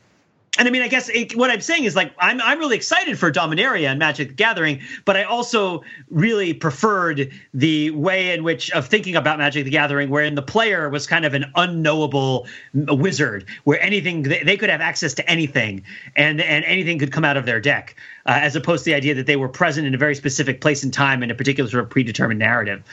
and 0.57 0.69
I 0.69 0.71
mean, 0.71 0.83
I 0.83 0.89
guess 0.89 1.09
it, 1.09 1.35
what 1.35 1.51
I'm 1.51 1.61
saying 1.61 1.85
is 1.85 1.97
like 1.97 2.13
I'm 2.19 2.41
I'm 2.41 2.59
really 2.59 2.77
excited 2.77 3.19
for 3.19 3.33
Dominaria 3.33 3.89
and 3.89 3.99
Magic 3.99 4.29
the 4.29 4.35
Gathering, 4.35 4.81
but 5.05 5.17
I 5.17 5.25
also 5.25 5.83
really 6.11 6.55
preferred 6.55 7.33
the 7.53 7.91
way 7.91 8.33
in 8.33 8.45
which 8.45 8.71
of 8.71 8.87
thinking 8.87 9.17
about 9.17 9.39
Magic 9.39 9.65
the 9.65 9.71
Gathering, 9.71 10.11
wherein 10.11 10.37
the 10.37 10.43
player 10.43 10.89
was 10.89 11.07
kind 11.07 11.25
of 11.25 11.35
an 11.35 11.47
unknowable 11.57 12.47
wizard, 12.73 13.47
where 13.65 13.81
anything 13.81 14.23
they, 14.23 14.57
could 14.57 14.71
have 14.71 14.81
access 14.81 15.13
to 15.15 15.29
anything, 15.29 15.83
and 16.15 16.41
and 16.41 16.65
anything 16.65 16.99
could 16.99 17.11
come 17.11 17.25
out 17.25 17.37
of 17.37 17.47
their 17.47 17.61
deck, 17.61 17.97
uh, 18.27 18.39
as 18.41 18.55
opposed 18.55 18.85
to 18.85 18.91
the 18.91 18.95
idea 18.95 19.15
that 19.15 19.27
they 19.27 19.37
were 19.37 19.49
present 19.49 19.87
in 19.87 19.95
a 19.95 19.99
very 19.99 20.15
specific 20.15 20.61
place 20.61 20.85
and 20.85 20.93
time 20.93 21.23
in 21.25 21.31
a 21.31 21.35
particular 21.35 21.69
sort 21.69 21.83
of 21.83 21.91
predetermined 21.91 22.39
narrative, 22.39 22.85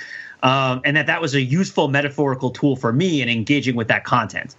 um, 0.42 0.82
and 0.84 0.98
that 0.98 1.06
that 1.06 1.22
was 1.22 1.36
a 1.36 1.42
useful 1.42 1.90
metaphorical 1.90 2.50
tool 2.50 2.76
for 2.76 2.92
me 2.92 3.22
in 3.22 3.30
engaging 3.30 3.76
with 3.76 3.88
that 3.88 4.04
content, 4.04 4.56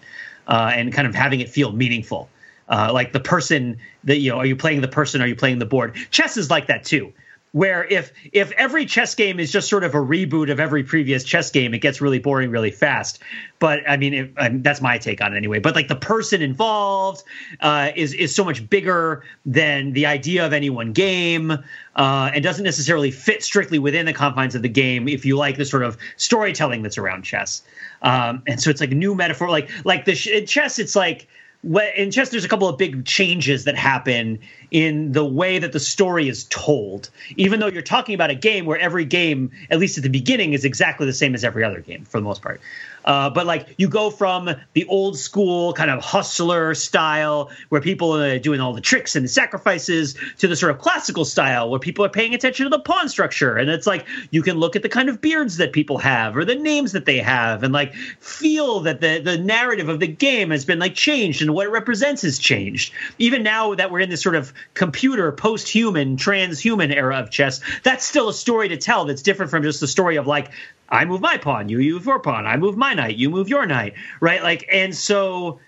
uh, 0.47 0.71
and 0.73 0.93
kind 0.93 1.09
of 1.09 1.17
having 1.17 1.41
it 1.41 1.49
feel 1.49 1.73
meaningful. 1.73 2.29
Uh, 2.73 2.91
like 2.93 3.13
the 3.13 3.21
person 3.21 3.77
that 4.03 4.17
you 4.17 4.31
know, 4.31 4.39
are 4.39 4.47
you 4.47 4.57
playing 4.57 4.81
the 4.81 4.89
person? 4.89 5.21
Are 5.21 5.27
you 5.27 5.37
playing 5.37 5.59
the 5.59 5.67
board? 5.67 5.95
Chess 6.11 6.37
is 6.37 6.51
like 6.51 6.67
that 6.67 6.85
too 6.85 7.13
where 7.53 7.85
if 7.85 8.13
if 8.33 8.51
every 8.53 8.85
chess 8.87 9.15
game 9.15 9.39
is 9.39 9.53
just 9.53 9.69
sort 9.69 9.85
of 9.85 9.95
a 9.95 9.99
reboot 9.99 10.51
of 10.51 10.59
every 10.59 10.83
previous 10.83 11.23
chess 11.23 11.51
game, 11.51 11.75
it 11.75 11.79
gets 11.79 12.01
really 12.01 12.19
boring 12.19 12.51
really 12.51 12.71
fast. 12.71 13.19
But 13.59 13.81
I 13.89 13.97
mean, 13.99 14.35
I 14.39 14.49
mean 14.49 14.63
that's 14.63 14.81
my 14.81 14.99
take 14.99 15.21
on 15.23 15.35
it 15.35 15.37
anyway. 15.37 15.59
But 15.59 15.75
like 15.75 15.89
the 15.89 15.97
person 15.97 16.41
involved 16.43 17.23
uh, 17.61 17.93
is 17.95 18.15
is 18.15 18.35
so 18.35 18.45
much 18.45 18.69
bigger 18.69 19.23
than 19.45 19.93
the 19.93 20.07
idea 20.07 20.45
of 20.45 20.53
any 20.53 20.71
one 20.71 20.93
game, 20.93 21.51
uh, 21.51 22.31
and 22.35 22.43
doesn't 22.43 22.65
necessarily 22.65 23.11
fit 23.11 23.43
strictly 23.43 23.79
within 23.79 24.07
the 24.07 24.15
confines 24.15 24.55
of 24.55 24.63
the 24.63 24.69
game. 24.69 25.07
If 25.07 25.25
you 25.27 25.37
like 25.37 25.59
the 25.59 25.67
sort 25.67 25.83
of 25.83 25.99
storytelling 26.17 26.83
that's 26.83 26.99
around 26.99 27.23
chess, 27.23 27.63
um, 28.01 28.43
and 28.47 28.61
so 28.61 28.71
it's 28.71 28.81
like 28.81 28.93
a 28.93 28.97
new 28.97 29.15
metaphor, 29.15 29.51
like 29.51 29.69
like 29.85 30.07
the 30.07 30.15
sh- 30.15 30.47
chess, 30.47 30.79
it's 30.79 30.97
like 30.97 31.29
in 31.63 32.11
chess 32.11 32.31
there's 32.31 32.45
a 32.45 32.49
couple 32.49 32.69
of 32.69 32.77
big 32.77 33.05
changes 33.05 33.65
that 33.65 33.77
happen 33.77 34.39
in 34.71 35.13
the 35.13 35.25
way 35.25 35.59
that 35.59 35.73
the 35.73 35.81
story 35.81 36.29
is 36.29 36.45
told 36.45 37.09
even 37.37 37.61
though 37.61 37.69
you're 37.69 37.83
talking 37.83 38.15
about 38.15 38.31
a 38.31 38.35
game 38.35 38.67
where 38.67 38.79
every 38.79 39.05
game 39.05 39.51
at 39.71 39.79
least 39.79 39.97
at 39.97 40.03
the 40.03 40.11
beginning 40.11 40.55
is 40.55 40.65
exactly 40.65 41.07
the 41.07 41.13
same 41.13 41.35
as 41.35 41.45
every 41.45 41.63
other 41.63 41.81
game 41.81 42.05
for 42.05 42.19
the 42.19 42.25
most 42.25 42.43
part 42.43 42.61
uh, 43.05 43.31
but 43.31 43.47
like 43.47 43.75
you 43.79 43.89
go 43.89 44.11
from 44.11 44.51
the 44.75 44.85
old 44.87 45.19
school 45.19 45.73
kind 45.73 45.91
of 45.91 46.03
hustler 46.03 46.75
style 46.75 47.51
where 47.69 47.81
people 47.81 48.17
are 48.17 48.39
doing 48.39 48.61
all 48.61 48.73
the 48.73 48.81
tricks 48.81 49.17
and 49.17 49.25
the 49.25 49.29
sacrifices 49.29 50.15
to 50.39 50.47
the 50.47 50.57
sort 50.57 50.71
of 50.71 50.79
classical 50.79 51.25
style 51.25 51.69
where 51.71 51.81
people 51.81 52.05
are 52.05 52.11
paying 52.11 52.35
attention 52.35 52.65
to 52.65 52.71
the 52.71 52.79
pawn 52.79 53.09
structure. 53.09 53.57
And 53.57 53.71
it's 53.71 53.87
like 53.87 54.07
you 54.31 54.43
can 54.43 54.59
look 54.59 54.77
at 54.77 54.83
the 54.83 54.89
kind 54.89 55.09
of 55.09 55.21
beards 55.21 55.57
that 55.57 55.73
people 55.73 55.99
have 55.99 56.37
or 56.37 56.45
the 56.45 56.55
names 56.55 56.93
that 56.93 57.05
they 57.05 57.19
have 57.19 57.63
and 57.63 57.73
like 57.73 57.95
feel 57.95 58.81
that 58.81 59.01
the, 59.01 59.21
the 59.21 59.39
narrative 59.39 59.89
of 59.89 60.01
the 60.01 60.07
game 60.07 60.51
has 60.51 60.65
been 60.65 60.79
like 60.79 60.95
changed 60.95 61.43
and 61.43 61.52
what 61.53 61.67
it 61.67 61.71
represents 61.71 62.23
has 62.23 62.39
changed. 62.39 62.93
Even 63.19 63.43
now 63.43 63.75
that 63.75 63.91
we're 63.91 64.01
in 64.01 64.11
this 64.11 64.23
sort 64.23 64.35
of 64.35 64.53
computer, 64.75 65.33
post 65.33 65.69
human, 65.69 66.17
transhuman 66.17 66.95
era 66.95 67.19
of 67.19 67.31
chess, 67.31 67.61
that's 67.83 68.05
still 68.05 68.29
a 68.29 68.35
story 68.35 68.69
to 68.69 68.77
tell 68.77 69.05
that's 69.05 69.23
different 69.23 69.51
from 69.51 69.63
just 69.63 69.81
the 69.81 69.89
story 69.89 70.17
of 70.17 70.27
like 70.27 70.51
I 70.89 71.05
move 71.05 71.21
my 71.21 71.39
pawn, 71.39 71.69
you 71.69 71.79
move 71.79 72.05
your 72.05 72.19
pawn, 72.19 72.47
I 72.47 72.57
move 72.57 72.77
my 72.77 72.93
knight, 72.93 73.17
you 73.17 73.31
move 73.31 73.49
your 73.49 73.65
knight, 73.65 73.95
right? 74.21 74.43
Like, 74.43 74.69
and 74.71 74.95
so 74.95 75.59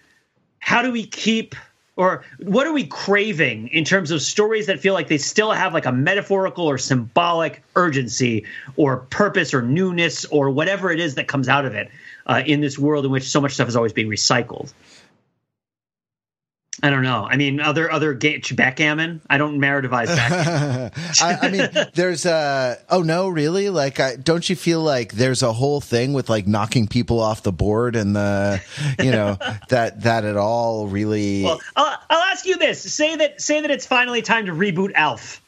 how 0.59 0.83
do 0.83 0.93
we 0.93 1.07
keep 1.07 1.55
or 1.97 2.25
what 2.39 2.67
are 2.67 2.73
we 2.73 2.87
craving 2.87 3.69
in 3.69 3.85
terms 3.85 4.11
of 4.11 4.21
stories 4.21 4.67
that 4.67 4.81
feel 4.81 4.95
like 4.95 5.09
they 5.09 5.19
still 5.19 5.53
have 5.53 5.73
like 5.73 5.87
a 5.87 5.93
metaphorical 5.93 6.67
or 6.67 6.77
symbolic 6.77 7.63
urgency 7.77 8.45
or 8.77 8.99
purpose 8.99 9.55
or 9.55 9.63
newness 9.63 10.25
or 10.27 10.51
whatever 10.51 10.91
it 10.91 10.99
is 10.99 11.15
that 11.15 11.29
comes 11.29 11.49
out 11.49 11.65
of 11.65 11.75
it 11.75 11.91
uh, 12.27 12.43
in 12.45 12.61
this 12.61 12.79
world 12.79 13.05
in 13.05 13.11
which 13.11 13.25
so 13.25 13.41
much 13.41 13.55
stuff 13.55 13.69
is 13.69 13.77
always 13.77 13.93
being 13.93 14.09
recycled? 14.09 14.73
I 16.85 16.91
don't 16.91 17.03
know. 17.03 17.27
I 17.27 17.39
mean, 17.39 17.61
other 17.61 17.91
other 17.91 18.13
ga- 18.13 18.43
backgammon. 18.53 19.23
I 19.31 19.39
don't 19.39 19.59
narrativize 19.59 20.09
backgammon. 20.09 20.93
I, 21.23 21.39
I, 21.41 21.51
mean, 21.51 21.91
there's 21.95 22.27
a. 22.27 22.77
Oh 22.91 23.01
no, 23.01 23.29
really? 23.29 23.71
Like, 23.71 24.01
I, 24.01 24.17
don't 24.17 24.47
you 24.51 24.55
feel 24.55 24.83
like 24.83 25.15
there's 25.15 25.43
a 25.43 25.51
whole 25.55 25.81
thing 25.81 26.13
with 26.13 26.29
like 26.29 26.47
knocking 26.47 26.87
people 26.87 27.21
off 27.21 27.43
the 27.43 27.53
board 27.53 27.97
and 27.97 28.15
the, 28.15 28.63
you 28.99 29.13
know, 29.13 29.39
that 29.71 30.03
that 30.03 30.27
at 30.27 30.37
all 30.37 30.87
really. 30.87 31.45
Well, 31.45 31.59
I'll, 31.75 31.97
I'll 32.11 32.23
ask 32.25 32.45
you 32.45 32.59
this: 32.59 32.93
say 32.93 33.17
that 33.17 33.41
say 33.41 33.63
that 33.63 33.71
it's 33.71 33.87
finally 33.87 34.21
time 34.21 34.45
to 34.45 34.53
reboot 34.53 34.93
Alf. 34.95 35.41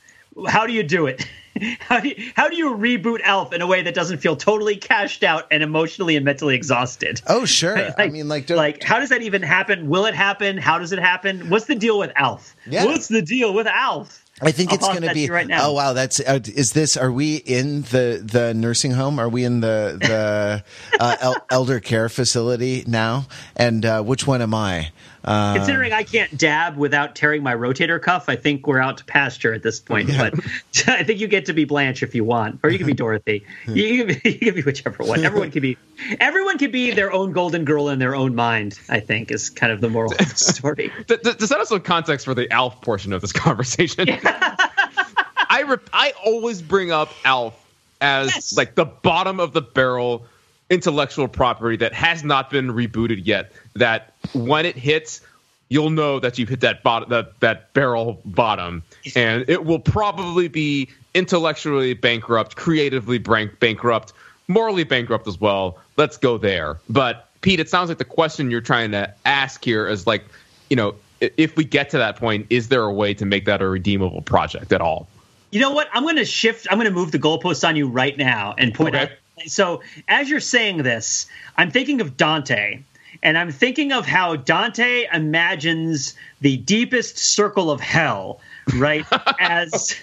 How 0.46 0.66
do 0.66 0.72
you 0.72 0.84
do 0.84 1.04
it? 1.04 1.28
how 1.80 2.00
do 2.00 2.08
you, 2.08 2.32
how 2.34 2.48
do 2.48 2.56
you 2.56 2.74
reboot 2.74 3.20
Alf 3.22 3.52
in 3.52 3.62
a 3.62 3.66
way 3.66 3.82
that 3.82 3.94
doesn't 3.94 4.18
feel 4.18 4.36
totally 4.36 4.76
cashed 4.76 5.22
out 5.22 5.46
and 5.50 5.62
emotionally 5.62 6.16
and 6.16 6.24
mentally 6.24 6.54
exhausted? 6.54 7.20
Oh, 7.26 7.44
sure. 7.44 7.76
Like, 7.86 7.98
I 7.98 8.08
mean, 8.08 8.26
like, 8.28 8.50
like 8.50 8.82
how 8.82 8.98
does 8.98 9.10
that 9.10 9.22
even 9.22 9.42
happen? 9.42 9.88
Will 9.88 10.06
it 10.06 10.14
happen? 10.14 10.58
How 10.58 10.78
does 10.78 10.92
it 10.92 10.98
happen? 10.98 11.50
What's 11.50 11.66
the 11.66 11.74
deal 11.74 11.98
with 11.98 12.10
Alf? 12.16 12.54
Yeah. 12.66 12.84
What's 12.84 13.08
the 13.08 13.22
deal 13.22 13.54
with 13.54 13.66
Alf? 13.66 14.24
I 14.42 14.50
think 14.50 14.70
I'll 14.70 14.76
it's 14.76 14.88
going 14.88 15.02
to 15.02 15.14
be 15.14 15.30
right 15.30 15.46
now. 15.46 15.68
Oh 15.68 15.72
wow, 15.72 15.94
that's 15.94 16.20
uh, 16.20 16.40
is 16.44 16.72
this? 16.72 16.96
Are 16.96 17.10
we 17.10 17.36
in 17.36 17.82
the 17.82 18.20
the 18.22 18.52
nursing 18.52 18.90
home? 18.90 19.18
Are 19.18 19.30
we 19.30 19.44
in 19.44 19.60
the 19.60 19.96
the 19.98 20.64
uh, 21.00 21.16
el- 21.20 21.46
elder 21.50 21.80
care 21.80 22.10
facility 22.10 22.84
now? 22.86 23.26
And 23.56 23.86
uh, 23.86 24.02
which 24.02 24.26
one 24.26 24.42
am 24.42 24.52
I? 24.52 24.90
Uh, 25.24 25.54
Considering 25.54 25.92
I 25.92 26.02
can't 26.04 26.36
dab 26.38 26.76
without 26.76 27.14
tearing 27.16 27.42
my 27.42 27.54
rotator 27.54 28.00
cuff, 28.00 28.28
I 28.28 28.36
think 28.36 28.66
we're 28.66 28.78
out 28.80 28.98
to 28.98 29.04
pasture 29.04 29.52
at 29.52 29.62
this 29.62 29.80
point. 29.80 30.08
But 30.08 30.34
I 30.86 31.02
think 31.02 31.20
you 31.20 31.26
get 31.28 31.46
to 31.46 31.52
be 31.52 31.64
Blanche 31.64 32.02
if 32.02 32.14
you 32.14 32.24
want, 32.24 32.60
or 32.62 32.70
you 32.70 32.78
can 32.78 32.86
be 32.86 32.92
Dorothy. 33.06 33.44
you, 33.66 33.74
you, 33.84 34.04
can 34.04 34.20
be, 34.22 34.30
you 34.32 34.38
can 34.38 34.54
be 34.54 34.62
whichever 34.62 35.02
one. 35.04 35.24
Everyone 35.24 35.50
can 35.50 35.62
be. 35.62 35.76
Everyone 36.20 36.58
can 36.58 36.70
be 36.70 36.90
their 36.92 37.12
own 37.12 37.32
golden 37.32 37.64
girl 37.64 37.88
in 37.88 37.98
their 37.98 38.14
own 38.14 38.34
mind. 38.34 38.78
I 38.88 39.00
think 39.00 39.30
is 39.30 39.50
kind 39.50 39.72
of 39.72 39.80
the 39.80 39.88
moral 39.88 40.12
of 40.12 40.18
the 40.18 40.24
story. 40.36 40.92
to, 41.08 41.16
to, 41.16 41.34
to 41.34 41.46
set 41.46 41.60
us 41.60 41.68
some 41.70 41.80
context 41.80 42.24
for 42.26 42.34
the 42.34 42.50
Alf 42.52 42.80
portion 42.82 43.12
of 43.12 43.20
this 43.20 43.32
conversation, 43.32 44.08
I 44.10 45.64
rep- 45.66 45.88
I 45.92 46.12
always 46.24 46.62
bring 46.62 46.90
up 46.92 47.10
Alf 47.24 47.54
as 48.00 48.28
Yes. 48.34 48.56
like 48.56 48.74
the 48.74 48.84
bottom 48.84 49.40
of 49.40 49.52
the 49.52 49.62
barrel 49.62 50.26
intellectual 50.70 51.28
property 51.28 51.76
that 51.76 51.92
has 51.92 52.24
not 52.24 52.50
been 52.50 52.68
rebooted 52.68 53.22
yet. 53.24 53.52
That 53.74 54.12
when 54.34 54.66
it 54.66 54.76
hits, 54.76 55.20
you'll 55.68 55.90
know 55.90 56.20
that 56.20 56.38
you've 56.38 56.48
hit 56.48 56.60
that 56.60 56.82
bottom 56.82 57.10
that 57.10 57.38
that 57.40 57.72
barrel 57.72 58.20
bottom, 58.24 58.82
and 59.14 59.44
it 59.48 59.64
will 59.64 59.78
probably 59.78 60.48
be 60.48 60.88
intellectually 61.14 61.94
bankrupt, 61.94 62.56
creatively 62.56 63.18
bank- 63.18 63.58
bankrupt, 63.58 64.12
morally 64.48 64.84
bankrupt 64.84 65.26
as 65.26 65.40
well. 65.40 65.78
Let's 65.96 66.16
go 66.16 66.36
there. 66.38 66.78
But 66.88 67.28
Pete, 67.40 67.60
it 67.60 67.68
sounds 67.68 67.88
like 67.88 67.98
the 67.98 68.04
question 68.04 68.50
you're 68.50 68.60
trying 68.60 68.90
to 68.90 69.12
ask 69.24 69.64
here 69.64 69.88
is 69.88 70.06
like, 70.06 70.24
you 70.68 70.76
know, 70.76 70.94
if 71.20 71.56
we 71.56 71.64
get 71.64 71.88
to 71.90 71.98
that 71.98 72.16
point, 72.16 72.46
is 72.50 72.68
there 72.68 72.82
a 72.82 72.92
way 72.92 73.14
to 73.14 73.24
make 73.24 73.46
that 73.46 73.62
a 73.62 73.68
redeemable 73.68 74.20
project 74.22 74.72
at 74.72 74.80
all? 74.80 75.08
You 75.52 75.60
know 75.60 75.70
what? 75.70 75.88
I'm 75.92 76.02
going 76.02 76.16
to 76.16 76.24
shift. 76.24 76.66
I'm 76.70 76.76
going 76.76 76.88
to 76.88 76.94
move 76.94 77.12
the 77.12 77.18
goalposts 77.18 77.66
on 77.66 77.76
you 77.76 77.88
right 77.88 78.18
now 78.18 78.54
and 78.58 78.74
point 78.74 78.94
Okay. 78.94 79.04
out. 79.04 79.10
So, 79.44 79.82
as 80.08 80.30
you're 80.30 80.40
saying 80.40 80.78
this, 80.82 81.26
I'm 81.56 81.70
thinking 81.70 82.00
of 82.00 82.16
Dante, 82.16 82.80
and 83.22 83.36
I'm 83.36 83.50
thinking 83.50 83.92
of 83.92 84.06
how 84.06 84.36
Dante 84.36 85.06
imagines 85.12 86.14
the 86.40 86.56
deepest 86.56 87.18
circle 87.18 87.70
of 87.70 87.80
hell, 87.80 88.40
right? 88.76 89.04
As 89.40 89.94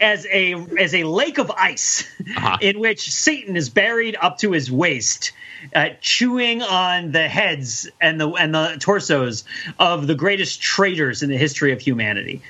as 0.00 0.26
a 0.30 0.54
as 0.78 0.94
a 0.94 1.02
lake 1.02 1.38
of 1.38 1.50
ice 1.50 2.04
Uh-huh. 2.36 2.56
in 2.60 2.78
which 2.78 3.10
Satan 3.12 3.56
is 3.56 3.68
buried 3.68 4.16
up 4.20 4.38
to 4.38 4.52
his 4.52 4.70
waist, 4.70 5.32
uh, 5.74 5.88
chewing 6.00 6.62
on 6.62 7.10
the 7.10 7.28
heads 7.28 7.88
and 8.00 8.20
the 8.20 8.30
and 8.30 8.54
the 8.54 8.76
torsos 8.78 9.42
of 9.80 10.06
the 10.06 10.14
greatest 10.14 10.62
traitors 10.62 11.24
in 11.24 11.30
the 11.30 11.36
history 11.36 11.72
of 11.72 11.80
humanity 11.80 12.42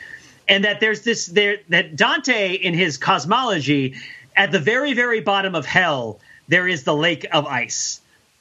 and 0.46 0.64
that 0.64 0.80
there's 0.80 1.02
this 1.02 1.26
there 1.26 1.58
that 1.70 1.96
Dante 1.96 2.52
in 2.54 2.74
his 2.74 2.98
cosmology 2.98 3.94
at 4.38 4.52
the 4.52 4.58
very 4.58 4.94
very 4.94 5.20
bottom 5.20 5.54
of 5.54 5.66
hell 5.66 6.20
there 6.48 6.66
is 6.66 6.84
the 6.84 6.94
lake 6.94 7.26
of 7.30 7.46
ice. 7.46 8.00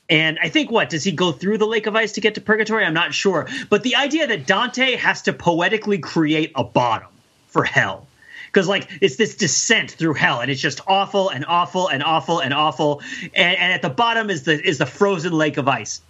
And 0.09 0.39
I 0.41 0.47
think 0.47 0.71
what 0.71 0.89
does 0.89 1.03
he 1.03 1.11
go 1.11 1.33
through 1.33 1.57
the 1.57 1.67
lake 1.67 1.85
of 1.85 1.95
ice 1.95 2.13
to 2.13 2.21
get 2.21 2.35
to 2.35 2.41
purgatory? 2.41 2.85
I'm 2.85 2.93
not 2.93 3.13
sure. 3.13 3.49
But 3.69 3.83
the 3.83 3.97
idea 3.97 4.25
that 4.27 4.47
Dante 4.47 4.95
has 4.95 5.23
to 5.23 5.33
poetically 5.33 5.97
create 5.97 6.53
a 6.55 6.63
bottom 6.63 7.09
for 7.47 7.65
hell 7.65 8.07
because 8.45 8.69
like 8.69 8.87
it's 9.01 9.17
this 9.17 9.35
descent 9.35 9.91
through 9.91 10.13
hell 10.13 10.39
and 10.39 10.49
it's 10.49 10.61
just 10.61 10.79
awful 10.87 11.29
and 11.29 11.45
awful 11.45 11.89
and 11.89 12.01
awful 12.01 12.39
and 12.39 12.53
awful. 12.53 13.01
And, 13.35 13.57
and 13.57 13.73
at 13.73 13.81
the 13.81 13.89
bottom 13.89 14.29
is 14.29 14.43
the 14.43 14.53
is 14.65 14.77
the 14.77 14.85
frozen 14.85 15.33
lake 15.33 15.57
of 15.57 15.67
ice. 15.67 16.01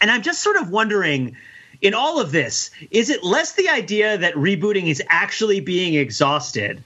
And 0.00 0.10
I'm 0.10 0.22
just 0.22 0.42
sort 0.42 0.56
of 0.56 0.70
wondering 0.70 1.36
in 1.80 1.94
all 1.94 2.20
of 2.20 2.32
this, 2.32 2.70
is 2.90 3.10
it 3.10 3.22
less 3.24 3.52
the 3.52 3.68
idea 3.68 4.18
that 4.18 4.34
rebooting 4.34 4.88
is 4.88 5.02
actually 5.08 5.60
being 5.60 5.94
exhausted, 5.94 6.82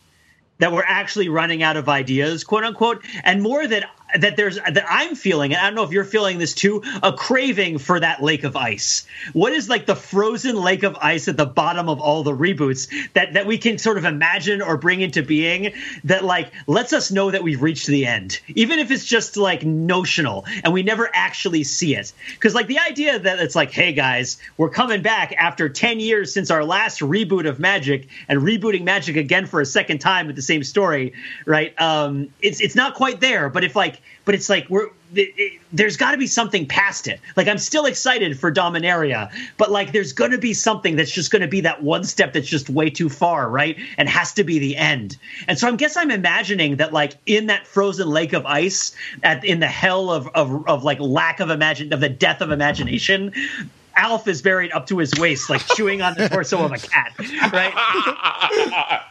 that 0.59 0.72
we're 0.72 0.84
actually 0.86 1.28
running 1.28 1.62
out 1.62 1.76
of 1.76 1.88
ideas, 1.88 2.44
quote 2.44 2.64
unquote, 2.64 3.05
and 3.24 3.42
more 3.42 3.66
that 3.66 3.90
that 4.18 4.36
there's 4.36 4.57
that 4.57 4.84
I'm 4.88 5.14
feeling, 5.14 5.52
and 5.52 5.61
I 5.61 5.64
don't 5.64 5.74
know 5.74 5.82
if 5.82 5.90
you're 5.90 6.05
feeling 6.05 6.38
this 6.38 6.55
too, 6.55 6.82
a 7.02 7.12
craving 7.12 7.78
for 7.78 7.98
that 7.98 8.22
lake 8.22 8.44
of 8.44 8.57
ice. 8.57 9.07
What 9.32 9.52
is 9.52 9.68
like 9.68 9.86
the 9.86 9.96
frozen 9.96 10.57
lake 10.57 10.82
of 10.82 10.96
ice 11.00 11.26
at 11.28 11.36
the 11.36 11.46
bottom 11.46 11.88
of 11.88 12.00
all 12.00 12.22
the 12.22 12.32
reboots 12.32 12.88
that 13.14 13.32
that 13.34 13.46
we 13.46 13.59
can 13.59 13.78
sort 13.78 13.98
of 13.98 14.05
imagine 14.05 14.62
or 14.62 14.76
bring 14.76 15.00
into 15.00 15.22
being 15.22 15.72
that 16.05 16.24
like 16.24 16.52
lets 16.66 16.92
us 16.92 17.11
know 17.11 17.30
that 17.30 17.42
we've 17.42 17.62
reached 17.62 17.86
the 17.86 18.07
end, 18.07 18.40
even 18.48 18.78
if 18.78 18.90
it's 18.90 19.05
just 19.05 19.36
like 19.36 19.64
notional 19.64 20.44
and 20.62 20.72
we 20.72 20.82
never 20.82 21.11
actually 21.12 21.64
see 21.64 21.96
it. 21.96 22.12
Because 22.34 22.55
like 22.55 22.66
the 22.66 22.78
idea 22.78 23.18
that 23.18 23.38
it's 23.40 23.55
like, 23.55 23.72
hey 23.72 23.92
guys, 23.92 24.38
we're 24.57 24.70
coming 24.70 25.02
back 25.02 25.34
after 25.36 25.68
10 25.68 26.00
years 26.00 26.32
since 26.32 26.50
our 26.50 26.64
last 26.64 27.00
reboot 27.00 27.48
of 27.48 27.59
Magic 27.59 28.09
and 28.28 28.40
rebooting 28.40 28.84
Magic 28.84 29.16
again 29.16 29.46
for 29.46 29.61
a 29.61 29.66
second 29.66 29.98
time 29.98 30.26
with 30.26 30.36
the 30.36 30.42
same 30.42 30.62
story, 30.62 31.14
right? 31.46 31.78
Um, 31.80 32.28
it's 32.40 32.61
it's 32.61 32.74
not 32.74 32.94
quite 32.94 33.20
there, 33.20 33.48
but 33.48 33.64
if 33.64 33.74
like, 33.74 33.93
but 34.24 34.34
it's 34.34 34.49
like 34.49 34.68
we're 34.68 34.88
there's 35.72 35.97
got 35.97 36.12
to 36.12 36.18
be 36.18 36.26
something 36.26 36.66
past 36.66 37.07
it. 37.07 37.20
Like 37.36 37.47
I'm 37.47 37.59
still 37.59 37.86
excited 37.86 38.38
for 38.38 38.53
Dominaria, 38.53 39.30
but 39.57 39.70
like 39.70 39.92
there's 39.92 40.12
going 40.12 40.32
to 40.32 40.38
be 40.38 40.55
something 40.55 40.97
that's 40.97 41.11
just 41.11 41.30
going 41.30 41.42
to 41.42 41.49
be 41.49 41.61
that 41.62 41.82
one 41.82 42.05
step 42.05 42.32
that's 42.32 42.49
just 42.49 42.68
way 42.68 42.90
too 42.90 43.09
far, 43.09 43.49
right? 43.49 43.76
And 43.97 44.09
has 44.09 44.32
to 44.34 44.45
be 44.45 44.59
the 44.59 44.76
end. 44.76 45.16
And 45.47 45.59
so 45.59 45.68
I 45.68 45.76
guess 45.76 45.97
I'm 45.97 46.11
imagining 46.11 46.76
that 46.76 46.92
like 46.92 47.14
in 47.26 47.47
that 47.47 47.66
frozen 47.66 48.09
lake 48.09 48.32
of 48.32 48.47
ice, 48.47 48.97
at 49.22 49.45
in 49.45 49.61
the 49.61 49.68
hell 49.68 50.11
of 50.11 50.28
of, 50.34 50.66
of 50.68 50.84
like 50.84 51.01
lack 51.01 51.40
of 51.40 51.51
imagine 51.51 51.92
of 51.92 52.01
the 52.01 52.09
death 52.09 52.40
of 52.40 52.51
imagination. 52.51 53.32
Alf 53.97 54.28
is 54.28 54.42
buried 54.42 54.72
up 54.72 54.86
to 54.86 54.99
his 54.99 55.12
waist, 55.18 55.49
like 55.51 55.64
chewing 55.68 56.03
on 56.03 56.14
the 56.14 56.28
torso 56.32 56.64
of 56.64 56.72
a 56.72 56.78
cat, 56.78 57.12
right? 57.53 57.72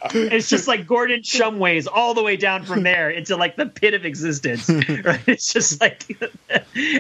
it's 0.14 0.50
just 0.50 0.68
like 0.68 0.86
Gordon 0.88 1.22
Shumways 1.22 1.88
all 1.92 2.14
the 2.14 2.24
way 2.24 2.36
down 2.36 2.64
from 2.64 2.84
there 2.84 3.10
into 3.10 3.36
like 3.36 3.56
the 3.56 3.66
pit 3.66 3.94
of 3.94 4.06
existence. 4.06 4.70
Right? 5.04 5.22
It's 5.28 5.52
just 5.52 5.82
like, 5.82 6.06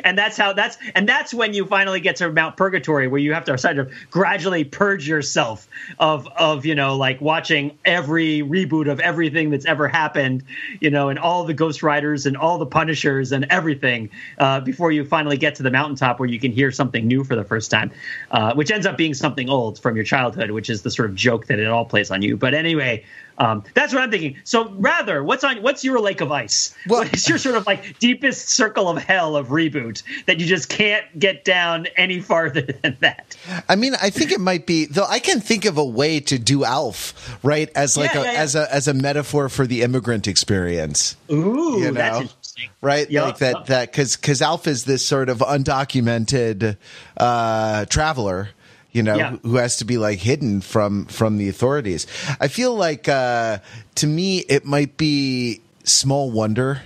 and 0.03 0.17
that's 0.17 0.35
how 0.35 0.53
that's 0.53 0.77
and 0.95 1.07
that's 1.07 1.33
when 1.33 1.53
you 1.53 1.65
finally 1.65 1.99
get 1.99 2.17
to 2.17 2.31
Mount 2.31 2.57
Purgatory, 2.57 3.07
where 3.07 3.19
you 3.19 3.33
have 3.33 3.45
to 3.45 3.57
sort 3.57 3.77
of 3.77 3.91
gradually 4.09 4.63
purge 4.63 5.07
yourself 5.07 5.67
of 5.99 6.27
of 6.27 6.65
you 6.65 6.75
know 6.75 6.97
like 6.97 7.21
watching 7.21 7.77
every 7.85 8.39
reboot 8.39 8.91
of 8.91 8.99
everything 8.99 9.51
that's 9.51 9.65
ever 9.65 9.87
happened, 9.87 10.43
you 10.79 10.89
know, 10.89 11.09
and 11.09 11.19
all 11.19 11.43
the 11.45 11.53
Ghost 11.53 11.83
Riders 11.83 12.25
and 12.25 12.35
all 12.35 12.57
the 12.57 12.65
Punishers 12.65 13.31
and 13.31 13.45
everything 13.49 14.09
uh, 14.37 14.59
before 14.59 14.91
you 14.91 15.05
finally 15.05 15.37
get 15.37 15.55
to 15.55 15.63
the 15.63 15.71
mountaintop 15.71 16.19
where 16.19 16.29
you 16.29 16.39
can 16.39 16.51
hear 16.51 16.71
something 16.71 17.07
new 17.07 17.23
for 17.23 17.35
the 17.35 17.43
first 17.43 17.69
time, 17.73 17.91
uh, 18.31 18.53
which 18.53 18.71
ends 18.71 18.85
up 18.85 18.95
being 18.97 19.13
something 19.13 19.49
old 19.49 19.79
from 19.79 19.95
your 19.95 20.05
childhood, 20.05 20.51
which 20.51 20.69
is 20.69 20.81
the 20.83 20.91
sort 20.91 21.09
of 21.09 21.15
joke 21.15 21.47
that 21.47 21.59
it 21.59 21.67
all 21.67 21.85
plays 21.85 22.11
on 22.11 22.21
you. 22.21 22.37
But 22.37 22.53
anyway, 22.53 23.03
um, 23.37 23.63
that's 23.73 23.93
what 23.93 24.03
I'm 24.03 24.11
thinking. 24.11 24.37
So 24.43 24.69
rather, 24.73 25.23
what's 25.23 25.43
on 25.43 25.61
what's 25.63 25.83
your 25.83 25.99
lake 25.99 26.21
of 26.21 26.31
ice? 26.31 26.75
Well- 26.87 26.99
what 27.03 27.13
is 27.13 27.27
your 27.27 27.37
sort 27.39 27.55
of 27.55 27.65
like 27.65 27.97
deepest 27.99 28.49
circle 28.49 28.87
of 28.89 29.01
hell 29.01 29.35
of 29.35 29.47
reboot 29.47 30.03
that 30.27 30.39
you 30.39 30.45
just 30.45 30.69
can't 30.69 31.03
get 31.17 31.43
down 31.43 31.87
any 31.97 32.19
farther 32.21 32.61
than 32.83 32.95
that? 33.01 33.35
I 33.67 33.75
mean, 33.75 33.93
I 34.01 34.09
think 34.11 34.31
it 34.31 34.39
might 34.39 34.65
be 34.67 34.85
though. 34.85 35.05
I 35.09 35.19
can 35.19 35.41
think 35.41 35.65
of 35.65 35.77
a 35.77 35.83
way 35.85 36.19
to 36.21 36.37
do 36.37 36.63
Alf 36.63 37.37
right 37.43 37.69
as 37.75 37.97
like 37.97 38.13
Yeah, 38.13 38.21
a 38.21 38.23
yeah, 38.25 38.31
yeah. 38.33 38.39
as 38.39 38.55
a 38.55 38.73
as 38.73 38.87
a 38.87 38.93
metaphor 38.93 39.49
for 39.49 39.65
the 39.65 39.81
immigrant 39.81 40.27
experience. 40.27 41.15
Ooh, 41.31 41.79
You 41.79 41.91
that's 41.91 41.95
know? 42.15 42.21
interesting. 42.21 42.37
Right? 42.81 43.09
Yeah, 43.09 43.23
like 43.23 43.37
that 43.39 43.65
that 43.67 43.91
because 43.91 44.15
because 44.15 44.41
Alf 44.41 44.67
is 44.67 44.85
this 44.85 45.05
sort 45.05 45.29
of 45.29 45.39
undocumented 45.39 46.77
uh, 47.17 47.85
traveler. 47.85 48.49
You 48.91 49.01
know, 49.01 49.15
Yeah. 49.15 49.37
who- 49.41 49.55
has 49.55 49.77
to 49.77 49.85
be 49.85 49.97
like 49.97 50.19
hidden 50.19 50.61
from 50.61 51.05
from 51.05 51.37
the 51.37 51.49
authorities. 51.49 52.05
I 52.39 52.47
feel 52.47 52.75
like 52.75 53.09
uh, 53.09 53.57
to 53.95 54.07
me 54.07 54.39
it 54.39 54.65
might 54.65 54.97
be 54.97 55.61
Small 55.83 56.29
Wonder. 56.29 56.81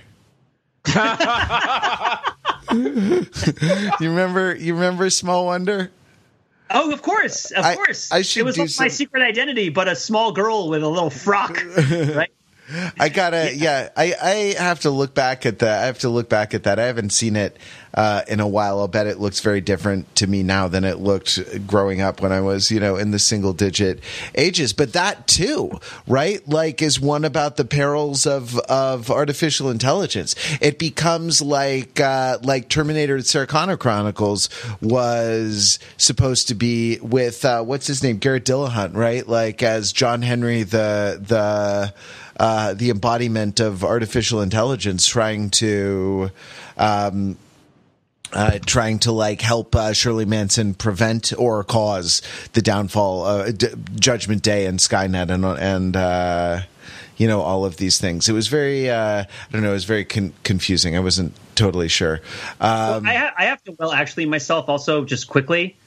you 2.71 3.25
remember? 4.01 4.55
You 4.55 4.73
remember 4.75 5.09
Small 5.09 5.45
Wonder? 5.45 5.91
Oh, 6.69 6.91
of 6.91 7.01
course, 7.01 7.51
of 7.51 7.63
I- 7.63 7.75
course. 7.75 8.11
I 8.11 8.21
should 8.21 8.41
it 8.41 8.43
was 8.43 8.55
do 8.55 8.61
like 8.63 8.71
my 8.79 8.87
secret 8.89 9.23
identity, 9.23 9.69
but 9.69 9.87
a 9.87 9.95
small 9.95 10.31
girl 10.31 10.69
with 10.69 10.83
a 10.83 10.87
little 10.87 11.09
frock, 11.09 11.57
right? 11.91 12.31
I 12.99 13.09
gotta, 13.09 13.55
yeah. 13.55 13.89
I, 13.95 14.13
I 14.21 14.61
have 14.61 14.81
to 14.81 14.89
look 14.89 15.13
back 15.13 15.45
at 15.45 15.59
that. 15.59 15.83
I 15.83 15.85
have 15.85 15.99
to 15.99 16.09
look 16.09 16.29
back 16.29 16.53
at 16.53 16.63
that. 16.63 16.79
I 16.79 16.85
haven't 16.85 17.11
seen 17.11 17.35
it 17.35 17.57
uh, 17.93 18.21
in 18.27 18.39
a 18.39 18.47
while. 18.47 18.79
I'll 18.79 18.87
bet 18.87 19.07
it 19.07 19.19
looks 19.19 19.39
very 19.39 19.59
different 19.59 20.13
to 20.17 20.27
me 20.27 20.43
now 20.43 20.67
than 20.67 20.83
it 20.83 20.99
looked 20.99 21.65
growing 21.65 21.99
up 21.99 22.21
when 22.21 22.31
I 22.31 22.41
was, 22.41 22.69
you 22.69 22.79
know, 22.79 22.95
in 22.95 23.11
the 23.11 23.19
single 23.19 23.53
digit 23.53 24.01
ages. 24.35 24.71
But 24.73 24.93
that 24.93 25.27
too, 25.27 25.79
right? 26.07 26.47
Like, 26.47 26.81
is 26.81 26.99
one 26.99 27.25
about 27.25 27.57
the 27.57 27.65
perils 27.65 28.25
of 28.27 28.57
of 28.59 29.09
artificial 29.09 29.69
intelligence. 29.69 30.35
It 30.61 30.77
becomes 30.77 31.41
like 31.41 31.99
uh, 31.99 32.37
like 32.43 32.69
Terminator: 32.69 33.21
Sarah 33.23 33.47
Connor 33.47 33.77
Chronicles 33.77 34.49
was 34.79 35.79
supposed 35.97 36.49
to 36.49 36.55
be 36.55 36.99
with 37.01 37.43
uh, 37.45 37.63
what's 37.63 37.87
his 37.87 38.03
name, 38.03 38.17
Garrett 38.17 38.45
Dillahunt, 38.45 38.95
right? 38.95 39.27
Like 39.27 39.63
as 39.63 39.91
John 39.91 40.21
Henry, 40.21 40.63
the 40.63 41.19
the 41.19 41.93
uh, 42.37 42.73
the 42.73 42.89
embodiment 42.89 43.59
of 43.59 43.83
artificial 43.83 44.41
intelligence 44.41 45.07
trying 45.07 45.49
to. 45.51 46.31
Um, 46.77 47.37
uh, 48.33 48.59
trying 48.65 48.99
to 48.99 49.11
like 49.13 49.39
help 49.39 49.73
uh, 49.73 49.93
Shirley 49.93 50.25
Manson 50.25 50.73
prevent 50.73 51.31
or 51.37 51.63
cause 51.63 52.21
the 52.51 52.61
downfall, 52.61 53.23
uh, 53.23 53.51
D- 53.51 53.67
Judgment 53.95 54.43
Day 54.43 54.65
and 54.65 54.79
Skynet 54.79 55.29
and 55.29 55.45
and 55.45 55.95
uh, 55.95 56.61
you 57.15 57.25
know 57.25 57.39
all 57.39 57.63
of 57.63 57.77
these 57.77 57.99
things. 57.99 58.27
It 58.27 58.33
was 58.33 58.49
very 58.49 58.89
uh, 58.89 59.23
I 59.23 59.51
don't 59.51 59.61
know. 59.63 59.69
It 59.69 59.73
was 59.73 59.85
very 59.85 60.03
con- 60.03 60.33
confusing. 60.43 60.97
I 60.97 60.99
wasn't 60.99 61.33
totally 61.55 61.87
sure. 61.87 62.15
Um, 62.59 63.05
well, 63.05 63.07
I, 63.07 63.13
ha- 63.13 63.33
I 63.37 63.45
have 63.45 63.63
to 63.63 63.75
well 63.79 63.93
actually 63.93 64.25
myself 64.25 64.67
also 64.67 65.05
just 65.05 65.29
quickly 65.29 65.77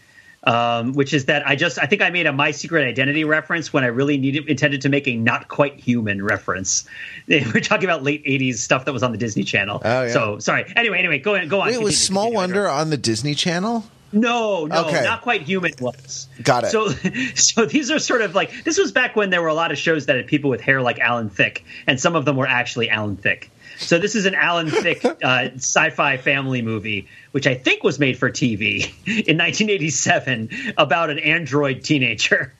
um, 0.44 0.92
which 0.94 1.12
is 1.12 1.26
that 1.26 1.46
I 1.46 1.54
just 1.56 1.78
I 1.78 1.86
think 1.86 2.02
I 2.02 2.10
made 2.10 2.26
a 2.26 2.32
My 2.32 2.50
Secret 2.50 2.86
Identity 2.86 3.24
reference 3.24 3.72
when 3.72 3.84
I 3.84 3.88
really 3.88 4.16
needed 4.16 4.48
intended 4.48 4.80
to 4.82 4.88
make 4.88 5.06
a 5.06 5.16
not 5.16 5.48
quite 5.48 5.78
human 5.78 6.22
reference. 6.22 6.84
We're 7.28 7.60
talking 7.60 7.84
about 7.84 8.02
late 8.02 8.24
'80s 8.24 8.56
stuff 8.56 8.84
that 8.86 8.92
was 8.92 9.02
on 9.02 9.12
the 9.12 9.18
Disney 9.18 9.44
Channel. 9.44 9.82
Oh, 9.84 10.02
yeah. 10.02 10.12
So 10.12 10.38
sorry. 10.38 10.72
Anyway, 10.76 10.98
anyway, 10.98 11.18
go 11.18 11.34
ahead. 11.34 11.48
Go 11.50 11.60
on. 11.60 11.66
Wait, 11.66 11.74
it 11.74 11.82
was 11.82 11.94
Continue, 11.94 12.06
Small 12.06 12.24
continue, 12.24 12.36
Wonder 12.36 12.68
on 12.68 12.90
the 12.90 12.96
Disney 12.96 13.34
Channel? 13.34 13.84
No, 14.12 14.66
no, 14.66 14.86
Okay. 14.86 15.04
not 15.04 15.22
quite 15.22 15.42
human 15.42 15.72
was. 15.80 16.28
Got 16.42 16.64
it. 16.64 16.70
So, 16.70 16.88
so 17.34 17.64
these 17.64 17.90
are 17.90 17.98
sort 17.98 18.22
of 18.22 18.34
like 18.34 18.64
this 18.64 18.78
was 18.78 18.92
back 18.92 19.14
when 19.16 19.30
there 19.30 19.40
were 19.42 19.48
a 19.48 19.54
lot 19.54 19.70
of 19.70 19.78
shows 19.78 20.06
that 20.06 20.16
had 20.16 20.26
people 20.26 20.50
with 20.50 20.60
hair 20.60 20.82
like 20.82 20.98
Alan 20.98 21.30
Thicke, 21.30 21.64
and 21.86 22.00
some 22.00 22.16
of 22.16 22.24
them 22.24 22.36
were 22.36 22.46
actually 22.46 22.90
Alan 22.90 23.16
Thicke. 23.16 23.50
So 23.78 23.98
this 23.98 24.14
is 24.14 24.26
an 24.26 24.34
Alan 24.34 24.68
Thicke 24.70 25.04
uh, 25.04 25.50
sci-fi 25.56 26.16
family 26.16 26.60
movie, 26.60 27.08
which 27.30 27.46
I 27.46 27.54
think 27.54 27.82
was 27.82 27.98
made 27.98 28.18
for 28.18 28.30
TV 28.30 28.84
in 29.06 29.38
1987 29.38 30.74
about 30.76 31.10
an 31.10 31.18
android 31.18 31.84
teenager. 31.84 32.52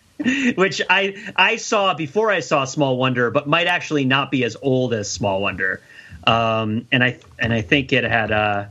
Which 0.54 0.82
I 0.90 1.32
I 1.34 1.56
saw 1.56 1.94
before 1.94 2.30
I 2.30 2.40
saw 2.40 2.66
Small 2.66 2.98
Wonder, 2.98 3.30
but 3.30 3.48
might 3.48 3.66
actually 3.66 4.04
not 4.04 4.30
be 4.30 4.44
as 4.44 4.54
old 4.60 4.92
as 4.92 5.10
Small 5.10 5.40
Wonder, 5.40 5.80
um, 6.26 6.86
and 6.92 7.02
I 7.02 7.18
and 7.38 7.54
I 7.54 7.62
think 7.62 7.90
it 7.94 8.04
had 8.04 8.30
uh, 8.30 8.66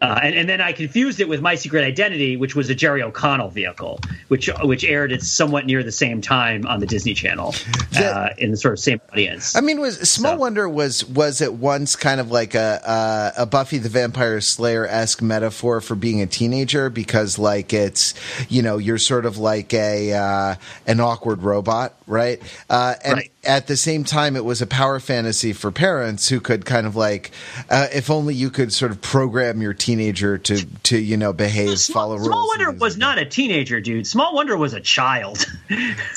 uh, 0.00 0.18
and, 0.22 0.34
and 0.34 0.48
then 0.48 0.60
I 0.60 0.72
confused 0.72 1.20
it 1.20 1.28
with 1.28 1.40
My 1.40 1.54
Secret 1.54 1.84
Identity, 1.84 2.36
which 2.36 2.54
was 2.54 2.70
a 2.70 2.74
Jerry 2.74 3.02
O'Connell 3.02 3.50
vehicle, 3.50 4.00
which 4.28 4.48
which 4.62 4.84
aired 4.84 5.12
at 5.12 5.22
somewhat 5.22 5.66
near 5.66 5.82
the 5.82 5.92
same 5.92 6.20
time 6.20 6.66
on 6.66 6.80
the 6.80 6.86
Disney 6.86 7.14
Channel, 7.14 7.54
uh, 7.96 8.30
in 8.38 8.50
the 8.50 8.56
sort 8.56 8.72
of 8.74 8.78
same 8.80 9.00
audience. 9.12 9.54
I 9.56 9.60
mean, 9.60 9.80
was 9.80 9.98
Small 10.08 10.32
So- 10.34 10.38
Wonder 10.38 10.68
was 10.68 11.04
was 11.04 11.42
at 11.42 11.54
once 11.54 11.96
kind 11.96 12.20
of 12.20 12.30
like 12.30 12.54
a 12.54 13.32
a, 13.36 13.42
a 13.42 13.46
Buffy 13.46 13.78
the 13.78 13.88
Vampire 13.88 14.40
Slayer 14.40 14.86
esque 14.86 15.22
metaphor 15.22 15.80
for 15.80 15.94
being 15.94 16.20
a 16.22 16.26
teenager 16.26 16.88
because 16.90 17.38
like 17.38 17.72
it's 17.72 18.14
you 18.48 18.62
know 18.62 18.78
you're 18.78 18.98
sort 18.98 19.26
of 19.26 19.38
like 19.38 19.74
a 19.74 20.12
uh, 20.12 20.54
an 20.86 21.00
awkward 21.00 21.42
robot, 21.42 21.94
right? 22.06 22.40
Uh, 22.68 22.94
and 23.04 23.14
Right. 23.16 23.30
at 23.44 23.66
the 23.66 23.76
same 23.76 24.04
time, 24.04 24.36
it 24.36 24.44
was 24.44 24.62
a 24.62 24.66
power 24.66 24.98
fantasy 25.00 25.52
for 25.52 25.70
parents 25.70 26.28
who 26.28 26.40
could 26.40 26.64
kind 26.64 26.86
of 26.86 26.96
like 26.96 27.32
uh, 27.68 27.88
if 27.92 28.08
only 28.10 28.34
you 28.34 28.50
could 28.50 28.72
sort 28.72 28.90
of 28.92 29.00
program 29.02 29.60
your 29.60 29.74
teenager 29.90 30.38
to 30.38 30.64
to 30.84 30.98
you 30.98 31.16
know 31.16 31.32
behave, 31.32 31.80
follow 31.80 32.16
Small, 32.16 32.18
rules. 32.18 32.26
Small 32.26 32.48
Wonder 32.48 32.70
was 32.72 32.96
not 32.96 33.18
a 33.18 33.24
teenager, 33.24 33.80
dude. 33.80 34.06
Small 34.06 34.34
Wonder 34.34 34.56
was 34.56 34.72
a 34.72 34.80
child. 34.80 35.44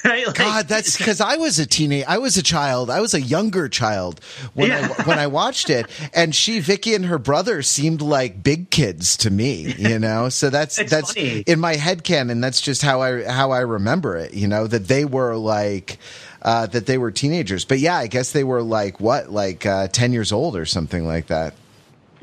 right? 0.05 0.25
Like, 0.27 0.35
God, 0.35 0.67
that's 0.67 0.97
because 0.97 1.21
I 1.21 1.37
was 1.37 1.59
a 1.59 1.65
teenage. 1.65 2.05
I 2.07 2.17
was 2.19 2.37
a 2.37 2.43
child. 2.43 2.89
I 2.89 3.01
was 3.01 3.13
a 3.13 3.21
younger 3.21 3.67
child 3.69 4.19
when 4.53 4.69
Yeah. 4.69 4.93
I 4.99 5.03
when 5.03 5.19
I 5.19 5.27
watched 5.27 5.69
it, 5.69 5.87
and 6.13 6.35
she, 6.35 6.59
Vicky, 6.59 6.93
and 6.93 7.05
her 7.05 7.17
brother 7.19 7.61
seemed 7.63 8.01
like 8.01 8.43
big 8.43 8.69
kids 8.69 9.17
to 9.17 9.29
me. 9.31 9.73
You 9.77 9.99
know, 9.99 10.29
so 10.29 10.49
that's 10.49 10.77
It's 10.77 10.91
that's 10.91 11.13
funny. 11.13 11.39
in 11.47 11.59
my 11.59 11.75
head 11.75 12.03
canon. 12.03 12.41
That's 12.41 12.61
just 12.61 12.81
how 12.81 13.01
I 13.01 13.23
how 13.23 13.51
I 13.51 13.59
remember 13.61 14.15
it. 14.17 14.33
You 14.33 14.47
know, 14.47 14.67
that 14.67 14.87
they 14.87 15.05
were 15.05 15.35
like. 15.35 15.97
Uh, 16.45 16.65
that 16.65 16.85
they 16.85 16.97
were 16.97 17.09
teenagers, 17.09 17.63
but 17.63 17.79
yeah, 17.79 17.95
I 17.95 18.07
guess 18.07 18.33
they 18.33 18.43
were 18.43 18.61
like 18.61 18.99
what, 18.99 19.31
like 19.31 19.65
uh, 19.65 19.87
ten 19.87 20.11
years 20.11 20.33
old 20.33 20.57
or 20.57 20.65
something 20.65 21.07
like 21.07 21.27
that. 21.27 21.53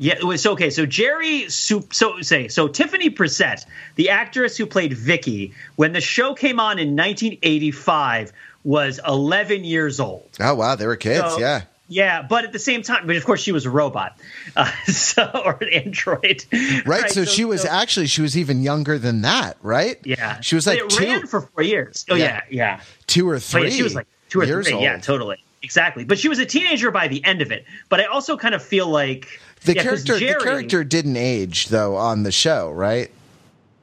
Yeah, 0.01 0.15
it 0.15 0.23
was 0.23 0.43
okay. 0.47 0.71
So 0.71 0.87
Jerry, 0.87 1.47
so, 1.49 1.83
so 1.91 2.19
say, 2.21 2.47
so 2.47 2.67
Tiffany 2.67 3.11
Brissette, 3.11 3.65
the 3.95 4.09
actress 4.09 4.57
who 4.57 4.65
played 4.65 4.93
Vicky, 4.93 5.53
when 5.75 5.93
the 5.93 6.01
show 6.01 6.33
came 6.33 6.59
on 6.59 6.79
in 6.79 6.95
1985, 6.95 8.33
was 8.63 8.99
11 9.07 9.63
years 9.63 9.99
old. 9.99 10.27
Oh 10.39 10.55
wow, 10.55 10.73
they 10.75 10.87
were 10.87 10.95
kids. 10.95 11.19
So- 11.33 11.39
yeah, 11.39 11.61
Yeah, 11.87 12.23
but 12.27 12.45
at 12.45 12.51
the 12.51 12.57
same 12.57 12.81
time, 12.81 13.05
but 13.05 13.15
of 13.15 13.23
course 13.25 13.41
she 13.41 13.51
was 13.51 13.65
a 13.67 13.69
robot, 13.69 14.17
uh, 14.55 14.71
so 14.85 15.29
or 15.45 15.57
an 15.61 15.69
android. 15.85 16.45
right. 16.85 17.11
so, 17.11 17.23
she 17.25 17.45
was 17.45 17.61
so- 17.61 17.69
actually 17.69 18.07
she 18.07 18.23
was 18.23 18.35
even 18.35 18.63
younger 18.63 18.97
than 18.97 19.21
that, 19.21 19.57
right? 19.61 19.99
yeah, 20.03 20.39
she 20.41 20.55
was 20.55 20.65
like 20.65 20.79
it 20.79 20.89
two, 20.89 21.05
ran 21.05 21.27
for 21.27 21.41
four 21.41 21.63
years. 21.63 22.05
Oh 22.09 22.15
Yeah. 22.15 22.41
yeah, 22.49 22.77
yeah. 22.77 22.81
two 23.05 23.29
or 23.29 23.39
three. 23.39 23.65
yeah, 23.65 23.69
she 23.69 23.83
was 23.83 23.93
like 23.93 24.07
two 24.29 24.41
or 24.41 24.45
years 24.45 24.65
three. 24.65 24.73
old. 24.73 24.83
Yeah, 24.83 24.97
totally, 24.97 25.43
exactly. 25.61 26.05
But 26.05 26.17
she 26.17 26.27
was 26.29 26.39
a 26.39 26.45
teenager 26.45 26.89
by 26.89 27.07
the 27.07 27.23
end 27.23 27.41
of 27.43 27.51
it. 27.51 27.65
But 27.89 27.99
I 27.99 28.05
also 28.05 28.35
kind 28.37 28.55
of 28.55 28.63
feel 28.63 28.87
like 28.87 29.27
The 29.63 29.75
yeah, 29.75 29.83
character, 29.83 30.17
Jerry, 30.17 30.33
the 30.33 30.43
character 30.43 30.83
didn't 30.83 31.17
age 31.17 31.67
though 31.67 31.95
on 31.95 32.23
the 32.23 32.31
show, 32.31 32.71
right? 32.71 33.11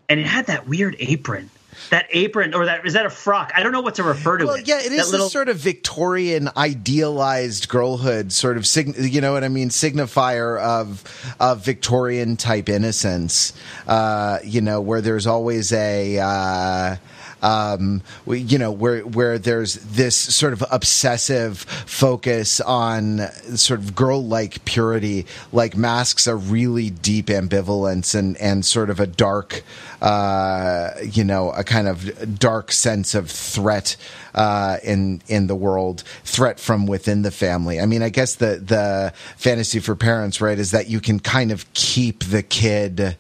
and 0.09 0.19
it 0.19 0.27
had 0.27 0.47
that 0.47 0.67
weird 0.67 0.97
apron. 1.01 1.51
That 1.91 2.07
apron, 2.11 2.55
or 2.55 2.65
that 2.67 2.85
is 2.85 2.95
that 2.95 3.07
a 3.07 3.11
frock? 3.11 3.53
I 3.55 3.63
don't 3.63 3.71
know 3.73 3.81
what 3.81 3.95
to 3.97 4.03
refer 4.03 4.37
to 4.39 4.47
Well, 4.47 4.55
it. 4.57 4.67
yeah, 4.67 4.81
it 4.81 4.91
is 4.91 5.11
little, 5.13 5.29
sort 5.31 5.49
of 5.49 5.59
Victorian 5.59 6.49
idealized 6.57 7.69
girlhood, 7.69 8.33
sort 8.33 8.57
of, 8.57 8.67
sign, 8.67 8.95
you 8.99 9.21
know 9.21 9.33
what 9.33 9.45
I 9.45 9.49
mean, 9.49 9.69
signifier 9.69 10.59
of 10.61 11.05
of 11.39 11.65
Victorian 11.65 12.37
type 12.37 12.69
innocence. 12.69 13.53
Uh, 13.87 14.39
you 14.45 14.61
know, 14.61 14.81
where 14.81 15.01
there's 15.01 15.27
always 15.27 15.73
a. 15.73 16.19
Uh, 16.19 16.97
um, 17.43 18.03
you 18.27 18.59
know, 18.59 18.71
where 18.71 19.01
where 19.01 19.39
there's 19.39 19.75
this 19.75 20.17
sort 20.17 20.53
of 20.53 20.65
obsessive 20.71 21.59
focus 21.59 22.61
on 22.61 23.21
sort 23.57 23.81
of 23.81 23.95
girl-like 23.95 24.65
purity, 24.65 25.27
like 25.53 25.77
masks 25.77 26.27
a 26.27 26.37
really 26.37 26.91
deep 26.91 27.27
ambivalence 27.27 28.15
and 28.15 28.37
and 28.39 28.65
sort 28.65 28.91
of 28.91 29.01
a 29.01 29.07
dark, 29.07 29.63
uh, 30.03 30.91
you 31.03 31.25
know, 31.25 31.51
a 31.53 31.65
kind 31.65 31.89
of 31.89 32.39
dark 32.39 32.73
sense 32.73 33.15
of 33.15 33.31
threat 33.31 33.97
uh, 34.35 34.79
in 34.83 35.23
in 35.29 35.47
the 35.47 35.57
world, 35.57 36.03
threat 36.25 36.59
from 36.61 36.87
within 36.87 37.23
the 37.23 37.31
family. 37.31 37.81
I 37.81 37.87
mean, 37.87 38.03
I 38.03 38.09
guess 38.09 38.35
the 38.37 38.57
the 38.57 39.13
fantasy 39.37 39.79
for 39.81 39.95
parents, 39.95 40.41
right, 40.41 40.59
is 40.59 40.73
that 40.73 40.89
you 40.89 41.01
can 41.01 41.21
kind 41.21 41.53
of 41.53 41.73
keep 41.75 42.25
the 42.25 42.43
kid 42.43 43.17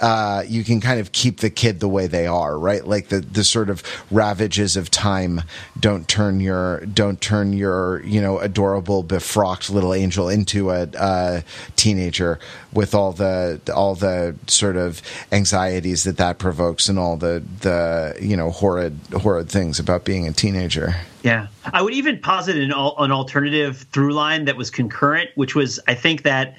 uh, 0.00 0.42
you 0.46 0.64
can 0.64 0.80
kind 0.80 1.00
of 1.00 1.12
keep 1.12 1.38
the 1.38 1.50
kid 1.50 1.80
the 1.80 1.88
way 1.88 2.06
they 2.06 2.26
are, 2.26 2.58
right? 2.58 2.86
Like 2.86 3.08
the, 3.08 3.20
the 3.20 3.44
sort 3.44 3.70
of 3.70 3.82
ravages 4.10 4.76
of 4.76 4.90
time 4.90 5.42
don't 5.78 6.08
turn 6.08 6.40
your 6.40 6.80
don't 6.86 7.20
turn 7.20 7.52
your 7.52 8.02
you 8.04 8.20
know 8.20 8.38
adorable 8.38 9.02
befrocked 9.02 9.70
little 9.70 9.94
angel 9.94 10.28
into 10.28 10.70
a, 10.70 10.88
uh 10.98 11.40
teenager 11.76 12.38
with 12.72 12.94
all 12.94 13.12
the 13.12 13.60
all 13.74 13.94
the 13.94 14.34
sort 14.46 14.76
of 14.76 15.02
anxieties 15.32 16.04
that 16.04 16.16
that 16.16 16.38
provokes 16.38 16.88
and 16.88 16.98
all 16.98 17.16
the 17.16 17.42
the 17.60 18.16
you 18.20 18.36
know 18.36 18.50
horrid 18.50 18.98
horrid 19.12 19.48
things 19.48 19.78
about 19.78 20.04
being 20.04 20.26
a 20.26 20.32
teenager. 20.32 20.94
Yeah, 21.22 21.46
I 21.72 21.80
would 21.80 21.94
even 21.94 22.18
posit 22.18 22.56
an, 22.56 22.70
an 22.72 23.12
alternative 23.12 23.86
through 23.92 24.12
line 24.12 24.44
that 24.44 24.56
was 24.56 24.70
concurrent, 24.70 25.30
which 25.36 25.54
was 25.54 25.80
I 25.86 25.94
think 25.94 26.22
that 26.22 26.56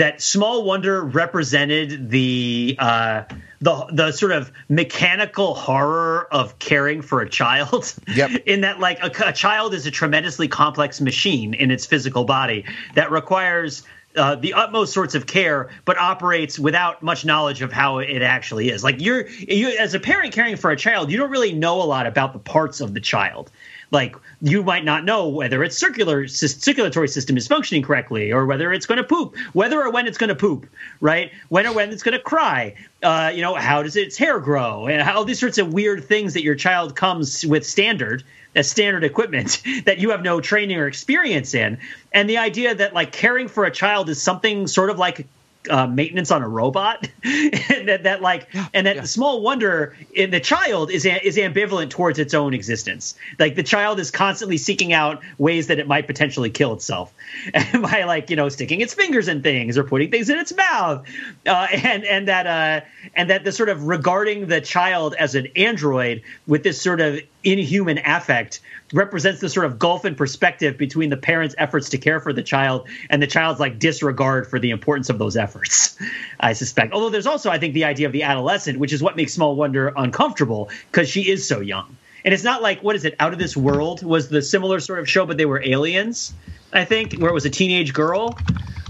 that 0.00 0.22
Small 0.22 0.64
Wonder 0.64 1.04
represented 1.04 2.08
the 2.08 2.74
uh, 2.78 3.24
the 3.60 3.86
the 3.92 4.12
sort 4.12 4.32
of 4.32 4.50
mechanical 4.70 5.54
horror 5.54 6.26
of 6.32 6.58
caring 6.58 7.02
for 7.02 7.20
a 7.20 7.28
child. 7.28 7.94
Yep. 8.08 8.30
in 8.46 8.62
that, 8.62 8.80
like 8.80 8.98
a, 9.02 9.28
a 9.28 9.32
child 9.34 9.74
is 9.74 9.84
a 9.84 9.90
tremendously 9.90 10.48
complex 10.48 11.02
machine 11.02 11.52
in 11.52 11.70
its 11.70 11.84
physical 11.84 12.24
body 12.24 12.64
that 12.94 13.10
requires. 13.10 13.82
Uh, 14.16 14.34
the 14.34 14.54
utmost 14.54 14.92
sorts 14.92 15.14
of 15.14 15.24
care, 15.24 15.70
but 15.84 15.96
operates 15.96 16.58
without 16.58 17.00
much 17.00 17.24
knowledge 17.24 17.62
of 17.62 17.70
how 17.72 17.98
it 17.98 18.22
actually 18.22 18.68
is. 18.68 18.82
Like 18.82 19.00
you're, 19.00 19.28
you 19.28 19.68
as 19.68 19.94
a 19.94 20.00
parent 20.00 20.32
caring 20.32 20.56
for 20.56 20.72
a 20.72 20.76
child, 20.76 21.12
you 21.12 21.16
don't 21.16 21.30
really 21.30 21.52
know 21.52 21.80
a 21.80 21.86
lot 21.86 22.08
about 22.08 22.32
the 22.32 22.40
parts 22.40 22.80
of 22.80 22.92
the 22.92 22.98
child 22.98 23.52
like 23.90 24.16
you 24.42 24.62
might 24.62 24.84
not 24.84 25.04
know 25.04 25.28
whether 25.28 25.62
its 25.62 25.76
circular 25.76 26.26
circulatory 26.28 27.08
system 27.08 27.36
is 27.36 27.46
functioning 27.46 27.82
correctly 27.82 28.32
or 28.32 28.46
whether 28.46 28.72
it's 28.72 28.86
going 28.86 28.98
to 28.98 29.04
poop 29.04 29.36
whether 29.52 29.80
or 29.80 29.90
when 29.90 30.06
it's 30.06 30.18
going 30.18 30.28
to 30.28 30.34
poop 30.34 30.66
right? 31.00 31.32
When 31.48 31.66
or 31.66 31.72
when 31.72 31.90
it's 31.90 32.02
going 32.02 32.16
to 32.16 32.22
cry. 32.22 32.74
Uh, 33.02 33.32
you 33.34 33.42
know 33.42 33.54
how 33.54 33.82
does 33.82 33.96
its 33.96 34.16
hair 34.16 34.38
grow? 34.40 34.86
And 34.86 35.02
how 35.02 35.24
these 35.24 35.40
sorts 35.40 35.58
of 35.58 35.72
weird 35.72 36.04
things 36.04 36.34
that 36.34 36.42
your 36.42 36.54
child 36.54 36.94
comes 36.94 37.44
with 37.44 37.66
standard 37.66 38.22
as 38.54 38.70
standard 38.70 39.04
equipment 39.04 39.62
that 39.84 39.98
you 39.98 40.10
have 40.10 40.22
no 40.22 40.40
training 40.40 40.78
or 40.78 40.86
experience 40.86 41.54
in. 41.54 41.78
And 42.12 42.28
the 42.28 42.38
idea 42.38 42.74
that 42.74 42.94
like 42.94 43.12
caring 43.12 43.48
for 43.48 43.64
a 43.64 43.70
child 43.70 44.08
is 44.08 44.20
something 44.20 44.66
sort 44.66 44.90
of 44.90 44.98
like 44.98 45.26
uh, 45.68 45.86
maintenance 45.86 46.30
on 46.30 46.42
a 46.42 46.48
robot, 46.48 47.08
and 47.24 47.88
that, 47.88 48.04
that 48.04 48.22
like, 48.22 48.48
and 48.72 48.86
that 48.86 48.96
yeah. 48.96 49.02
small 49.02 49.42
wonder 49.42 49.96
in 50.14 50.30
the 50.30 50.40
child 50.40 50.90
is 50.90 51.04
is 51.04 51.36
ambivalent 51.36 51.90
towards 51.90 52.18
its 52.18 52.32
own 52.32 52.54
existence. 52.54 53.14
Like 53.38 53.56
the 53.56 53.62
child 53.62 54.00
is 54.00 54.10
constantly 54.10 54.56
seeking 54.56 54.92
out 54.92 55.20
ways 55.38 55.66
that 55.66 55.78
it 55.78 55.86
might 55.86 56.06
potentially 56.06 56.50
kill 56.50 56.72
itself 56.72 57.12
by 57.74 58.04
like 58.04 58.30
you 58.30 58.36
know 58.36 58.48
sticking 58.48 58.80
its 58.80 58.94
fingers 58.94 59.28
in 59.28 59.42
things 59.42 59.76
or 59.76 59.84
putting 59.84 60.10
things 60.10 60.30
in 60.30 60.38
its 60.38 60.54
mouth, 60.54 61.06
uh, 61.46 61.66
and 61.72 62.04
and 62.04 62.28
that 62.28 62.46
uh, 62.46 62.84
and 63.14 63.28
that 63.28 63.44
the 63.44 63.52
sort 63.52 63.68
of 63.68 63.84
regarding 63.84 64.46
the 64.46 64.60
child 64.60 65.14
as 65.18 65.34
an 65.34 65.48
android 65.56 66.22
with 66.46 66.62
this 66.62 66.80
sort 66.80 67.00
of 67.00 67.20
inhuman 67.42 67.98
affect 68.04 68.60
represents 68.92 69.40
the 69.40 69.48
sort 69.48 69.66
of 69.66 69.78
gulf 69.78 70.04
in 70.04 70.14
perspective 70.14 70.76
between 70.76 71.10
the 71.10 71.16
parents' 71.16 71.54
efforts 71.58 71.90
to 71.90 71.98
care 71.98 72.20
for 72.20 72.32
the 72.32 72.42
child 72.42 72.88
and 73.08 73.22
the 73.22 73.26
child's 73.26 73.60
like 73.60 73.78
disregard 73.78 74.46
for 74.48 74.58
the 74.58 74.70
importance 74.70 75.10
of 75.10 75.18
those 75.18 75.36
efforts. 75.36 75.96
I 76.40 76.52
suspect. 76.54 76.92
Although 76.92 77.10
there's 77.10 77.26
also, 77.26 77.50
I 77.50 77.58
think, 77.58 77.74
the 77.74 77.84
idea 77.84 78.06
of 78.06 78.12
the 78.12 78.24
adolescent, 78.24 78.78
which 78.78 78.92
is 78.92 79.02
what 79.02 79.16
makes 79.16 79.32
Small 79.32 79.54
Wonder 79.54 79.92
uncomfortable 79.96 80.70
because 80.90 81.08
she 81.08 81.28
is 81.28 81.46
so 81.46 81.60
young. 81.60 81.96
And 82.24 82.34
it's 82.34 82.44
not 82.44 82.62
like 82.62 82.82
what 82.82 82.96
is 82.96 83.04
it? 83.04 83.14
Out 83.18 83.32
of 83.32 83.38
this 83.38 83.56
world 83.56 84.02
was 84.02 84.28
the 84.28 84.42
similar 84.42 84.80
sort 84.80 84.98
of 84.98 85.08
show, 85.08 85.24
but 85.24 85.36
they 85.36 85.46
were 85.46 85.62
aliens. 85.64 86.34
I 86.72 86.84
think 86.84 87.14
where 87.14 87.30
it 87.30 87.34
was 87.34 87.46
a 87.46 87.50
teenage 87.50 87.92
girl. 87.94 88.38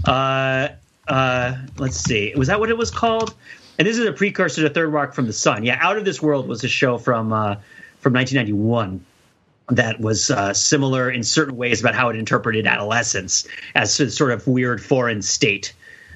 Uh, 0.05 0.69
uh, 1.07 1.57
let's 1.77 1.97
see, 1.97 2.33
was 2.35 2.47
that 2.47 2.59
what 2.59 2.69
it 2.69 2.77
was 2.77 2.91
called? 2.91 3.33
And 3.77 3.87
this 3.87 3.97
is 3.97 4.05
a 4.05 4.13
precursor 4.13 4.61
to 4.61 4.69
Third 4.69 4.89
Rock 4.89 5.13
from 5.13 5.25
the 5.25 5.33
Sun. 5.33 5.63
Yeah, 5.63 5.77
Out 5.81 5.97
of 5.97 6.05
This 6.05 6.21
World 6.21 6.47
was 6.47 6.63
a 6.63 6.67
show 6.67 6.97
from 6.97 7.33
uh, 7.33 7.55
from 8.01 8.13
1991 8.13 9.05
that 9.69 9.99
was 9.99 10.29
uh, 10.29 10.53
similar 10.53 11.09
in 11.09 11.23
certain 11.23 11.55
ways 11.55 11.79
about 11.79 11.95
how 11.95 12.09
it 12.09 12.15
interpreted 12.15 12.67
adolescence 12.67 13.47
as 13.73 13.97
a 13.99 14.11
sort 14.11 14.31
of 14.31 14.45
weird 14.47 14.83
foreign 14.83 15.21
state. 15.21 15.73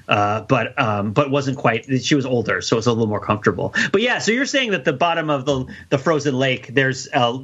Uh, 0.08 0.42
but 0.42 0.78
um, 0.80 1.14
but 1.14 1.32
wasn't 1.32 1.58
quite. 1.58 1.86
She 2.04 2.14
was 2.14 2.28
older, 2.28 2.62
so 2.62 2.76
it 2.76 2.78
was 2.78 2.86
a 2.86 2.92
little 2.92 3.08
more 3.08 3.20
comfortable. 3.20 3.74
But 3.92 4.04
yeah, 4.04 4.20
so 4.20 4.32
you're 4.32 4.46
saying 4.46 4.70
that 4.72 4.86
the 4.86 4.94
bottom 4.94 5.32
of 5.32 5.46
the 5.46 5.66
the 5.90 5.98
frozen 5.98 6.38
lake, 6.38 6.68
there's 6.68 7.08
a 7.12 7.40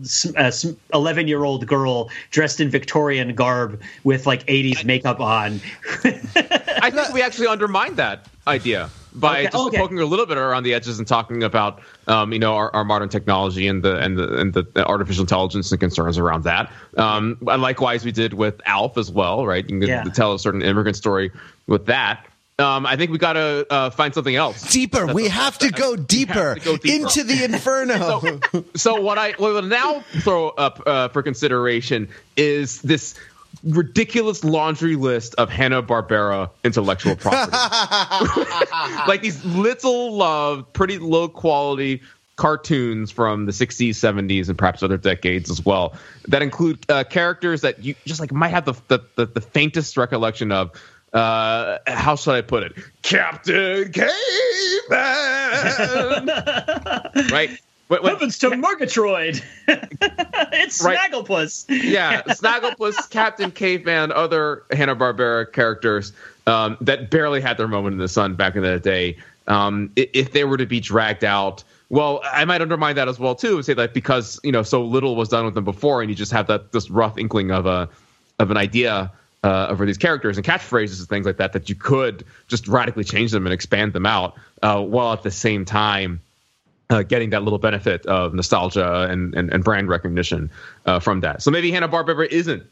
11 0.94 1.28
year 1.28 1.44
old 1.44 1.66
girl 1.66 2.12
dressed 2.30 2.60
in 2.60 2.70
Victorian 2.70 3.34
garb 3.34 3.82
with 4.04 4.28
like 4.28 4.46
80s 4.46 4.86
makeup 4.86 5.20
on. 5.20 5.60
I 6.04 6.92
think 6.92 7.14
we 7.14 7.24
actually 7.24 7.48
undermined 7.48 7.98
that 7.98 8.28
idea 8.46 8.92
by 9.14 9.40
Okay, 9.42 9.44
just 9.52 9.56
okay. 9.68 9.78
poking 9.78 10.00
a 10.00 10.06
little 10.06 10.26
bit 10.26 10.38
around 10.38 10.64
the 10.64 10.74
edges 10.74 11.00
and 11.00 11.08
talking 11.08 11.44
about 11.44 11.82
um, 12.08 12.32
you 12.34 12.40
know 12.40 12.56
our, 12.56 12.74
our 12.76 12.84
modern 12.86 13.10
technology 13.10 13.68
and 13.68 13.84
the 13.84 13.98
and 13.98 14.18
the 14.18 14.38
and 14.40 14.54
the 14.54 14.66
artificial 14.88 15.22
intelligence 15.24 15.72
and 15.72 15.80
concerns 15.80 16.18
around 16.18 16.44
that. 16.46 16.72
Um, 16.98 17.38
and 17.48 17.62
likewise, 17.62 18.06
we 18.06 18.12
did 18.12 18.34
with 18.34 18.62
Alf 18.66 18.98
as 18.98 19.12
well, 19.12 19.46
right? 19.46 19.68
You 19.70 19.80
can 19.80 19.88
Yeah. 19.90 20.04
tell 20.06 20.34
a 20.34 20.40
certain 20.40 20.62
immigrant 20.62 20.96
story 20.98 21.32
with 21.68 21.86
that. 21.88 22.26
Um, 22.60 22.86
I 22.86 22.96
think 22.96 23.10
we 23.10 23.18
got 23.18 23.34
to 23.34 23.66
uh, 23.72 23.90
find 23.90 24.14
something 24.14 24.36
else. 24.36 24.62
Deeper. 24.72 25.08
We 25.12 25.28
have 25.30 25.58
to 25.60 25.72
go 25.72 25.96
deeper, 25.96 26.56
go 26.64 26.78
deeper. 26.78 27.08
into 27.08 27.24
the 27.24 27.44
inferno. 27.44 28.40
so 28.76 29.02
what 29.02 29.18
I 29.18 29.32
what 29.32 29.50
I 29.50 29.54
will 29.54 29.62
now 29.64 30.02
throw 30.20 30.50
up 30.50 30.84
uh, 30.86 31.08
for 31.08 31.24
consideration 31.24 32.08
is 32.38 32.80
this 32.84 33.16
ridiculous 33.64 34.44
laundry 34.44 34.96
list 34.96 35.36
of 35.36 35.50
Hanna 35.50 35.84
Barbera 35.84 36.50
intellectual 36.64 37.16
property, 37.16 37.52
like 39.08 39.22
these 39.22 39.44
little 39.46 40.14
loved, 40.14 40.74
pretty 40.74 40.98
low 40.98 41.28
quality 41.28 42.02
cartoons 42.38 43.12
from 43.12 43.46
the 43.46 43.52
60s 43.52 43.90
70s 43.90 44.50
and 44.50 44.58
perhaps 44.58 44.82
other 44.82 44.98
decades 44.98 45.52
as 45.52 45.64
well 45.64 45.94
that 46.28 46.42
include 46.42 46.84
uh, 46.90 47.04
characters 47.04 47.62
that 47.62 47.84
you 47.84 47.94
just 48.06 48.20
like 48.20 48.32
might 48.32 48.48
have 48.48 48.66
the 48.66 48.74
the, 48.88 49.00
the, 49.16 49.26
the 49.28 49.42
faintest 49.42 49.98
recollection 49.98 50.52
of. 50.52 50.72
Uh 51.14 51.78
how 51.88 52.16
should 52.16 52.36
i 52.36 52.42
put 52.42 52.64
it? 52.64 52.74
Captain 53.02 53.92
caveman 53.92 54.12
right 57.32 57.50
When- 57.92 58.04
when- 58.04 58.14
Heavens 58.14 58.38
to 58.40 58.56
Murgatroyd! 58.56 59.42
it's 59.68 60.82
Right. 60.82 60.98
Snagglepuss. 60.98 61.66
yeah, 61.68 62.22
Snagglepuss, 62.22 63.10
Captain 63.10 63.52
Caveman, 63.52 64.14
other 64.14 64.64
Hanna 64.72 64.96
Barbera 64.96 65.52
characters 65.52 66.14
um, 66.48 66.78
that 66.80 67.12
barely 67.12 67.42
had 67.42 67.58
their 67.58 67.68
moment 67.68 67.92
in 67.92 68.00
the 68.00 68.08
sun 68.08 68.36
back 68.36 68.56
in 68.56 68.62
the 68.62 68.80
day. 68.80 69.18
Um, 69.50 69.92
if 69.98 70.32
they 70.32 70.46
were 70.46 70.56
to 70.56 70.66
be 70.66 70.80
dragged 70.80 71.26
out, 71.26 71.66
well, 71.90 72.22
I 72.24 72.46
might 72.46 72.62
undermine 72.62 72.96
that 72.96 73.10
as 73.10 73.20
well 73.20 73.36
too, 73.36 73.58
and 73.58 73.66
say 73.66 73.74
that 73.74 73.94
because 73.94 74.40
you 74.42 74.54
know 74.54 74.64
so 74.64 74.86
little 74.86 75.18
was 75.18 75.28
done 75.28 75.44
with 75.44 75.56
them 75.56 75.66
before, 75.66 76.02
and 76.02 76.10
you 76.10 76.16
just 76.16 76.32
have 76.32 76.48
that 76.48 76.72
this 76.72 76.90
rough 76.90 77.18
inkling 77.18 77.52
of 77.52 77.66
a 77.66 77.90
of 78.40 78.52
an 78.52 78.56
idea 78.58 79.12
uh, 79.44 79.76
for 79.76 79.86
these 79.86 79.98
characters 79.98 80.38
and 80.38 80.46
catchphrases 80.46 81.00
and 81.00 81.10
things 81.10 81.26
like 81.26 81.36
that, 81.38 81.52
that 81.52 81.68
you 81.68 81.76
could 81.76 82.24
just 82.48 82.70
radically 82.70 83.04
change 83.04 83.32
them 83.32 83.46
and 83.46 83.54
expand 83.54 83.92
them 83.92 84.06
out, 84.06 84.36
uh, 84.62 84.82
while 84.82 85.12
at 85.12 85.24
the 85.24 85.32
same 85.32 85.66
time 85.66 86.22
uh, 86.92 87.04
getting 87.04 87.30
that 87.32 87.44
little 87.44 87.60
benefit 87.60 88.06
of 88.06 88.34
nostalgia 88.34 89.04
and, 89.10 89.34
and, 89.34 89.52
and 89.52 89.64
brand 89.64 89.88
recognition 89.88 90.52
uh, 90.86 91.00
from 91.00 91.22
that. 91.22 91.42
So 91.42 91.50
maybe 91.50 91.72
Hanna 91.72 91.88
Barbera 91.88 92.28
isn't 92.28 92.64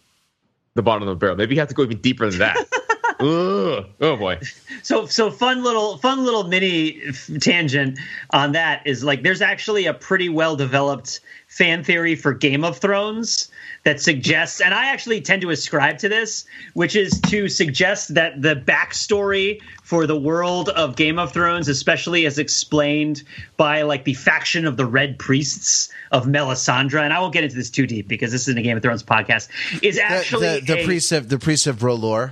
the 0.76 0.84
bottom 0.84 1.08
of 1.08 1.08
the 1.08 1.16
barrel. 1.16 1.36
Maybe 1.36 1.56
you 1.56 1.62
have 1.62 1.70
to 1.70 1.76
go 1.76 1.84
even 1.84 2.00
deeper 2.00 2.30
than 2.30 2.40
that. 2.40 2.58
Ugh. 3.20 3.86
Oh 4.02 4.16
boy. 4.18 4.40
So 4.82 5.08
so 5.08 5.30
fun 5.30 5.62
little 5.62 5.98
fun 5.98 6.24
little 6.24 6.46
mini 6.46 7.02
f- 7.10 7.30
tangent 7.42 8.00
on 8.30 8.54
that 8.54 8.88
is 8.88 9.04
like 9.04 9.24
there's 9.24 9.42
actually 9.42 9.88
a 9.88 9.94
pretty 9.94 10.30
well 10.30 10.56
developed 10.56 11.20
fan 11.48 11.84
theory 11.84 12.16
for 12.16 12.34
Game 12.34 12.64
of 12.64 12.78
Thrones 12.78 13.52
that 13.84 14.00
suggests 14.00 14.62
and 14.62 14.74
I 14.74 14.86
actually 14.86 15.20
tend 15.20 15.42
to 15.42 15.50
ascribe 15.50 15.98
to 15.98 16.08
this 16.08 16.46
which 16.76 16.96
is 16.96 17.20
to 17.28 17.50
suggest 17.50 18.14
that 18.14 18.42
the 18.42 18.56
backstory 18.56 19.60
for 19.84 20.08
the 20.08 20.18
world 20.18 20.70
of 20.70 20.96
Game 20.96 21.20
of 21.20 21.34
Thrones 21.34 21.68
especially 21.68 22.26
as 22.26 22.40
explained 22.40 23.24
by 23.58 23.82
like 23.82 24.06
the 24.06 24.14
faction 24.14 24.66
of 24.66 24.78
the 24.78 24.86
Red 24.86 25.20
Priests 25.20 25.90
of 26.14 26.26
Melisandre 26.26 27.02
and 27.02 27.12
I 27.12 27.20
won't 27.20 27.34
get 27.34 27.44
into 27.44 27.58
this 27.58 27.70
too 27.70 27.86
deep 27.86 28.08
because 28.08 28.32
this 28.32 28.44
isn't 28.44 28.58
a 28.58 28.62
Game 28.62 28.78
of 28.78 28.84
Thrones 28.84 29.04
podcast 29.04 29.50
is 29.84 29.98
actually 29.98 30.62
the, 30.62 30.66
the 30.66 30.82
a- 30.82 30.86
priest 30.86 31.12
of 31.12 31.28
the 31.28 31.38
priest 31.38 31.68
of 31.68 31.80
R'hllor. 31.80 32.32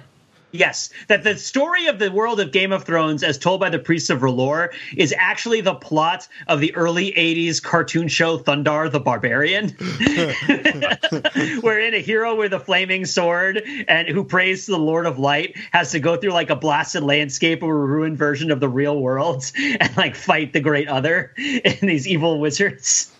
Yes, 0.52 0.90
that 1.10 1.24
the 1.24 1.36
story 1.36 1.88
of 1.88 2.00
the 2.00 2.10
world 2.10 2.40
of 2.40 2.54
Game 2.54 2.72
of 2.72 2.86
Thrones, 2.86 3.22
as 3.22 3.38
told 3.38 3.60
by 3.60 3.70
the 3.70 3.80
priests 3.80 4.10
of 4.10 4.22
R'hllor, 4.22 4.70
is 4.96 5.14
actually 5.18 5.60
the 5.60 5.76
plot 5.76 6.28
of 6.48 6.62
the 6.62 6.74
early 6.74 7.12
'80s 7.12 7.62
cartoon 7.62 8.08
show 8.08 8.38
Thundarr 8.38 8.90
the 8.90 9.02
Barbarian, 9.02 9.70
wherein 11.62 11.94
a 11.94 12.00
hero 12.00 12.36
with 12.36 12.54
a 12.54 12.60
flaming 12.62 13.06
sword 13.06 13.62
and 13.90 14.08
who 14.08 14.24
prays 14.24 14.66
to 14.66 14.72
the 14.72 14.80
Lord 14.80 15.06
of 15.06 15.20
Light 15.20 15.58
has 15.74 15.92
to 15.92 16.00
go 16.00 16.16
through 16.16 16.32
like 16.32 16.50
a 16.50 16.56
blasted 16.56 17.04
landscape 17.04 17.62
or 17.62 17.84
a 17.84 17.86
ruined 17.86 18.18
version 18.18 18.50
of 18.50 18.62
the 18.62 18.70
real 18.70 18.98
world 19.00 19.52
and 19.58 19.98
like 19.98 20.16
fight 20.16 20.54
the 20.54 20.62
Great 20.62 20.88
Other 20.88 21.34
and 21.38 21.90
these 21.90 22.08
evil 22.08 22.40
wizards 22.40 23.12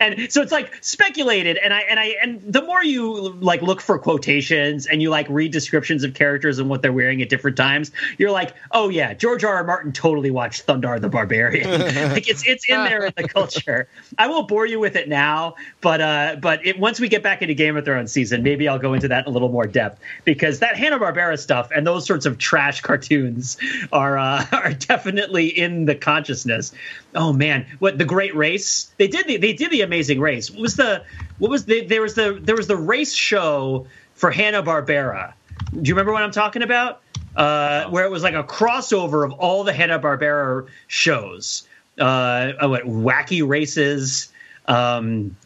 and 0.00 0.32
so 0.32 0.42
it's 0.42 0.52
like 0.52 0.72
speculated. 0.82 1.56
And 1.56 1.72
i 1.72 1.80
and 1.80 1.98
i 1.98 2.16
and 2.22 2.40
the 2.42 2.62
more 2.62 2.82
you 2.82 3.30
like 3.40 3.62
look 3.62 3.80
for 3.80 3.98
quotations 3.98 4.86
and 4.86 5.02
you 5.02 5.10
like 5.10 5.26
read 5.28 5.52
descriptions 5.52 6.04
of 6.04 6.14
characters 6.14 6.58
and 6.58 6.68
what 6.68 6.82
they're 6.82 6.92
wearing 6.92 7.22
at 7.22 7.28
different 7.28 7.56
times 7.56 7.90
you're 8.18 8.30
like 8.30 8.54
oh 8.70 8.88
yeah 8.88 9.14
george 9.14 9.44
r 9.44 9.54
r 9.54 9.64
martin 9.64 9.92
totally 9.92 10.30
watched 10.30 10.66
thundarr 10.66 11.00
the 11.00 11.08
barbarian. 11.08 11.70
Like 12.12 12.28
it's 12.28 12.46
it's 12.46 12.68
in 12.68 12.84
there 12.84 13.06
in 13.06 13.12
the 13.16 13.28
culture. 13.28 13.88
I 14.18 14.26
won't 14.26 14.48
bore 14.48 14.66
you 14.66 14.80
with 14.80 14.96
it 14.96 15.08
now 15.08 15.54
but 15.80 16.00
uh 16.00 16.36
but 16.40 16.66
it, 16.66 16.78
once 16.78 17.00
we 17.00 17.08
get 17.08 17.22
back 17.22 17.42
into 17.42 17.54
game 17.54 17.76
of 17.76 17.84
thrones 17.84 18.12
season 18.12 18.42
maybe 18.42 18.68
i'll 18.68 18.78
go 18.78 18.94
into 18.94 19.08
that 19.08 19.26
in 19.26 19.30
a 19.30 19.32
little 19.32 19.48
more 19.48 19.66
depth 19.66 20.00
because 20.24 20.58
that 20.60 20.76
hanna-barbera 20.76 21.38
stuff 21.38 21.70
and 21.74 21.86
those 21.86 22.06
sorts 22.06 22.26
of 22.26 22.38
trash 22.38 22.80
cartoons 22.80 23.56
are 23.92 24.18
uh 24.18 24.44
are 24.52 24.72
definitely 24.72 25.46
in 25.46 25.84
the 25.84 25.94
consciousness. 25.94 26.72
Oh 27.14 27.32
man. 27.32 27.66
What 27.78 27.98
the 27.98 28.04
great 28.04 28.34
race? 28.34 28.92
They 28.96 29.08
did 29.08 29.26
the 29.26 29.36
they 29.36 29.51
did 29.52 29.70
the 29.70 29.82
amazing 29.82 30.20
race. 30.20 30.50
What 30.50 30.60
was 30.60 30.76
the 30.76 31.04
what 31.38 31.50
was 31.50 31.64
the 31.64 31.84
there 31.84 32.02
was 32.02 32.14
the 32.14 32.38
there 32.40 32.56
was 32.56 32.66
the 32.66 32.76
race 32.76 33.14
show 33.14 33.86
for 34.14 34.30
hanna-barbera. 34.30 35.32
Do 35.70 35.88
you 35.88 35.94
remember 35.94 36.12
what 36.12 36.22
i'm 36.22 36.32
talking 36.32 36.62
about? 36.62 37.00
Uh 37.34 37.84
where 37.86 38.04
it 38.04 38.10
was 38.10 38.22
like 38.22 38.34
a 38.34 38.44
crossover 38.44 39.24
of 39.24 39.32
all 39.32 39.64
the 39.64 39.72
hanna-barbera 39.72 40.68
shows. 40.86 41.66
Uh 41.98 42.52
oh, 42.60 42.68
what 42.68 42.82
wacky 42.84 43.46
races. 43.46 44.32
Um 44.66 45.36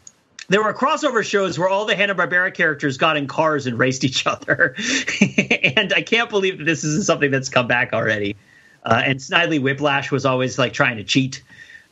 there 0.49 0.63
were 0.63 0.73
crossover 0.73 1.23
shows 1.23 1.59
where 1.59 1.67
all 1.67 1.85
the 1.85 1.95
Hanna 1.95 2.15
Barbera 2.15 2.53
characters 2.53 2.97
got 2.97 3.17
in 3.17 3.27
cars 3.27 3.67
and 3.67 3.77
raced 3.77 4.03
each 4.03 4.25
other, 4.25 4.75
and 5.21 5.93
I 5.93 6.01
can't 6.01 6.29
believe 6.29 6.59
that 6.59 6.63
this 6.63 6.83
isn't 6.83 7.03
something 7.03 7.31
that's 7.31 7.49
come 7.49 7.67
back 7.67 7.93
already. 7.93 8.37
Uh, 8.83 9.01
and 9.03 9.19
Snidely 9.19 9.61
Whiplash 9.61 10.11
was 10.11 10.25
always 10.25 10.57
like 10.57 10.71
trying 10.71 10.97
to 10.97 11.03
cheat, 11.03 11.43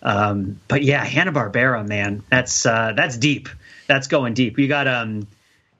um, 0.06 0.60
but 0.68 0.84
yeah, 0.84 1.03
Hanna 1.03 1.32
Barbera, 1.34 1.86
man, 1.86 2.24
that's 2.30 2.66
uh, 2.66 2.93
that's 2.95 3.18
deep. 3.18 3.49
That's 3.88 4.08
going 4.08 4.34
deep. 4.36 4.58
You 4.60 4.68
got 4.68 4.88
um, 4.88 5.28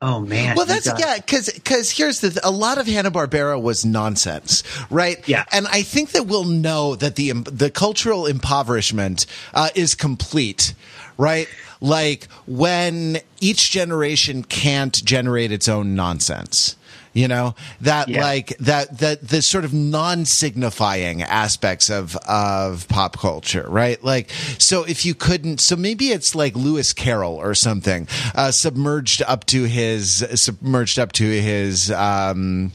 oh 0.02 0.20
man. 0.20 0.56
Well, 0.56 0.66
that's 0.66 0.88
got- 0.88 1.00
yeah, 1.00 1.18
because 1.18 1.50
because 1.54 1.92
here's 1.92 2.20
the 2.22 2.32
th- 2.32 2.42
a 2.44 2.52
lot 2.52 2.78
of 2.80 2.88
Hanna 2.88 3.12
Barbera 3.12 3.62
was 3.62 3.86
nonsense, 3.86 4.64
right? 4.90 5.26
Yeah. 5.28 5.46
and 5.52 5.68
I 5.68 5.84
think 5.84 6.12
that 6.12 6.26
we'll 6.26 6.44
know 6.44 6.96
that 6.96 7.16
the 7.16 7.32
the 7.34 7.70
cultural 7.70 8.26
impoverishment 8.26 9.28
uh, 9.54 9.70
is 9.76 9.94
complete, 9.96 10.74
right? 11.18 11.48
Like 11.80 12.28
when 12.48 13.20
each 13.40 13.70
generation 13.70 14.44
can't 14.44 15.06
generate 15.06 15.52
its 15.52 15.70
own 15.70 15.94
nonsense. 15.96 16.76
You 17.16 17.28
know 17.28 17.56
that 17.82 18.08
Yeah. 18.10 18.22
like 18.22 18.56
that 18.60 19.00
that 19.00 19.28
the 19.28 19.42
sort 19.42 19.66
of 19.66 19.74
non-signifying 19.74 21.24
aspects 21.24 21.90
of 21.90 22.16
of 22.18 22.88
pop 22.90 23.18
culture 23.18 23.66
right 23.68 24.04
like 24.04 24.30
so 24.60 24.84
if 24.84 25.06
you 25.06 25.16
couldn't 25.16 25.60
so 25.60 25.76
maybe 25.76 26.10
it's 26.12 26.36
like 26.36 26.56
lewis 26.56 26.94
carroll 26.94 27.36
or 27.36 27.56
something 27.56 28.08
uh 28.36 28.52
submerged 28.52 29.24
up 29.24 29.46
to 29.48 29.64
his 29.64 30.24
submerged 30.36 31.00
up 31.00 31.12
to 31.14 31.24
his 31.24 31.90
um 31.92 32.72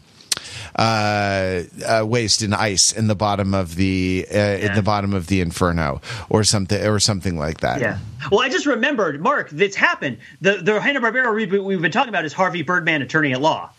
uh, 0.77 1.63
uh, 1.87 2.05
waist 2.07 2.43
in 2.43 2.55
ice 2.55 2.93
in 2.93 3.09
the 3.09 3.15
bottom 3.15 3.53
of 3.55 3.75
the 3.75 4.25
uh, 4.33 4.39
in 4.39 4.75
the 4.75 4.83
bottom 4.83 5.13
of 5.13 5.27
the 5.27 5.41
inferno 5.41 6.01
or 6.31 6.45
something 6.45 6.87
or 6.87 6.99
something 7.01 7.37
like 7.39 7.61
that. 7.61 7.81
Yeah. 7.81 7.99
Well, 8.31 8.41
I 8.41 8.49
just 8.49 8.67
remembered, 8.67 9.21
Mark, 9.21 9.51
this 9.51 9.75
happened. 9.75 10.19
The 10.41 10.59
the 10.59 10.81
Hanna 10.81 11.01
Barbera 11.01 11.27
reboot 11.27 11.65
we've 11.65 11.83
been 11.83 11.91
talking 11.93 12.09
about 12.09 12.25
is 12.25 12.33
Harvey 12.33 12.63
Birdman, 12.63 13.03
Attorney 13.03 13.33
at 13.33 13.41
Law. 13.41 13.71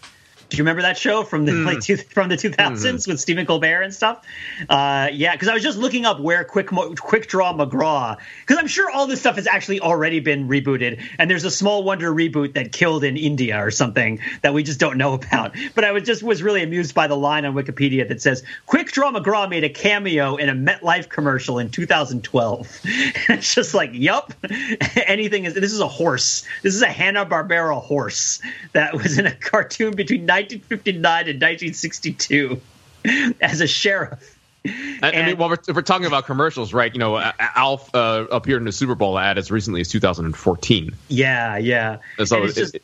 Do 0.52 0.58
you 0.58 0.64
remember 0.64 0.82
that 0.82 0.98
show 0.98 1.24
from 1.24 1.46
the 1.46 1.54
like 1.54 1.80
two, 1.80 1.96
from 1.96 2.28
the 2.28 2.36
2000s 2.36 3.08
with 3.08 3.22
Stephen 3.22 3.46
Colbert 3.46 3.84
and 3.84 3.94
stuff? 3.94 4.26
Uh, 4.68 5.08
yeah, 5.14 5.32
because 5.32 5.48
I 5.48 5.54
was 5.54 5.64
just 5.64 5.78
looking 5.78 6.06
up 6.06 6.20
where 6.20 6.44
Quick 6.44 6.68
Quick 6.68 7.30
Draw 7.30 7.54
McGraw, 7.54 8.18
because 8.42 8.58
I'm 8.58 8.68
sure 8.68 8.92
all 8.92 9.08
this 9.08 9.22
stuff 9.22 9.38
has 9.38 9.48
actually 9.48 9.80
already 9.80 10.20
been 10.20 10.50
rebooted, 10.50 11.02
and 11.18 11.32
there's 11.32 11.46
a 11.46 11.52
Small 11.52 11.86
Wonder 11.86 12.14
reboot 12.14 12.56
that 12.56 12.74
killed 12.74 13.06
in 13.06 13.16
India 13.16 13.64
or 13.64 13.72
something 13.72 14.20
that 14.42 14.54
we 14.54 14.62
just 14.62 14.78
don't 14.78 14.98
know 14.98 15.14
about. 15.22 15.56
But 15.74 15.86
I 15.86 15.94
was 15.94 16.04
just 16.04 16.22
was 16.22 16.44
really 16.44 16.64
amused 16.64 16.94
by 16.94 17.08
the 17.08 17.16
line 17.16 17.46
on 17.46 17.54
Wikipedia 17.54 18.06
that 18.10 18.22
says 18.22 18.44
Quick 18.66 18.92
Draw 18.92 19.14
McGraw 19.14 19.50
made 19.50 19.64
a 19.64 19.70
cameo 19.70 20.36
in 20.36 20.50
a 20.50 20.54
MetLife 20.54 21.08
commercial 21.08 21.60
in 21.60 21.70
2012. 21.70 22.82
it's 23.30 23.56
just 23.56 23.74
like, 23.74 23.92
yup, 23.94 24.34
anything 25.08 25.46
is. 25.46 25.54
This 25.54 25.72
is 25.72 25.80
a 25.80 25.88
horse. 25.88 26.46
This 26.62 26.76
is 26.76 26.82
a 26.82 26.88
Hanna 26.88 27.26
Barbera 27.26 27.82
horse 27.82 28.42
that 28.74 28.94
was 28.94 29.18
in 29.18 29.28
a 29.28 29.34
cartoon 29.34 29.96
between 29.96 30.26
1959 30.50 31.30
and 31.30 31.42
1962 31.42 32.62
as 33.42 33.62
a 33.62 33.68
sheriff. 33.68 34.38
I, 34.64 34.72
I 35.04 35.26
mean, 35.26 35.38
well, 35.38 35.50
we're, 35.50 35.58
if 35.68 35.76
we're 35.76 35.82
talking 35.82 36.06
about 36.06 36.26
commercials, 36.28 36.72
right? 36.72 36.94
You 36.94 37.00
know, 37.00 37.18
A- 37.18 37.34
A- 37.40 37.58
Alf 37.58 37.94
uh, 37.96 38.28
appeared 38.32 38.62
in 38.62 38.68
a 38.68 38.72
Super 38.72 38.94
Bowl 38.94 39.18
ad 39.18 39.38
as 39.40 39.50
recently 39.50 39.82
as 39.82 39.88
2014. 39.90 40.92
Yeah, 41.08 41.58
yeah. 41.58 41.98
So 42.24 42.38
And 42.38 42.46
it's 42.50 42.58
it- 42.58 42.62
just, 42.62 42.76
it- 42.76 42.84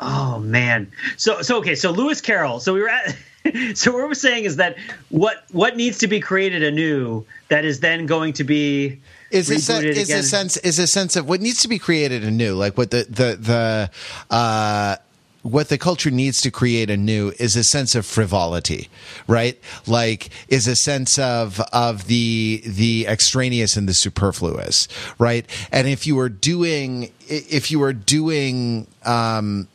oh 0.00 0.38
man. 0.38 0.90
So 1.18 1.42
so 1.42 1.58
okay. 1.58 1.74
So 1.74 1.90
Lewis 1.90 2.20
Carroll. 2.22 2.60
So 2.60 2.72
we 2.74 2.80
were 2.80 2.88
at. 2.88 3.16
So 3.74 3.92
what 3.92 4.02
we're 4.06 4.12
saying 4.14 4.44
is 4.44 4.56
that 4.56 4.76
what 5.08 5.42
what 5.52 5.74
needs 5.74 5.98
to 5.98 6.06
be 6.06 6.20
created 6.20 6.62
anew 6.62 7.24
that 7.48 7.64
is 7.64 7.80
then 7.80 8.04
going 8.04 8.34
to 8.34 8.44
be 8.44 9.00
is 9.30 9.48
a, 9.48 9.58
sen- 9.58 9.86
is 9.86 10.10
again. 10.10 10.18
a 10.20 10.22
sense 10.22 10.58
is 10.58 10.78
a 10.78 10.86
sense 10.86 11.16
of 11.16 11.26
what 11.26 11.40
needs 11.40 11.62
to 11.62 11.68
be 11.68 11.78
created 11.78 12.24
anew 12.24 12.52
like 12.54 12.76
what 12.76 12.90
the 12.90 13.04
the 13.08 13.36
the 13.40 14.34
uh 14.34 14.96
what 15.42 15.68
the 15.68 15.78
culture 15.78 16.10
needs 16.10 16.40
to 16.40 16.50
create 16.50 16.90
anew 16.90 17.32
is 17.38 17.56
a 17.56 17.64
sense 17.64 17.94
of 17.94 18.04
frivolity 18.04 18.88
right 19.26 19.58
like 19.86 20.30
is 20.48 20.66
a 20.66 20.76
sense 20.76 21.18
of 21.18 21.60
of 21.72 22.06
the 22.06 22.62
the 22.66 23.06
extraneous 23.06 23.76
and 23.76 23.88
the 23.88 23.94
superfluous 23.94 24.88
right 25.18 25.46
and 25.70 25.86
if 25.86 26.06
you 26.06 26.18
are 26.18 26.28
doing 26.28 27.12
if 27.28 27.70
you 27.70 27.82
are 27.82 27.92
doing 27.92 28.86
um 29.04 29.68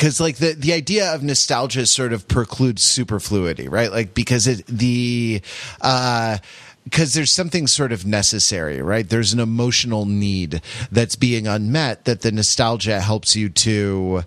because 0.00 0.18
like 0.18 0.36
the 0.36 0.54
the 0.54 0.72
idea 0.72 1.14
of 1.14 1.22
nostalgia 1.22 1.84
sort 1.84 2.14
of 2.14 2.26
precludes 2.26 2.82
superfluity, 2.82 3.68
right? 3.68 3.92
Like 3.92 4.14
because 4.14 4.46
it 4.46 4.66
the 4.66 5.42
uh 5.82 6.38
because 6.84 7.12
there's 7.12 7.30
something 7.30 7.66
sort 7.66 7.92
of 7.92 8.06
necessary, 8.06 8.80
right? 8.80 9.06
There's 9.06 9.34
an 9.34 9.40
emotional 9.40 10.06
need 10.06 10.62
that's 10.90 11.16
being 11.16 11.46
unmet 11.46 12.06
that 12.06 12.22
the 12.22 12.32
nostalgia 12.32 13.02
helps 13.02 13.36
you 13.36 13.50
to 13.50 14.24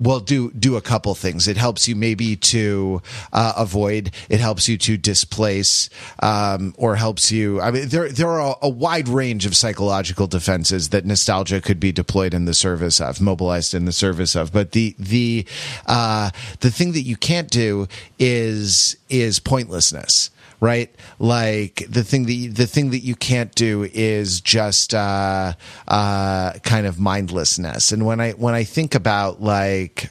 well 0.00 0.20
do 0.20 0.50
do 0.52 0.76
a 0.76 0.80
couple 0.80 1.14
things. 1.14 1.48
It 1.48 1.56
helps 1.56 1.88
you 1.88 1.96
maybe 1.96 2.36
to 2.36 3.02
uh, 3.32 3.52
avoid 3.56 4.10
it 4.28 4.40
helps 4.40 4.68
you 4.68 4.76
to 4.78 4.96
displace 4.96 5.88
um, 6.20 6.74
or 6.76 6.96
helps 6.96 7.32
you 7.32 7.60
i 7.60 7.70
mean 7.70 7.88
there 7.88 8.08
there 8.10 8.28
are 8.28 8.56
a, 8.62 8.68
wide 8.68 9.08
range 9.08 9.46
of 9.46 9.56
psychological 9.56 10.26
defenses 10.26 10.90
that 10.90 11.06
nostalgia 11.06 11.60
could 11.60 11.80
be 11.80 11.92
deployed 11.92 12.34
in 12.34 12.44
the 12.44 12.54
service 12.54 13.00
of 13.00 13.20
mobilized 13.20 13.74
in 13.74 13.84
the 13.84 13.92
service 13.92 14.34
of. 14.34 14.52
But 14.52 14.72
the 14.72 14.94
the 14.98 15.46
uh, 15.86 16.30
the 16.60 16.70
thing 16.70 16.92
that 16.92 17.02
you 17.02 17.16
can't 17.16 17.50
do 17.50 17.88
is 18.18 18.96
is 19.08 19.38
pointlessness 19.38 20.30
right? 20.60 20.94
Like 21.18 21.84
the 21.88 22.04
thing 22.04 22.26
that 22.26 22.54
the 22.54 22.66
thing 22.66 22.90
that 22.90 23.00
you 23.00 23.14
can't 23.14 23.54
do 23.54 23.88
is 23.92 24.40
just 24.40 24.94
uh 24.94 25.52
uh 25.88 26.52
kind 26.62 26.86
of 26.86 26.98
mindlessness. 26.98 27.92
And 27.92 28.04
when 28.06 28.20
i 28.20 28.32
when 28.32 28.54
i 28.54 28.64
think 28.64 28.94
about 28.94 29.42
like 29.42 30.10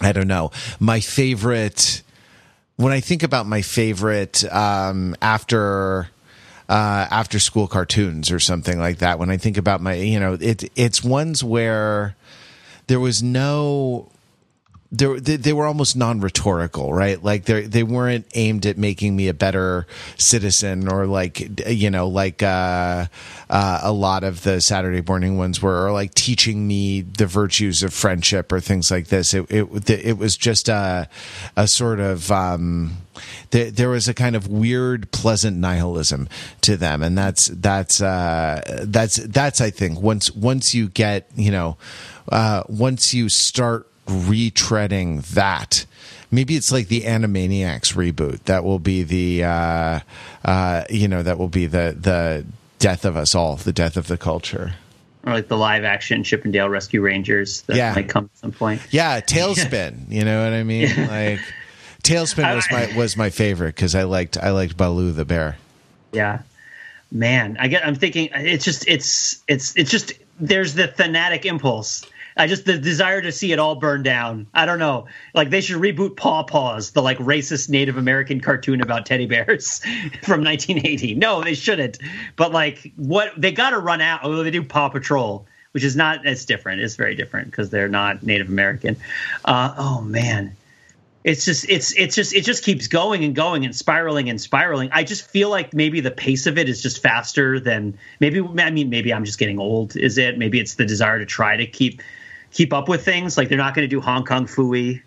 i 0.00 0.12
don't 0.12 0.28
know 0.28 0.50
my 0.78 1.00
favorite 1.00 2.02
when 2.76 2.92
i 2.92 3.00
think 3.00 3.22
about 3.22 3.46
my 3.46 3.62
favorite 3.62 4.44
um 4.52 5.14
after 5.20 6.08
uh 6.68 7.06
after 7.10 7.38
school 7.38 7.66
cartoons 7.66 8.30
or 8.30 8.38
something 8.40 8.78
like 8.78 8.98
that 8.98 9.18
when 9.18 9.30
i 9.30 9.36
think 9.36 9.56
about 9.56 9.80
my 9.80 9.94
you 9.94 10.18
know 10.18 10.38
it 10.40 10.70
it's 10.76 11.04
ones 11.04 11.44
where 11.44 12.16
there 12.86 13.00
was 13.00 13.22
no 13.22 14.10
they, 14.92 15.36
they, 15.36 15.52
were 15.52 15.66
almost 15.66 15.96
non-rhetorical 15.96 16.92
right? 16.92 17.22
Like 17.22 17.44
they 17.44 17.62
they 17.62 17.82
weren't 17.82 18.26
aimed 18.34 18.66
at 18.66 18.76
making 18.76 19.14
me 19.14 19.28
a 19.28 19.34
better 19.34 19.86
citizen 20.18 20.88
or 20.88 21.06
like 21.06 21.68
you 21.68 21.90
know 21.90 22.08
like 22.08 22.42
uh, 22.42 23.06
uh, 23.48 23.80
a 23.82 23.92
lot 23.92 24.24
of 24.24 24.42
the 24.42 24.60
saturday 24.60 25.02
morning 25.06 25.36
ones 25.36 25.62
were 25.62 25.86
or 25.86 25.92
like 25.92 26.14
teaching 26.14 26.66
me 26.66 27.02
the 27.02 27.26
virtues 27.26 27.82
of 27.82 27.94
friendship 27.94 28.50
or 28.50 28.60
things 28.60 28.90
like 28.90 29.06
this. 29.06 29.32
It 29.32 29.46
it, 29.50 29.90
it 29.90 30.18
was 30.18 30.36
just 30.36 30.68
a, 30.68 31.08
a 31.56 31.68
sort 31.68 32.00
of 32.00 32.30
um, 32.32 32.96
there, 33.50 33.70
there 33.70 33.88
was 33.90 34.08
a 34.08 34.14
kind 34.14 34.34
of 34.34 34.48
weird 34.48 35.10
pleasant 35.12 35.56
nihilism 35.56 36.28
to 36.62 36.76
them. 36.76 37.02
And 37.02 37.16
that's 37.16 37.46
that's 37.46 38.00
uh, 38.00 38.82
that's 38.84 39.16
that's 39.16 39.60
i 39.60 39.70
think 39.70 40.00
once 40.00 40.30
once 40.32 40.74
you 40.74 40.88
get 40.88 41.30
you 41.36 41.50
know 41.50 41.76
uh, 42.30 42.62
once 42.68 43.12
you 43.12 43.28
start 43.28 43.89
retreading 44.10 45.22
that 45.30 45.86
maybe 46.30 46.56
it's 46.56 46.70
like 46.70 46.88
the 46.88 47.02
animaniacs 47.02 47.94
reboot 47.94 48.42
that 48.44 48.64
will 48.64 48.78
be 48.78 49.02
the 49.02 49.42
uh 49.44 50.00
uh 50.44 50.84
you 50.90 51.08
know 51.08 51.22
that 51.22 51.38
will 51.38 51.48
be 51.48 51.66
the 51.66 51.96
the 51.98 52.44
death 52.78 53.04
of 53.04 53.16
us 53.16 53.34
all 53.34 53.56
the 53.56 53.72
death 53.72 53.96
of 53.96 54.06
the 54.06 54.16
culture 54.18 54.74
or 55.24 55.32
like 55.34 55.48
the 55.48 55.56
live 55.56 55.84
action 55.84 56.22
Chip 56.24 56.44
'n 56.46 56.50
Dale 56.52 56.68
Rescue 56.68 57.00
Rangers 57.02 57.62
that 57.62 57.76
Yeah. 57.76 57.94
might 57.94 58.08
come 58.08 58.30
at 58.32 58.38
some 58.38 58.52
point. 58.52 58.80
yeah 58.90 59.20
TaleSpin 59.34 60.10
you 60.10 60.24
know 60.24 60.42
what 60.44 60.52
i 60.52 60.62
mean 60.62 60.88
like 61.08 61.40
TaleSpin 62.02 62.54
was 62.54 62.66
my 62.70 62.90
was 62.96 63.16
my 63.16 63.30
favorite 63.30 63.74
because 63.74 63.94
i 63.94 64.02
liked 64.04 64.36
i 64.38 64.50
liked 64.50 64.76
baloo 64.76 65.12
the 65.12 65.24
bear 65.24 65.56
Yeah. 66.12 66.40
Man, 67.12 67.56
I 67.58 67.66
get 67.66 67.84
I'm 67.84 67.96
thinking 67.96 68.28
it's 68.32 68.64
just 68.64 68.86
it's 68.86 69.42
it's 69.48 69.74
it's 69.76 69.90
just 69.90 70.12
there's 70.38 70.74
the 70.74 70.86
fanatic 70.86 71.44
impulse. 71.44 72.04
I 72.36 72.46
just 72.46 72.64
the 72.64 72.78
desire 72.78 73.20
to 73.22 73.32
see 73.32 73.52
it 73.52 73.58
all 73.58 73.74
burn 73.74 74.02
down. 74.02 74.46
I 74.54 74.66
don't 74.66 74.78
know. 74.78 75.06
Like 75.34 75.50
they 75.50 75.60
should 75.60 75.76
reboot 75.76 76.16
Paw 76.16 76.44
Paws, 76.44 76.92
the 76.92 77.02
like 77.02 77.18
racist 77.18 77.68
Native 77.68 77.96
American 77.96 78.40
cartoon 78.40 78.80
about 78.80 79.06
teddy 79.06 79.26
bears 79.26 79.78
from 80.22 80.44
1980. 80.44 81.14
No, 81.14 81.42
they 81.42 81.54
shouldn't. 81.54 81.98
But 82.36 82.52
like 82.52 82.92
what 82.96 83.32
they 83.36 83.52
got 83.52 83.70
to 83.70 83.78
run 83.78 84.00
out. 84.00 84.22
Although 84.22 84.42
they 84.42 84.50
do 84.50 84.62
Paw 84.62 84.88
Patrol, 84.88 85.46
which 85.72 85.84
is 85.84 85.96
not 85.96 86.26
it's 86.26 86.44
different. 86.44 86.80
It's 86.80 86.96
very 86.96 87.14
different 87.14 87.50
because 87.50 87.70
they're 87.70 87.88
not 87.88 88.22
Native 88.22 88.48
American. 88.48 88.96
Uh, 89.44 89.74
oh 89.76 90.00
man, 90.00 90.56
it's 91.22 91.44
just 91.44 91.68
it's 91.68 91.92
it's 91.98 92.14
just 92.14 92.34
it 92.34 92.44
just 92.44 92.64
keeps 92.64 92.86
going 92.86 93.24
and 93.24 93.34
going 93.34 93.64
and 93.64 93.76
spiraling 93.76 94.30
and 94.30 94.40
spiraling 94.40 94.88
i 94.92 95.04
just 95.04 95.28
feel 95.28 95.50
like 95.50 95.74
maybe 95.74 96.00
the 96.00 96.10
pace 96.10 96.46
of 96.46 96.56
it 96.56 96.66
is 96.66 96.82
just 96.82 97.02
faster 97.02 97.60
than 97.60 97.96
maybe 98.20 98.40
i 98.40 98.70
mean 98.70 98.88
maybe 98.88 99.12
i'm 99.12 99.24
just 99.24 99.38
getting 99.38 99.58
old 99.58 99.96
is 99.96 100.16
it 100.16 100.38
maybe 100.38 100.58
it's 100.58 100.76
the 100.76 100.84
desire 100.84 101.18
to 101.18 101.26
try 101.26 101.56
to 101.56 101.66
keep 101.66 102.00
keep 102.52 102.72
up 102.72 102.88
with 102.88 103.04
things. 103.04 103.36
Like 103.36 103.48
they're 103.48 103.58
not 103.58 103.74
going 103.74 103.88
to 103.88 103.94
do 103.94 104.00
hong 104.00 104.24
kong 104.24 104.46
phooey. 104.46 105.02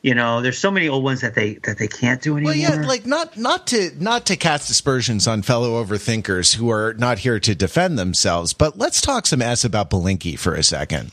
You 0.00 0.14
know 0.14 0.42
there's 0.42 0.58
so 0.58 0.70
many 0.70 0.88
old 0.88 1.02
ones 1.02 1.22
that 1.22 1.34
they 1.34 1.54
that 1.64 1.76
they 1.78 1.88
can't 1.88 2.22
do 2.22 2.36
anymore 2.36 2.52
Well, 2.52 2.56
yeah, 2.56 2.86
like 2.86 3.04
not 3.04 3.36
not 3.36 3.66
to 3.68 3.90
not 3.98 4.26
to 4.26 4.36
cast 4.36 4.70
aspersions 4.70 5.26
on 5.26 5.42
fellow 5.42 5.82
overthinkers 5.84 6.54
who 6.54 6.70
are 6.70 6.94
not 6.94 7.18
here 7.18 7.40
to 7.40 7.54
defend 7.54 7.98
themselves, 7.98 8.52
but 8.52 8.78
let's 8.78 9.00
talk 9.00 9.26
some 9.26 9.42
s 9.42 9.64
about 9.64 9.90
Belinkie 9.90 10.38
for 10.38 10.54
a 10.54 10.62
second. 10.62 11.10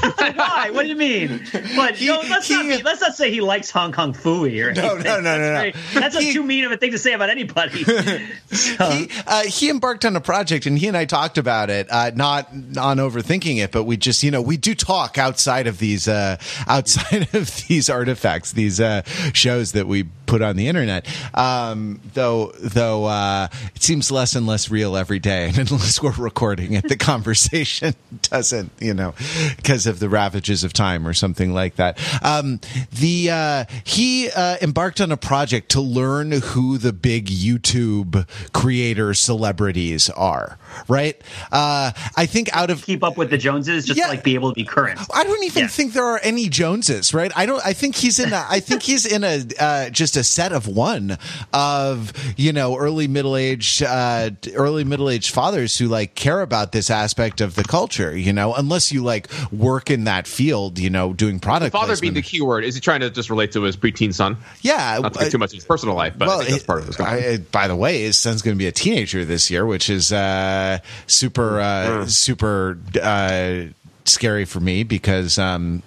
Why 0.00 0.70
what 0.72 0.82
do 0.82 0.88
you 0.88 0.96
mean 0.96 1.40
what 1.74 1.96
He- 1.96 2.06
no, 2.06 2.20
let's, 2.28 2.48
not 2.50 2.66
be, 2.66 2.82
let's 2.82 3.00
not 3.00 3.14
say 3.14 3.30
he 3.30 3.40
likes 3.40 3.70
hong 3.70 3.92
kong 3.92 4.12
phooey 4.14 4.64
or 4.64 4.72
No, 4.72 4.94
anything. 4.94 5.04
no, 5.04 5.20
no, 5.20 5.38
no, 5.38 5.38
no. 5.38 5.52
that's, 5.52 5.78
very- 5.92 6.00
that's 6.00 6.18
He- 6.18 6.32
too 6.32 6.42
mean 6.42 6.64
of 6.64 6.72
a 6.72 6.76
thing 6.76 6.92
to 6.92 6.98
say 6.98 7.12
about 7.12 7.30
anybody 7.30 7.84
So- 7.84 8.90
he 8.90 9.08
uh, 9.26 9.42
he 9.44 9.70
embarked 9.70 10.04
on 10.04 10.16
a 10.16 10.20
project, 10.20 10.66
and 10.66 10.78
he 10.78 10.88
and 10.88 10.96
I 10.96 11.04
talked 11.04 11.38
about 11.38 11.70
it, 11.70 11.86
uh, 11.90 12.10
not 12.14 12.48
on 12.78 12.98
overthinking 12.98 13.58
it, 13.62 13.70
but 13.72 13.84
we 13.84 13.96
just 13.96 14.22
you 14.22 14.30
know 14.30 14.42
we 14.42 14.56
do 14.56 14.74
talk 14.74 15.18
outside 15.18 15.66
of 15.66 15.78
these 15.78 16.08
uh, 16.08 16.36
outside 16.66 17.28
of 17.34 17.66
these 17.68 17.88
artifacts, 17.90 18.52
these 18.52 18.80
uh, 18.80 19.02
shows 19.32 19.72
that 19.72 19.86
we 19.86 20.04
put 20.26 20.42
on 20.42 20.56
the 20.56 20.68
internet. 20.68 21.06
Um, 21.36 22.00
though 22.14 22.52
though 22.60 23.04
uh, 23.04 23.48
it 23.74 23.82
seems 23.82 24.10
less 24.10 24.34
and 24.34 24.46
less 24.46 24.70
real 24.70 24.96
every 24.96 25.18
day, 25.18 25.46
and 25.48 25.58
unless 25.70 26.02
we're 26.02 26.12
recording 26.12 26.72
it, 26.74 26.88
the 26.88 26.96
conversation 26.96 27.94
doesn't 28.22 28.70
you 28.80 28.94
know 28.94 29.14
because 29.56 29.86
of 29.90 29.98
the 29.98 30.08
ravages 30.08 30.64
of 30.64 30.72
time 30.72 31.06
or 31.06 31.12
something 31.12 31.52
like 31.52 31.76
that. 31.76 31.98
Um, 32.24 32.60
the 32.90 33.30
uh, 33.30 33.64
he 33.84 34.30
uh, 34.30 34.56
embarked 34.62 35.00
on 35.02 35.12
a 35.12 35.16
project 35.18 35.70
to 35.72 35.80
learn 35.82 36.32
who 36.32 36.78
the 36.78 36.92
big 36.94 37.26
YouTube 37.26 38.26
creator 38.54 39.12
celebrities 39.12 40.08
are. 40.10 40.58
Right? 40.88 41.20
Uh, 41.52 41.90
I 42.16 42.26
think 42.26 42.48
out 42.56 42.70
of 42.70 42.82
keep 42.84 43.02
up 43.02 43.16
with 43.18 43.30
the 43.30 43.36
Joneses, 43.38 43.84
just 43.84 43.98
Yeah. 43.98 44.04
to, 44.06 44.10
like 44.12 44.24
be 44.24 44.34
able 44.34 44.50
to 44.50 44.54
be 44.54 44.64
current. 44.64 45.00
I 45.12 45.24
don't 45.24 45.42
even 45.44 45.62
Yeah. 45.64 45.68
think 45.68 45.92
there 45.92 46.04
are 46.04 46.20
any 46.22 46.48
Joneses, 46.48 47.12
right? 47.12 47.32
I 47.34 47.44
don't. 47.44 47.60
I 47.66 47.72
think 47.72 47.96
he's 47.96 48.18
in. 48.20 48.32
A, 48.32 48.46
I 48.48 48.60
think 48.60 48.82
he's 48.82 49.04
in 49.04 49.24
a 49.24 49.42
uh, 49.58 49.90
just 49.90 50.16
a 50.16 50.22
set 50.22 50.52
of 50.52 50.66
one 50.68 51.18
of 51.52 52.12
you 52.36 52.52
know 52.52 52.76
early 52.76 53.08
middle 53.08 53.36
aged 53.36 53.82
uh, 53.82 54.30
early 54.54 54.84
middle 54.84 55.10
aged 55.10 55.32
fathers 55.34 55.76
who 55.78 55.88
like 55.88 56.14
care 56.14 56.40
about 56.40 56.70
this 56.72 56.88
aspect 56.90 57.40
of 57.40 57.54
the 57.56 57.64
culture. 57.64 58.16
You 58.16 58.32
know, 58.32 58.54
unless 58.54 58.92
you 58.92 59.02
like 59.02 59.28
work 59.50 59.79
in 59.88 60.04
that 60.04 60.26
field, 60.26 60.80
you 60.80 60.90
know, 60.90 61.12
doing 61.12 61.38
product. 61.38 61.70
Father 61.72 61.96
being 61.96 62.14
the 62.14 62.22
key 62.22 62.40
word. 62.42 62.64
Is 62.64 62.74
he 62.74 62.80
trying 62.80 63.00
to 63.00 63.10
just 63.10 63.30
relate 63.30 63.52
to 63.52 63.62
his 63.62 63.76
preteen 63.76 64.12
son? 64.12 64.36
yeah. 64.62 64.98
Not 65.00 65.14
to 65.14 65.20
get 65.20 65.30
too 65.30 65.38
much 65.38 65.50
of 65.50 65.54
his 65.54 65.64
personal 65.64 65.94
life, 65.94 66.14
but 66.18 66.28
I 66.28 66.38
think 66.38 66.48
that's 66.50 66.64
part 66.64 66.80
of 66.80 66.86
this. 66.88 66.98
I- 67.00 67.38
by 67.52 67.68
the 67.68 67.76
way, 67.76 68.02
his 68.02 68.18
son's 68.18 68.42
going 68.42 68.56
to 68.56 68.58
be 68.58 68.66
a 68.66 68.72
teenager 68.72 69.24
this 69.24 69.48
year, 69.50 69.64
which 69.64 69.88
is 69.88 70.12
uh, 70.12 70.80
super, 71.06 71.60
uh, 71.60 72.06
super 72.06 72.76
uh, 73.00 73.62
scary 74.04 74.44
for 74.44 74.58
me 74.60 74.82
because. 74.82 75.38
Um, 75.38 75.82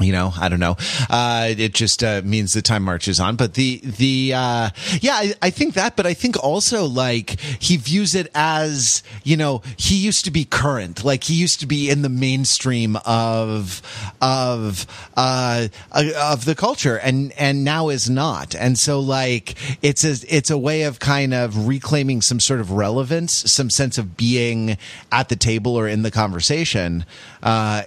you 0.00 0.12
know, 0.12 0.32
I 0.38 0.48
don't 0.48 0.60
know. 0.60 0.76
Uh, 1.10 1.54
it 1.56 1.74
just 1.74 2.02
uh, 2.04 2.22
means 2.24 2.52
the 2.52 2.62
time 2.62 2.82
marches 2.82 3.20
on. 3.20 3.36
But 3.36 3.54
the 3.54 3.80
the 3.82 4.32
uh, 4.34 4.70
yeah, 5.00 5.14
I, 5.14 5.34
I 5.42 5.50
think 5.50 5.74
that. 5.74 5.96
But 5.96 6.06
I 6.06 6.14
think 6.14 6.42
also 6.42 6.84
like 6.86 7.40
he 7.40 7.76
views 7.76 8.14
it 8.14 8.30
as 8.34 9.02
you 9.24 9.36
know 9.36 9.62
he 9.76 9.96
used 9.96 10.24
to 10.24 10.30
be 10.30 10.44
current, 10.44 11.04
like 11.04 11.24
he 11.24 11.34
used 11.34 11.60
to 11.60 11.66
be 11.66 11.90
in 11.90 12.02
the 12.02 12.08
mainstream 12.08 12.96
of 13.04 13.82
of 14.20 14.86
uh, 15.16 15.68
uh, 15.92 16.04
of 16.16 16.44
the 16.44 16.54
culture, 16.54 16.96
and 16.96 17.32
and 17.38 17.64
now 17.64 17.88
is 17.88 18.08
not. 18.08 18.54
And 18.54 18.78
so 18.78 19.00
like 19.00 19.54
it's 19.82 20.04
a 20.04 20.16
it's 20.34 20.50
a 20.50 20.58
way 20.58 20.82
of 20.82 20.98
kind 20.98 21.34
of 21.34 21.66
reclaiming 21.66 22.22
some 22.22 22.40
sort 22.40 22.60
of 22.60 22.72
relevance, 22.72 23.32
some 23.50 23.70
sense 23.70 23.98
of 23.98 24.16
being 24.16 24.76
at 25.12 25.28
the 25.28 25.36
table 25.36 25.76
or 25.76 25.88
in 25.88 26.02
the 26.02 26.10
conversation, 26.10 27.04
uh, 27.42 27.82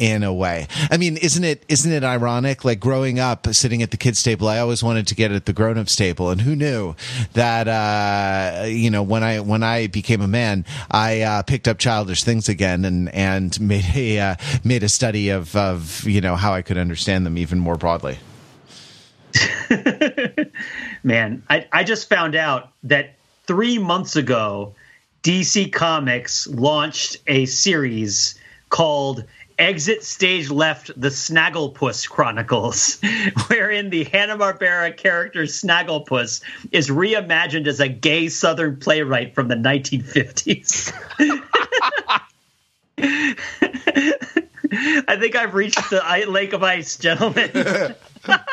in 0.00 0.22
a 0.22 0.32
way. 0.32 0.66
I 0.90 0.96
mean, 0.96 1.18
isn't 1.18 1.44
it 1.44 1.62
isn't 1.68 1.92
it 1.92 2.02
ironic? 2.02 2.64
Like 2.64 2.80
growing 2.80 3.20
up, 3.20 3.46
sitting 3.54 3.82
at 3.82 3.90
the 3.90 3.98
kids' 3.98 4.22
table, 4.22 4.48
I 4.48 4.58
always 4.58 4.82
wanted 4.82 5.06
to 5.08 5.14
get 5.14 5.30
at 5.30 5.44
the 5.44 5.52
grown-ups 5.52 5.94
table, 5.94 6.30
and 6.30 6.40
who 6.40 6.56
knew 6.56 6.96
that? 7.34 7.68
Uh, 7.68 8.64
you 8.64 8.90
know, 8.90 9.02
when 9.02 9.22
I 9.22 9.40
when 9.40 9.62
I 9.62 9.88
became 9.88 10.22
a 10.22 10.26
man, 10.26 10.64
I 10.90 11.20
uh, 11.20 11.42
picked 11.42 11.68
up 11.68 11.78
childish 11.78 12.24
things 12.24 12.48
again, 12.48 12.86
and 12.86 13.14
and 13.14 13.60
made 13.60 13.84
a 13.94 14.18
uh, 14.18 14.34
made 14.64 14.82
a 14.82 14.88
study 14.88 15.28
of 15.28 15.54
of 15.54 16.02
you 16.04 16.22
know 16.22 16.34
how 16.34 16.54
I 16.54 16.62
could 16.62 16.78
understand 16.78 17.26
them 17.26 17.36
even 17.36 17.58
more 17.58 17.76
broadly. 17.76 18.18
Man, 21.02 21.42
I, 21.48 21.68
I 21.72 21.84
just 21.84 22.08
found 22.08 22.34
out 22.34 22.72
that 22.84 23.16
three 23.44 23.78
months 23.78 24.16
ago, 24.16 24.74
DC 25.22 25.72
Comics 25.72 26.46
launched 26.46 27.18
a 27.26 27.44
series 27.46 28.34
called 28.70 29.24
Exit 29.60 30.02
Stage 30.02 30.48
Left 30.50 30.90
The 30.98 31.08
Snagglepuss 31.08 32.08
Chronicles, 32.08 32.98
wherein 33.48 33.90
the 33.90 34.04
Hanna-Barbera 34.04 34.96
character 34.96 35.42
Snagglepuss 35.42 36.40
is 36.72 36.88
reimagined 36.88 37.66
as 37.66 37.78
a 37.78 37.88
gay 37.88 38.30
Southern 38.30 38.76
playwright 38.76 39.34
from 39.34 39.48
the 39.48 39.56
1950s. 39.56 40.92
I 45.08 45.16
think 45.18 45.36
I've 45.36 45.54
reached 45.54 45.90
the 45.90 46.02
Lake 46.28 46.54
of 46.54 46.62
Ice, 46.62 46.96
gentlemen. 46.96 47.50
but 48.26 48.46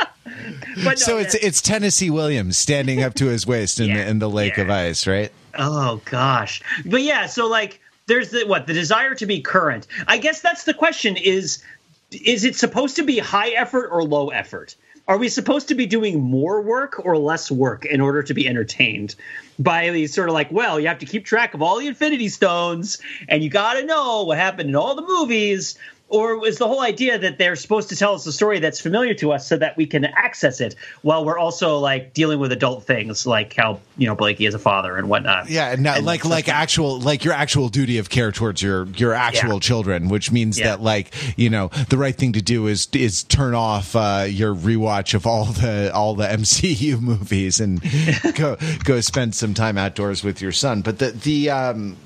no, 0.85 0.95
so 0.95 1.17
it's 1.17 1.35
it's 1.35 1.61
Tennessee 1.61 2.09
Williams 2.09 2.57
standing 2.57 3.01
up 3.01 3.13
to 3.15 3.27
his 3.27 3.47
waist 3.47 3.79
in 3.79 3.87
Yeah, 3.87 4.03
the 4.03 4.09
in 4.09 4.19
the 4.19 4.29
lake 4.29 4.57
yeah. 4.57 4.63
of 4.63 4.69
ice, 4.69 5.07
right? 5.07 5.31
Oh 5.57 6.01
gosh. 6.05 6.61
But 6.85 7.01
yeah, 7.01 7.27
so 7.27 7.47
like 7.47 7.79
there's 8.07 8.31
the 8.31 8.45
what, 8.45 8.67
the 8.67 8.73
desire 8.73 9.13
to 9.15 9.25
be 9.25 9.41
current. 9.41 9.87
I 10.07 10.17
guess 10.17 10.41
that's 10.41 10.63
the 10.63 10.73
question 10.73 11.17
is 11.17 11.63
is 12.11 12.45
it 12.45 12.55
supposed 12.55 12.95
to 12.95 13.03
be 13.03 13.19
high 13.19 13.49
effort 13.49 13.89
or 13.89 14.03
low 14.03 14.29
effort? 14.29 14.75
Are 15.07 15.17
we 15.17 15.29
supposed 15.29 15.69
to 15.69 15.75
be 15.75 15.85
doing 15.85 16.21
more 16.21 16.61
work 16.61 17.05
or 17.05 17.17
less 17.17 17.49
work 17.49 17.85
in 17.85 18.01
order 18.01 18.23
to 18.23 18.33
be 18.33 18.47
entertained? 18.47 19.15
By 19.57 19.89
these 19.91 20.13
sort 20.13 20.27
of 20.27 20.33
like, 20.33 20.51
well, 20.51 20.79
you 20.79 20.87
have 20.87 20.99
to 20.99 21.05
keep 21.05 21.25
track 21.25 21.53
of 21.53 21.61
all 21.61 21.79
the 21.79 21.87
Infinity 21.87 22.27
Stones 22.27 23.01
and 23.29 23.41
you 23.41 23.49
got 23.49 23.75
to 23.75 23.85
know 23.85 24.23
what 24.23 24.37
happened 24.37 24.69
in 24.69 24.75
all 24.75 24.95
the 24.95 25.01
movies. 25.01 25.77
Or 26.09 26.47
is 26.47 26.57
the 26.57 26.67
whole 26.67 26.79
idea 26.81 27.19
that 27.19 27.37
they're 27.37 27.57
supposed 27.57 27.89
to 27.89 27.97
tell 27.97 28.13
us 28.13 28.25
a 28.25 28.31
story 28.31 28.59
that's 28.59 28.79
familiar 28.79 29.13
to 29.15 29.33
us 29.33 29.45
so 29.45 29.57
that 29.57 29.75
we 29.75 29.85
can 29.85 30.05
access 30.05 30.61
it 30.61 30.75
while 31.01 31.25
we're 31.25 31.37
also 31.37 31.79
like 31.79 32.13
dealing 32.13 32.39
with 32.39 32.53
adult 32.53 32.85
things 32.85 33.27
like 33.27 33.53
how, 33.53 33.81
you 33.97 34.07
know, 34.07 34.15
Blakey 34.15 34.45
is 34.45 34.53
a 34.53 34.59
father 34.59 34.95
and 34.95 35.09
whatnot? 35.09 35.49
Yeah, 35.49 35.75
no, 35.77 35.91
And 35.95 36.05
like 36.05 36.23
like 36.23 36.47
actual 36.47 36.99
like 37.01 37.25
your 37.25 37.33
actual 37.33 37.67
duty 37.67 37.97
of 37.97 38.09
care 38.09 38.31
towards 38.31 38.61
your 38.61 38.85
your 38.95 39.13
actual 39.13 39.55
Yeah. 39.55 39.59
children, 39.59 40.07
which 40.07 40.31
means 40.31 40.57
Yeah. 40.57 40.67
that 40.67 40.81
like 40.81 41.13
you 41.37 41.49
know 41.49 41.71
the 41.89 41.97
right 41.97 42.15
thing 42.15 42.31
to 42.33 42.41
do 42.41 42.67
is 42.67 42.87
is 42.93 43.23
turn 43.23 43.53
off 43.53 43.93
uh, 43.93 44.25
your 44.29 44.55
rewatch 44.55 45.13
of 45.13 45.27
all 45.27 45.43
the 45.45 45.91
all 45.93 46.15
the 46.15 46.25
MCU 46.37 47.01
movies 47.01 47.59
and 47.59 47.81
go 48.35 48.55
go 48.85 49.01
spend 49.01 49.35
some 49.35 49.53
time 49.53 49.77
outdoors 49.77 50.23
with 50.23 50.41
your 50.41 50.53
son. 50.53 50.81
But 50.83 50.99
the 50.99 51.11
the 51.11 51.49
um 51.49 51.97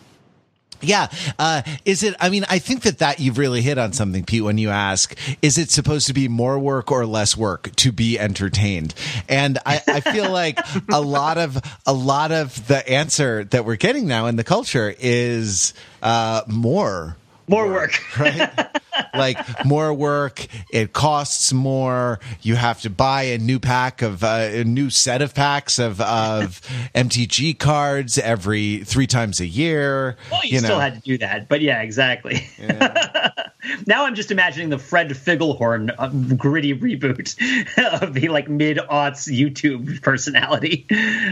yeah. 0.81 1.07
Uh, 1.37 1.61
is 1.85 2.03
it, 2.03 2.15
I 2.19 2.29
mean, 2.29 2.45
I 2.49 2.59
think 2.59 2.83
that 2.83 2.99
that 2.99 3.19
you've 3.19 3.37
really 3.37 3.61
hit 3.61 3.77
on 3.77 3.93
something, 3.93 4.23
Pete, 4.23 4.43
when 4.43 4.57
you 4.57 4.69
ask, 4.69 5.17
is 5.41 5.57
it 5.57 5.71
supposed 5.71 6.07
to 6.07 6.13
be 6.13 6.27
more 6.27 6.59
work 6.59 6.91
or 6.91 7.05
less 7.05 7.37
work 7.37 7.75
to 7.77 7.91
be 7.91 8.19
entertained? 8.19 8.93
And 9.27 9.57
I, 9.65 9.81
I 9.87 9.99
feel 10.01 10.29
like 10.31 10.59
a 10.89 11.01
lot 11.01 11.37
of, 11.37 11.61
a 11.85 11.93
lot 11.93 12.31
of 12.31 12.67
the 12.67 12.87
answer 12.87 13.43
that 13.45 13.65
we're 13.65 13.75
getting 13.75 14.07
now 14.07 14.27
in 14.27 14.35
the 14.35 14.43
culture 14.43 14.93
is, 14.99 15.73
uh, 16.01 16.41
more 16.47 17.15
More 17.47 17.67
work. 17.67 18.01
right? 18.19 18.71
like 19.13 19.65
more 19.65 19.93
work, 19.93 20.45
it 20.71 20.93
costs 20.93 21.53
more. 21.53 22.19
You 22.41 22.55
have 22.55 22.81
to 22.81 22.89
buy 22.89 23.23
a 23.23 23.37
new 23.37 23.59
pack 23.59 24.01
of 24.01 24.23
uh, 24.23 24.49
a 24.51 24.63
new 24.63 24.89
set 24.89 25.21
of 25.21 25.33
packs 25.33 25.79
of 25.79 26.01
of 26.01 26.61
MTG 26.95 27.57
cards 27.57 28.17
every 28.17 28.83
three 28.83 29.07
times 29.07 29.39
a 29.39 29.45
year. 29.45 30.17
Well, 30.31 30.41
you, 30.43 30.61
know. 30.61 30.67
still 30.67 30.79
had 30.79 30.95
to 30.95 31.01
do 31.01 31.17
that, 31.19 31.49
but 31.49 31.61
yeah, 31.61 31.81
exactly. 31.81 32.47
now 33.87 34.05
I'm 34.05 34.15
just 34.15 34.31
imagining 34.31 34.69
the 34.69 34.79
Fred 34.79 35.09
Figglehorn 35.09 35.93
uh, 35.97 36.35
gritty 36.35 36.73
reboot 36.73 37.35
of 38.01 38.13
the 38.13 38.29
like 38.29 38.49
mid 38.49 38.77
aughts 38.77 39.31
YouTube 39.31 40.01
personality. 40.01 40.85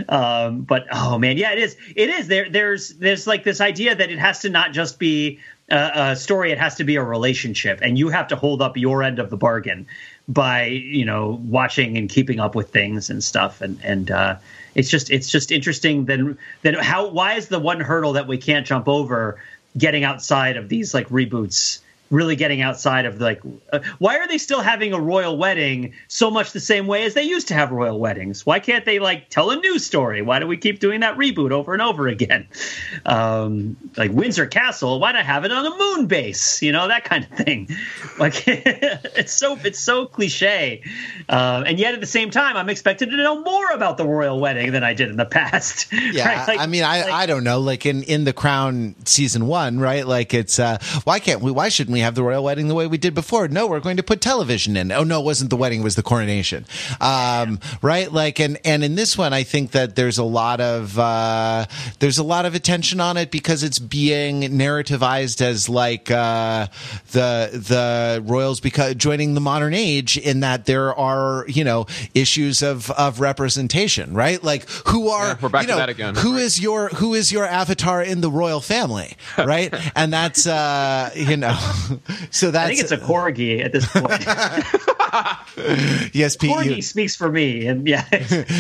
Um, 0.08 0.62
but 0.62 0.86
oh 0.92 1.18
man, 1.18 1.38
yeah, 1.38 1.52
it 1.52 1.60
is. 1.60 1.78
It 1.96 2.10
is. 2.10 2.28
There, 2.28 2.50
there's 2.50 2.90
there's 2.90 3.28
like 3.28 3.44
this 3.44 3.62
idea 3.62 3.96
that 3.96 4.10
it 4.10 4.20
has 4.20 4.40
to 4.40 4.50
not 4.50 4.72
just 4.72 5.00
be 5.00 5.40
a, 5.72 6.12
a 6.12 6.16
story; 6.16 6.52
it 6.52 6.58
has 6.58 6.76
to 6.76 6.84
be 6.84 6.96
a 6.96 7.04
relationship, 7.04 7.80
and 7.82 7.98
you 7.98 8.10
have 8.10 8.28
to 8.30 8.36
hold 8.36 8.62
up 8.62 8.78
your 8.78 9.04
end 9.04 9.20
of 9.20 9.30
the 9.30 9.38
bargain 9.38 9.88
by 10.28 10.66
you 10.66 11.06
know 11.06 11.42
watching 11.46 11.98
and 11.98 12.10
keeping 12.10 12.40
up 12.40 12.56
with 12.56 12.70
things 12.70 13.10
and 13.10 13.24
stuff. 13.24 13.62
And 13.62 13.80
and 13.84 14.12
uh 14.12 14.36
it's 14.76 14.90
just 14.90 15.10
it's 15.10 15.30
just 15.30 15.52
interesting 15.52 16.06
then 16.06 16.38
then 16.62 16.76
how 16.76 17.10
why 17.10 17.34
is 17.34 17.48
the 17.48 17.60
one 17.60 17.80
hurdle 17.80 18.14
that 18.14 18.28
we 18.28 18.38
can't 18.38 18.66
jump 18.66 18.88
over 18.88 19.42
getting 19.78 20.04
outside 20.04 20.58
of 20.58 20.70
these 20.70 20.94
like 20.94 21.10
reboots 21.10 21.80
really 22.10 22.36
getting 22.36 22.62
outside 22.62 23.06
of 23.06 23.20
like 23.22 23.42
uh, 23.72 23.80
why 24.00 24.18
are 24.18 24.28
they 24.28 24.38
still 24.38 24.62
having 24.62 24.94
a 24.94 25.00
royal 25.00 25.38
wedding 25.38 25.94
so 26.08 26.32
much 26.32 26.52
the 26.52 26.60
same 26.60 26.88
way 26.88 27.04
as 27.04 27.14
they 27.14 27.24
used 27.24 27.48
to 27.48 27.54
have 27.54 27.72
royal 27.72 28.00
weddings 28.00 28.46
why 28.46 28.60
can't 28.60 28.86
they 28.86 29.00
like 29.00 29.30
tell 29.30 29.52
a 29.52 29.56
new 29.58 29.78
story 29.80 30.22
why 30.22 30.40
do 30.40 30.48
we 30.48 30.58
keep 30.58 30.80
doing 30.80 31.02
that 31.02 31.16
reboot 31.18 31.52
over 31.52 31.74
and 31.74 31.82
over 31.82 32.08
again 32.08 32.48
um 33.06 33.78
like 33.98 34.12
windsor 34.12 34.46
castle 34.46 35.00
why 35.00 35.12
not 35.12 35.26
have 35.26 35.46
it 35.46 35.52
on 35.52 35.66
a 35.66 35.78
moon 35.78 36.06
base 36.08 36.62
you 36.62 36.72
know 36.72 36.88
that 36.88 37.04
kind 37.04 37.26
of 37.26 37.32
thing 37.38 37.68
like 38.20 38.44
it's 38.48 39.34
so 39.34 39.58
it's 39.64 39.80
so 39.80 40.06
cliche 40.06 40.82
uh, 41.30 41.64
and 41.66 41.80
yet 41.80 41.94
at 41.94 42.00
the 42.00 42.06
same 42.08 42.30
time 42.30 42.58
i'm 42.58 42.70
expected 42.70 43.10
to 43.10 43.18
know 43.18 43.42
more 43.42 43.70
about 43.72 43.98
the 43.98 44.06
royal 44.06 44.40
wedding 44.40 44.72
than 44.72 44.84
i 44.84 44.94
did 44.94 45.10
in 45.10 45.18
the 45.18 45.26
past 45.26 45.92
Yeah, 45.92 46.28
right? 46.28 46.48
Like- 46.48 46.60
I 46.60 46.66
mean, 46.66 46.84
I 46.84 47.02
like- 47.04 47.14
I 47.14 47.26
don't 47.26 47.44
know. 47.44 47.60
Like 47.60 47.86
in 47.86 48.04
in 48.04 48.24
the 48.24 48.34
Crown 48.34 48.96
season 49.06 49.48
one, 49.48 49.80
right? 49.80 50.06
Like 50.08 50.34
it's 50.34 50.60
uh, 50.60 50.78
why 51.04 51.20
can't 51.20 51.42
we? 51.42 51.52
Why 51.52 51.70
shouldn't 51.70 51.94
we 51.94 51.99
have 52.02 52.16
the 52.16 52.24
royal 52.24 52.44
wedding 52.44 52.68
the 52.68 52.76
way 52.76 52.88
we 52.88 52.98
did 52.98 53.14
before? 53.14 53.48
No, 53.48 53.68
we're 53.68 53.80
going 53.80 53.98
to 53.98 54.04
put 54.04 54.22
television 54.22 54.78
in. 54.78 54.92
Oh 54.92 55.04
no, 55.04 55.22
it 55.22 55.26
wasn't 55.26 55.50
the 55.50 55.58
wedding; 55.58 55.82
it 55.82 55.84
was 55.84 55.96
the 55.96 56.04
coronation. 56.04 56.66
Um, 57.02 57.60
right? 57.82 58.12
Like 58.12 58.40
and 58.40 58.58
and 58.66 58.84
in 58.84 58.96
this 58.96 59.18
one, 59.18 59.34
I 59.34 59.44
think 59.44 59.72
that 59.72 59.96
there's 59.96 60.18
a 60.18 60.24
lot 60.24 60.62
of 60.62 60.98
uh, 60.98 61.66
there's 62.00 62.18
a 62.18 62.24
lot 62.24 62.46
of 62.46 62.56
attention 62.56 63.00
on 63.00 63.18
it 63.18 63.32
because 63.32 63.64
it's 63.64 63.80
being 63.80 64.42
narrativized 64.42 65.42
as 65.42 65.70
like 65.70 66.12
uh, 66.12 66.68
the 67.12 67.50
the 67.54 68.24
royals 68.26 68.60
because 68.60 68.96
joining 68.96 69.34
the 69.34 69.42
modern 69.42 69.74
age 69.74 70.18
in 70.18 70.42
that 70.42 70.66
there 70.66 70.96
are 70.96 71.46
you 71.48 71.64
know 71.64 71.86
issues 72.14 72.62
of 72.62 72.92
of 72.92 73.20
representation, 73.20 74.14
right? 74.14 74.44
Like 74.44 74.70
who 74.88 75.10
are 75.10 75.30
Yeah, 75.30 75.38
we're 75.42 75.50
back 75.50 75.64
you 75.64 75.70
to 75.70 75.76
that 75.76 75.90
again. 75.90 76.16
Who 76.16 76.36
is 76.36 76.60
your 76.60 76.90
who 76.90 77.14
is 77.14 77.32
your 77.32 77.46
avatar 77.46 78.02
in 78.02 78.22
the 78.22 78.30
royal 78.32 78.62
family, 78.62 79.16
right? 79.38 79.74
and 79.96 80.12
that's 80.12 80.48
uh, 80.48 81.12
you 81.16 81.38
know, 81.38 81.58
so 82.32 82.52
that's 82.52 82.66
I 82.66 82.68
think 82.68 82.82
it's 82.82 82.92
a 82.92 82.98
corgi 82.98 83.64
at 83.64 83.72
this 83.72 83.88
point. 83.88 84.10
yes, 86.14 86.36
Pete. 86.36 86.52
corgi 86.52 86.76
You, 86.78 86.82
speaks 86.82 87.16
for 87.16 87.32
me, 87.32 87.68
and 87.68 87.88
yeah, 87.88 88.06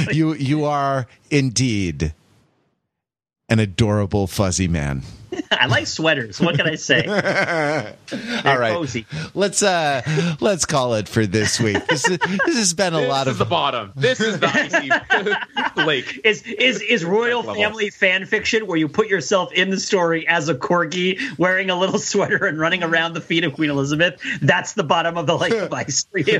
you 0.11 0.33
you 0.33 0.65
are 0.65 1.07
indeed 1.29 2.13
an 3.47 3.59
adorable 3.59 4.27
fuzzy 4.27 4.67
man. 4.67 5.03
I 5.59 5.65
like 5.65 5.87
sweaters. 5.87 6.39
What 6.39 6.55
can 6.55 6.67
I 6.67 6.75
say? 6.75 7.05
All 8.45 8.57
right, 8.59 8.73
cozy. 8.73 9.05
let's 9.33 9.63
uh 9.63 10.01
let's 10.39 10.65
call 10.65 10.93
it 10.93 11.07
for 11.09 11.25
this 11.25 11.59
week. 11.59 11.85
This, 11.87 12.07
is, 12.07 12.17
this 12.19 12.57
has 12.57 12.73
been 12.73 12.93
a 12.93 12.99
This 13.01 13.09
lot 13.09 13.27
is 13.27 13.33
of 13.33 13.37
the 13.39 13.45
bottom. 13.45 13.91
This 13.95 14.19
is 14.19 14.39
the 14.39 14.47
icy 15.75 15.83
lake. 15.83 16.21
Is 16.23 16.43
is 16.43 16.81
is 16.81 17.03
royal 17.03 17.41
family 17.41 17.89
fan 17.89 18.25
fiction 18.25 18.67
where 18.67 18.77
you 18.77 18.87
put 18.87 19.07
yourself 19.07 19.51
in 19.53 19.71
the 19.71 19.79
story 19.79 20.27
as 20.27 20.49
a 20.49 20.55
corgi 20.55 21.19
wearing 21.39 21.69
a 21.69 21.75
little 21.79 21.99
sweater 21.99 22.45
and 22.45 22.59
running 22.59 22.83
around 22.83 23.13
the 23.13 23.21
feet 23.21 23.43
of 23.43 23.53
Queen 23.53 23.69
Elizabeth? 23.71 24.21
That's 24.41 24.73
the 24.73 24.83
bottom 24.83 25.17
of 25.17 25.25
the 25.25 25.37
lake 25.37 25.53
of 25.53 25.73
ice 25.73 26.05
for 26.11 26.19
you. 26.19 26.39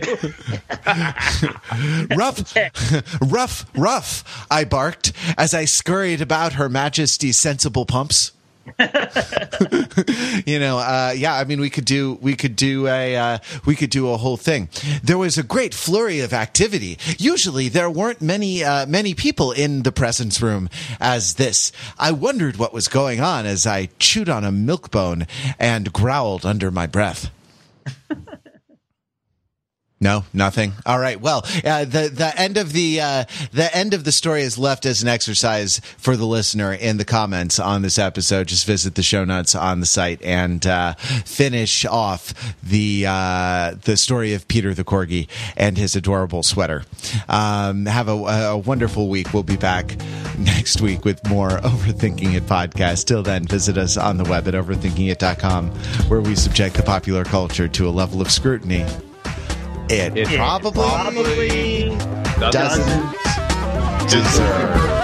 rough, 2.16 2.54
rough, 3.22 3.66
rough. 3.76 4.48
I 4.52 4.66
barked 4.66 5.14
as 5.38 5.54
I 5.54 5.66
scurried 5.66 6.22
about 6.22 6.54
Her 6.54 6.70
Majesty's 6.70 7.38
sensible 7.38 7.86
pumps. 7.86 8.34
you 10.46 10.60
know, 10.60 10.78
uh, 10.78 11.14
yeah. 11.16 11.36
I 11.36 11.44
mean, 11.44 11.60
we 11.60 11.70
could 11.70 11.86
do 11.86 12.18
we 12.22 12.36
could 12.36 12.56
do 12.56 12.88
a 12.88 13.16
uh, 13.16 13.38
we 13.66 13.76
could 13.76 13.90
do 13.90 14.10
a 14.10 14.18
whole 14.18 14.38
thing. 14.38 14.70
There 15.04 15.18
was 15.18 15.38
a 15.38 15.44
great 15.44 15.74
flurry 15.74 16.20
of 16.20 16.34
activity. 16.34 16.98
Usually, 17.18 17.70
there 17.70 17.90
weren't 17.90 18.22
many 18.22 18.64
uh, 18.64 18.86
many 18.86 19.14
people 19.14 19.52
in 19.52 19.84
the 19.84 19.92
presence 19.92 20.42
room 20.42 20.70
as 21.00 21.36
this. 21.36 21.72
I 21.98 22.12
wondered 22.12 22.58
what 22.58 22.74
was 22.74 22.88
going 22.88 23.20
on 23.20 23.46
as 23.46 23.66
I 23.66 23.90
chewed 24.00 24.30
on 24.30 24.44
a 24.44 24.52
milk 24.52 24.92
bone 24.92 25.28
and 25.58 25.92
growled 25.94 26.46
under 26.46 26.72
my 26.72 26.88
breath. 26.88 27.32
No, 30.02 30.24
nothing. 30.34 30.74
All 30.86 30.98
right. 30.98 31.20
Well, 31.20 31.46
uh, 31.66 31.84
the 31.84 32.10
the 32.14 32.32
end 32.38 32.56
of 32.56 32.72
the 32.72 33.02
uh, 33.02 33.26
the 33.52 33.76
end 33.76 33.94
of 33.94 34.06
the 34.06 34.14
story 34.14 34.44
is 34.44 34.58
left 34.58 34.86
as 34.86 35.02
an 35.02 35.10
exercise 35.10 35.82
for 35.98 36.16
the 36.16 36.26
listener 36.26 36.72
in 36.72 36.96
the 36.96 37.04
comments 37.04 37.60
on 37.60 37.82
this 37.82 38.00
episode. 38.00 38.48
Just 38.48 38.66
visit 38.66 38.96
the 38.96 39.04
show 39.04 39.26
notes 39.26 39.56
on 39.56 39.82
the 39.82 39.86
site 39.86 40.22
and 40.22 40.66
uh, 40.66 40.94
finish 40.94 41.86
off 41.86 42.34
the 42.64 43.06
uh, 43.10 43.76
the 43.84 43.98
story 43.98 44.34
of 44.34 44.48
Peter 44.48 44.74
the 44.74 44.86
corgi 44.86 45.28
and 45.58 45.78
his 45.78 45.98
adorable 45.98 46.44
sweater. 46.44 46.86
Um, 47.28 47.86
have 47.86 48.08
a, 48.08 48.14
a 48.14 48.58
wonderful 48.58 49.10
week. 49.10 49.34
We'll 49.34 49.44
be 49.44 49.58
back 49.58 49.98
next 50.38 50.80
week 50.80 51.04
with 51.04 51.28
more 51.28 51.50
Overthinking 51.60 52.36
It 52.36 52.44
podcast. 52.44 53.06
Till 53.06 53.22
then, 53.22 53.46
visit 53.46 53.78
us 53.78 53.98
on 53.98 54.16
the 54.16 54.24
web 54.24 54.48
at 54.48 54.54
overthinkingit.com, 54.54 55.72
where 56.08 56.22
we 56.22 56.36
subject 56.36 56.78
the 56.78 56.84
popular 56.84 57.26
culture 57.26 57.68
to 57.68 57.90
a 57.90 57.92
level 57.92 58.22
of 58.22 58.32
scrutiny 58.32 58.86
it, 59.90 60.18
It 60.18 60.28
probably, 60.38 60.72
Probably 60.72 61.90
Doesn't 62.40 62.52
doesn't 62.52 64.10
deserve. 64.10 64.99